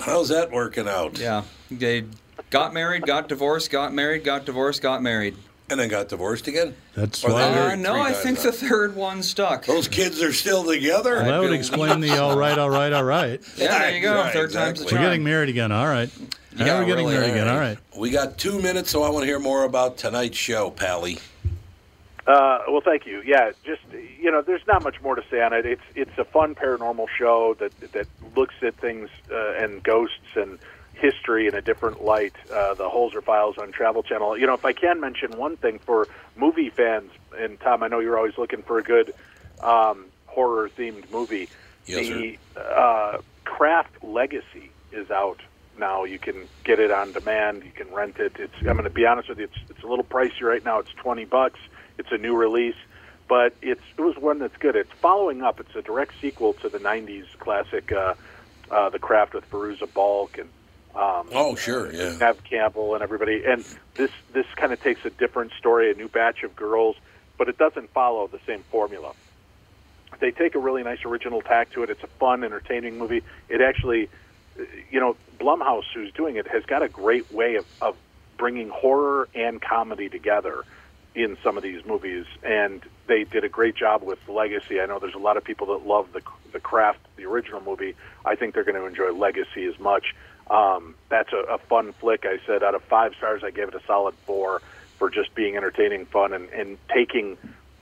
How's 0.00 0.28
that 0.28 0.50
working 0.50 0.86
out? 0.86 1.18
Yeah, 1.18 1.44
they 1.70 2.04
got 2.50 2.74
married, 2.74 3.06
got 3.06 3.28
divorced, 3.28 3.70
got 3.70 3.94
married, 3.94 4.22
got 4.22 4.44
divorced, 4.44 4.82
got 4.82 5.02
married. 5.02 5.34
And 5.70 5.80
then 5.80 5.88
got 5.88 6.08
divorced 6.10 6.46
again. 6.46 6.74
That's 6.94 7.24
Or 7.24 7.32
why. 7.32 7.42
Uh, 7.42 7.74
no, 7.76 7.94
I 7.98 8.12
think 8.12 8.36
now. 8.36 8.44
the 8.44 8.52
third 8.52 8.94
one 8.94 9.22
stuck. 9.22 9.64
Those 9.64 9.88
kids 9.88 10.20
are 10.22 10.32
still 10.32 10.62
together. 10.62 11.14
Well, 11.14 11.24
that 11.24 11.40
would 11.40 11.52
explain 11.54 12.00
the 12.00 12.18
all 12.18 12.36
right, 12.36 12.58
all 12.58 12.68
right, 12.68 12.92
all 12.92 13.02
right. 13.04 13.40
Yeah, 13.56 13.78
there 13.78 13.94
you 13.96 14.02
go. 14.02 14.14
Right, 14.14 14.32
Third 14.32 14.52
time's 14.52 14.78
the 14.80 14.84
exactly. 14.84 14.98
We're 14.98 15.04
getting 15.04 15.24
married 15.24 15.48
again. 15.48 15.72
All 15.72 15.86
right. 15.86 16.10
Now 16.54 16.66
Yeah, 16.66 16.78
we're 16.80 16.84
getting 16.86 17.06
really. 17.06 17.16
married 17.18 17.30
again. 17.30 17.48
All 17.48 17.58
right. 17.58 17.78
We 17.96 18.10
got 18.10 18.36
two 18.36 18.60
minutes, 18.60 18.90
so 18.90 19.04
I 19.04 19.08
want 19.08 19.22
to 19.22 19.26
hear 19.26 19.38
more 19.38 19.64
about 19.64 19.96
tonight's 19.96 20.36
show, 20.36 20.70
Pally. 20.70 21.18
Uh, 22.26 22.58
well, 22.68 22.80
thank 22.84 23.06
you. 23.06 23.22
Yeah, 23.24 23.52
just 23.64 23.82
you 24.20 24.30
know, 24.30 24.42
there's 24.42 24.66
not 24.66 24.82
much 24.82 25.00
more 25.02 25.14
to 25.14 25.22
say 25.30 25.40
on 25.42 25.52
it. 25.54 25.64
It's 25.66 25.82
it's 25.94 26.16
a 26.18 26.24
fun 26.24 26.54
paranormal 26.54 27.06
show 27.18 27.54
that 27.58 27.72
that 27.92 28.06
looks 28.36 28.54
at 28.62 28.74
things 28.76 29.08
uh, 29.30 29.52
and 29.54 29.82
ghosts 29.82 30.16
and 30.36 30.58
history 30.94 31.46
in 31.46 31.54
a 31.54 31.60
different 31.60 32.02
light. 32.02 32.34
Uh, 32.52 32.74
the 32.74 32.88
Holzer 32.88 33.22
Files 33.22 33.58
on 33.58 33.72
Travel 33.72 34.02
Channel. 34.02 34.38
You 34.38 34.46
know, 34.46 34.54
if 34.54 34.64
I 34.64 34.72
can 34.72 35.00
mention 35.00 35.36
one 35.36 35.56
thing 35.56 35.78
for 35.78 36.08
movie 36.36 36.70
fans, 36.70 37.10
and 37.36 37.58
Tom, 37.60 37.82
I 37.82 37.88
know 37.88 38.00
you're 38.00 38.16
always 38.16 38.38
looking 38.38 38.62
for 38.62 38.78
a 38.78 38.82
good 38.82 39.14
um, 39.60 40.06
horror 40.26 40.68
themed 40.68 41.10
movie. 41.10 41.48
Yes, 41.86 42.08
the 42.08 42.38
uh, 42.56 43.18
Craft 43.44 44.02
Legacy 44.02 44.70
is 44.92 45.10
out 45.10 45.40
now. 45.78 46.04
You 46.04 46.18
can 46.18 46.48
get 46.64 46.78
it 46.78 46.90
on 46.90 47.12
demand. 47.12 47.64
You 47.64 47.70
can 47.70 47.92
rent 47.92 48.18
it. 48.18 48.36
It's 48.38 48.54
I'm 48.60 48.64
going 48.64 48.84
to 48.84 48.90
be 48.90 49.06
honest 49.06 49.28
with 49.28 49.38
you. 49.38 49.44
It's 49.44 49.70
it's 49.70 49.82
a 49.82 49.86
little 49.86 50.04
pricey 50.04 50.42
right 50.42 50.64
now. 50.64 50.78
It's 50.78 50.92
twenty 50.92 51.24
bucks. 51.24 51.60
It's 51.98 52.10
a 52.10 52.18
new 52.18 52.34
release, 52.34 52.76
but 53.28 53.54
it's 53.62 53.82
it 53.96 54.00
was 54.00 54.16
one 54.16 54.38
that's 54.38 54.56
good. 54.56 54.76
It's 54.76 54.92
following 55.00 55.42
up. 55.42 55.60
It's 55.60 55.74
a 55.76 55.82
direct 55.82 56.14
sequel 56.20 56.54
to 56.54 56.68
the 56.68 56.78
'90s 56.78 57.26
classic, 57.38 57.92
uh, 57.92 58.14
uh, 58.70 58.90
The 58.90 58.98
Craft 58.98 59.34
with 59.34 59.50
Fairuza 59.50 59.92
Balk 59.92 60.38
and 60.38 60.48
um, 60.96 61.28
Oh, 61.32 61.54
sure, 61.56 61.92
yeah. 61.92 62.16
Neve 62.18 62.42
Campbell 62.44 62.94
and 62.94 63.02
everybody. 63.02 63.44
And 63.44 63.64
this 63.94 64.10
this 64.32 64.46
kind 64.56 64.72
of 64.72 64.80
takes 64.82 65.04
a 65.04 65.10
different 65.10 65.52
story, 65.58 65.90
a 65.90 65.94
new 65.94 66.08
batch 66.08 66.42
of 66.42 66.54
girls, 66.54 66.96
but 67.38 67.48
it 67.48 67.58
doesn't 67.58 67.90
follow 67.90 68.26
the 68.26 68.40
same 68.46 68.62
formula. 68.70 69.12
They 70.20 70.30
take 70.30 70.54
a 70.54 70.58
really 70.58 70.84
nice 70.84 71.04
original 71.04 71.42
tack 71.42 71.72
to 71.72 71.82
it. 71.82 71.90
It's 71.90 72.02
a 72.02 72.06
fun, 72.06 72.44
entertaining 72.44 72.98
movie. 72.98 73.22
It 73.48 73.60
actually, 73.60 74.08
you 74.90 75.00
know, 75.00 75.16
Blumhouse, 75.40 75.84
who's 75.92 76.12
doing 76.12 76.36
it, 76.36 76.46
has 76.46 76.64
got 76.64 76.82
a 76.82 76.88
great 76.88 77.32
way 77.32 77.56
of, 77.56 77.66
of 77.82 77.96
bringing 78.38 78.68
horror 78.68 79.28
and 79.34 79.60
comedy 79.60 80.08
together 80.08 80.64
in 81.16 81.36
some 81.42 81.56
of 81.56 81.62
these 81.62 81.84
movies, 81.84 82.26
and 82.42 82.82
they 83.06 83.24
did 83.24 83.44
a 83.44 83.48
great 83.48 83.76
job 83.76 84.02
with 84.02 84.18
Legacy. 84.28 84.80
I 84.80 84.86
know 84.86 84.98
there's 84.98 85.14
a 85.14 85.18
lot 85.18 85.36
of 85.36 85.44
people 85.44 85.66
that 85.78 85.86
love 85.86 86.12
the 86.12 86.22
the 86.52 86.60
Craft, 86.60 87.00
the 87.16 87.24
original 87.24 87.60
movie. 87.60 87.96
I 88.24 88.36
think 88.36 88.54
they're 88.54 88.64
going 88.64 88.76
to 88.80 88.86
enjoy 88.86 89.12
Legacy 89.12 89.64
as 89.64 89.76
much. 89.80 90.14
Um, 90.50 90.94
that's 91.08 91.32
a, 91.32 91.54
a 91.54 91.58
fun 91.58 91.92
flick. 91.92 92.24
I 92.26 92.38
said 92.46 92.62
out 92.62 92.74
of 92.74 92.82
five 92.84 93.14
stars, 93.16 93.42
I 93.44 93.50
gave 93.50 93.68
it 93.68 93.74
a 93.74 93.82
solid 93.86 94.14
four 94.26 94.62
for 94.98 95.10
just 95.10 95.34
being 95.34 95.56
entertaining, 95.56 96.06
fun, 96.06 96.32
and, 96.32 96.48
and 96.50 96.78
taking 96.92 97.36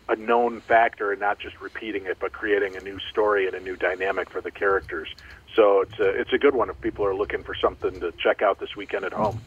a 0.08 0.16
known 0.16 0.60
factor 0.60 1.12
and 1.12 1.20
not 1.20 1.38
just 1.38 1.60
repeating 1.60 2.06
it, 2.06 2.18
but 2.20 2.32
creating 2.32 2.76
a 2.76 2.80
new 2.80 2.98
story 3.10 3.46
and 3.46 3.54
a 3.54 3.60
new 3.60 3.76
dynamic 3.76 4.30
for 4.30 4.40
the 4.40 4.50
characters. 4.50 5.08
So 5.54 5.82
it's 5.82 5.98
a 5.98 6.08
it's 6.08 6.32
a 6.32 6.38
good 6.38 6.54
one 6.54 6.70
if 6.70 6.80
people 6.80 7.04
are 7.04 7.14
looking 7.14 7.42
for 7.42 7.54
something 7.54 8.00
to 8.00 8.12
check 8.12 8.42
out 8.42 8.58
this 8.58 8.74
weekend 8.76 9.04
at 9.04 9.12
home. 9.12 9.40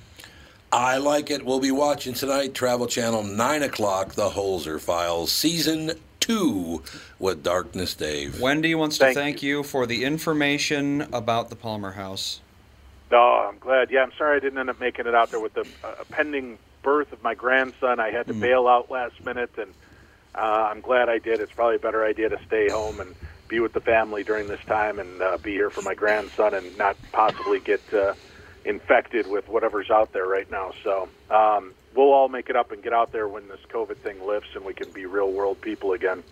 I 0.71 0.97
like 0.97 1.31
it. 1.31 1.45
We'll 1.45 1.59
be 1.59 1.71
watching 1.71 2.13
tonight, 2.13 2.53
Travel 2.53 2.87
Channel, 2.87 3.23
9 3.23 3.63
o'clock, 3.63 4.15
The 4.15 4.31
Holzer 4.31 4.81
Files, 4.81 5.31
Season 5.31 5.91
2 6.19 6.81
with 7.17 7.43
Darkness 7.43 7.93
Dave. 7.93 8.41
Wendy 8.41 8.75
wants 8.75 8.97
to 8.97 9.05
Thank 9.05 9.15
thank 9.15 9.43
you. 9.43 9.63
for 9.63 9.85
the 9.85 10.03
information 10.03 11.01
about 11.13 11.49
the 11.49 11.55
Palmer 11.55 11.91
House. 11.91 12.41
Oh, 13.11 13.49
I'm 13.49 13.59
glad. 13.59 13.91
Yeah, 13.91 14.01
I'm 14.03 14.11
sorry 14.17 14.37
I 14.37 14.39
didn't 14.39 14.57
end 14.57 14.69
up 14.69 14.79
making 14.79 15.05
it 15.07 15.15
out 15.15 15.31
there 15.31 15.39
with 15.39 15.53
the 15.53 15.67
uh, 15.83 16.03
pending 16.09 16.57
birth 16.81 17.11
of 17.11 17.23
my 17.23 17.35
grandson. 17.35 17.99
I 17.99 18.11
had 18.11 18.27
to 18.27 18.33
bail 18.33 18.67
out 18.67 18.89
last 18.89 19.23
minute, 19.23 19.51
and 19.57 19.71
uh, 20.33 20.69
I'm 20.71 20.81
glad 20.81 21.07
I 21.09 21.19
did. 21.19 21.39
It's 21.39 21.51
probably 21.51 21.75
a 21.75 21.79
better 21.79 22.03
idea 22.03 22.29
to 22.29 22.39
stay 22.47 22.69
home 22.69 22.99
and 22.99 23.15
be 23.47 23.59
with 23.59 23.73
the 23.73 23.79
family 23.79 24.23
during 24.23 24.47
this 24.47 24.59
time 24.65 24.99
and 24.99 25.21
uh, 25.21 25.37
be 25.37 25.51
here 25.51 25.69
for 25.69 25.81
my 25.81 25.93
grandson 25.93 26.53
and 26.53 26.77
not 26.77 26.97
possibly 27.11 27.59
get 27.59 27.81
uh, 27.93 28.13
infected 28.65 29.27
with 29.27 29.47
whatever's 29.47 29.91
out 29.91 30.11
there 30.13 30.25
right 30.25 30.49
now. 30.49 30.71
So 30.83 31.07
um, 31.29 31.73
we'll 31.95 32.11
all 32.11 32.27
make 32.27 32.49
it 32.49 32.55
up 32.55 32.71
and 32.71 32.81
get 32.81 32.93
out 32.93 33.11
there 33.11 33.27
when 33.27 33.47
this 33.47 33.59
COVID 33.69 33.97
thing 33.97 34.25
lifts 34.25 34.49
and 34.55 34.65
we 34.65 34.73
can 34.73 34.89
be 34.91 35.05
real 35.05 35.31
world 35.31 35.61
people 35.61 35.93
again. 35.93 36.23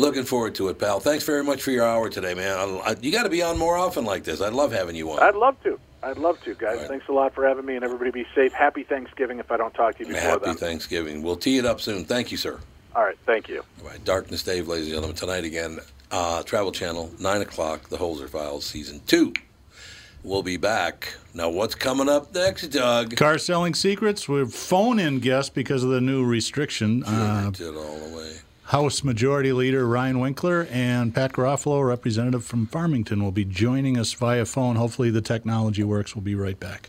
Looking 0.00 0.24
forward 0.24 0.54
to 0.54 0.68
it, 0.68 0.78
pal. 0.78 0.98
Thanks 0.98 1.24
very 1.24 1.44
much 1.44 1.62
for 1.62 1.72
your 1.72 1.84
hour 1.84 2.08
today, 2.08 2.32
man. 2.32 2.56
I, 2.56 2.92
I, 2.92 2.96
you 3.02 3.12
got 3.12 3.24
to 3.24 3.28
be 3.28 3.42
on 3.42 3.58
more 3.58 3.76
often 3.76 4.06
like 4.06 4.24
this. 4.24 4.40
I'd 4.40 4.54
love 4.54 4.72
having 4.72 4.96
you 4.96 5.10
on. 5.10 5.22
I'd 5.22 5.34
love 5.34 5.62
to. 5.64 5.78
I'd 6.02 6.16
love 6.16 6.42
to, 6.44 6.54
guys. 6.54 6.88
Thanks 6.88 7.06
a 7.08 7.12
lot 7.12 7.34
for 7.34 7.46
having 7.46 7.66
me, 7.66 7.76
and 7.76 7.84
everybody 7.84 8.10
be 8.10 8.26
safe. 8.34 8.54
Happy 8.54 8.82
Thanksgiving 8.82 9.40
if 9.40 9.52
I 9.52 9.58
don't 9.58 9.74
talk 9.74 9.98
to 9.98 10.06
you 10.06 10.14
before 10.14 10.22
Happy 10.22 10.46
then. 10.46 10.54
Thanksgiving. 10.54 11.22
We'll 11.22 11.36
tee 11.36 11.58
it 11.58 11.66
up 11.66 11.82
soon. 11.82 12.06
Thank 12.06 12.32
you, 12.32 12.38
sir. 12.38 12.58
All 12.96 13.04
right, 13.04 13.18
thank 13.26 13.50
you. 13.50 13.62
All 13.82 13.90
right, 13.90 14.02
Darkness 14.02 14.42
Dave, 14.42 14.68
ladies 14.68 14.86
and 14.86 14.94
gentlemen. 14.94 15.16
Tonight 15.16 15.44
again, 15.44 15.80
uh, 16.10 16.44
Travel 16.44 16.72
Channel, 16.72 17.10
9 17.20 17.42
o'clock, 17.42 17.90
The 17.90 17.98
Holzer 17.98 18.26
Files, 18.26 18.64
Season 18.64 19.02
2. 19.06 19.34
We'll 20.24 20.42
be 20.42 20.56
back. 20.56 21.14
Now, 21.34 21.50
what's 21.50 21.74
coming 21.74 22.08
up 22.08 22.34
next, 22.34 22.68
Doug? 22.68 23.16
Car 23.16 23.36
selling 23.36 23.74
secrets. 23.74 24.26
We're 24.26 24.46
phone 24.46 24.98
in 24.98 25.18
guests 25.18 25.50
because 25.50 25.84
of 25.84 25.90
the 25.90 26.00
new 26.00 26.24
restriction. 26.24 27.04
Uh, 27.04 27.50
Did 27.50 27.76
all 27.76 27.98
the 27.98 28.16
way. 28.16 28.36
House 28.70 29.02
Majority 29.02 29.52
Leader 29.52 29.84
Ryan 29.84 30.20
Winkler 30.20 30.68
and 30.70 31.12
Pat 31.12 31.32
Garofalo, 31.32 31.84
representative 31.84 32.44
from 32.44 32.68
Farmington, 32.68 33.20
will 33.20 33.32
be 33.32 33.44
joining 33.44 33.98
us 33.98 34.12
via 34.12 34.44
phone. 34.44 34.76
Hopefully, 34.76 35.10
the 35.10 35.20
technology 35.20 35.82
works. 35.82 36.14
We'll 36.14 36.22
be 36.22 36.36
right 36.36 36.58
back. 36.60 36.88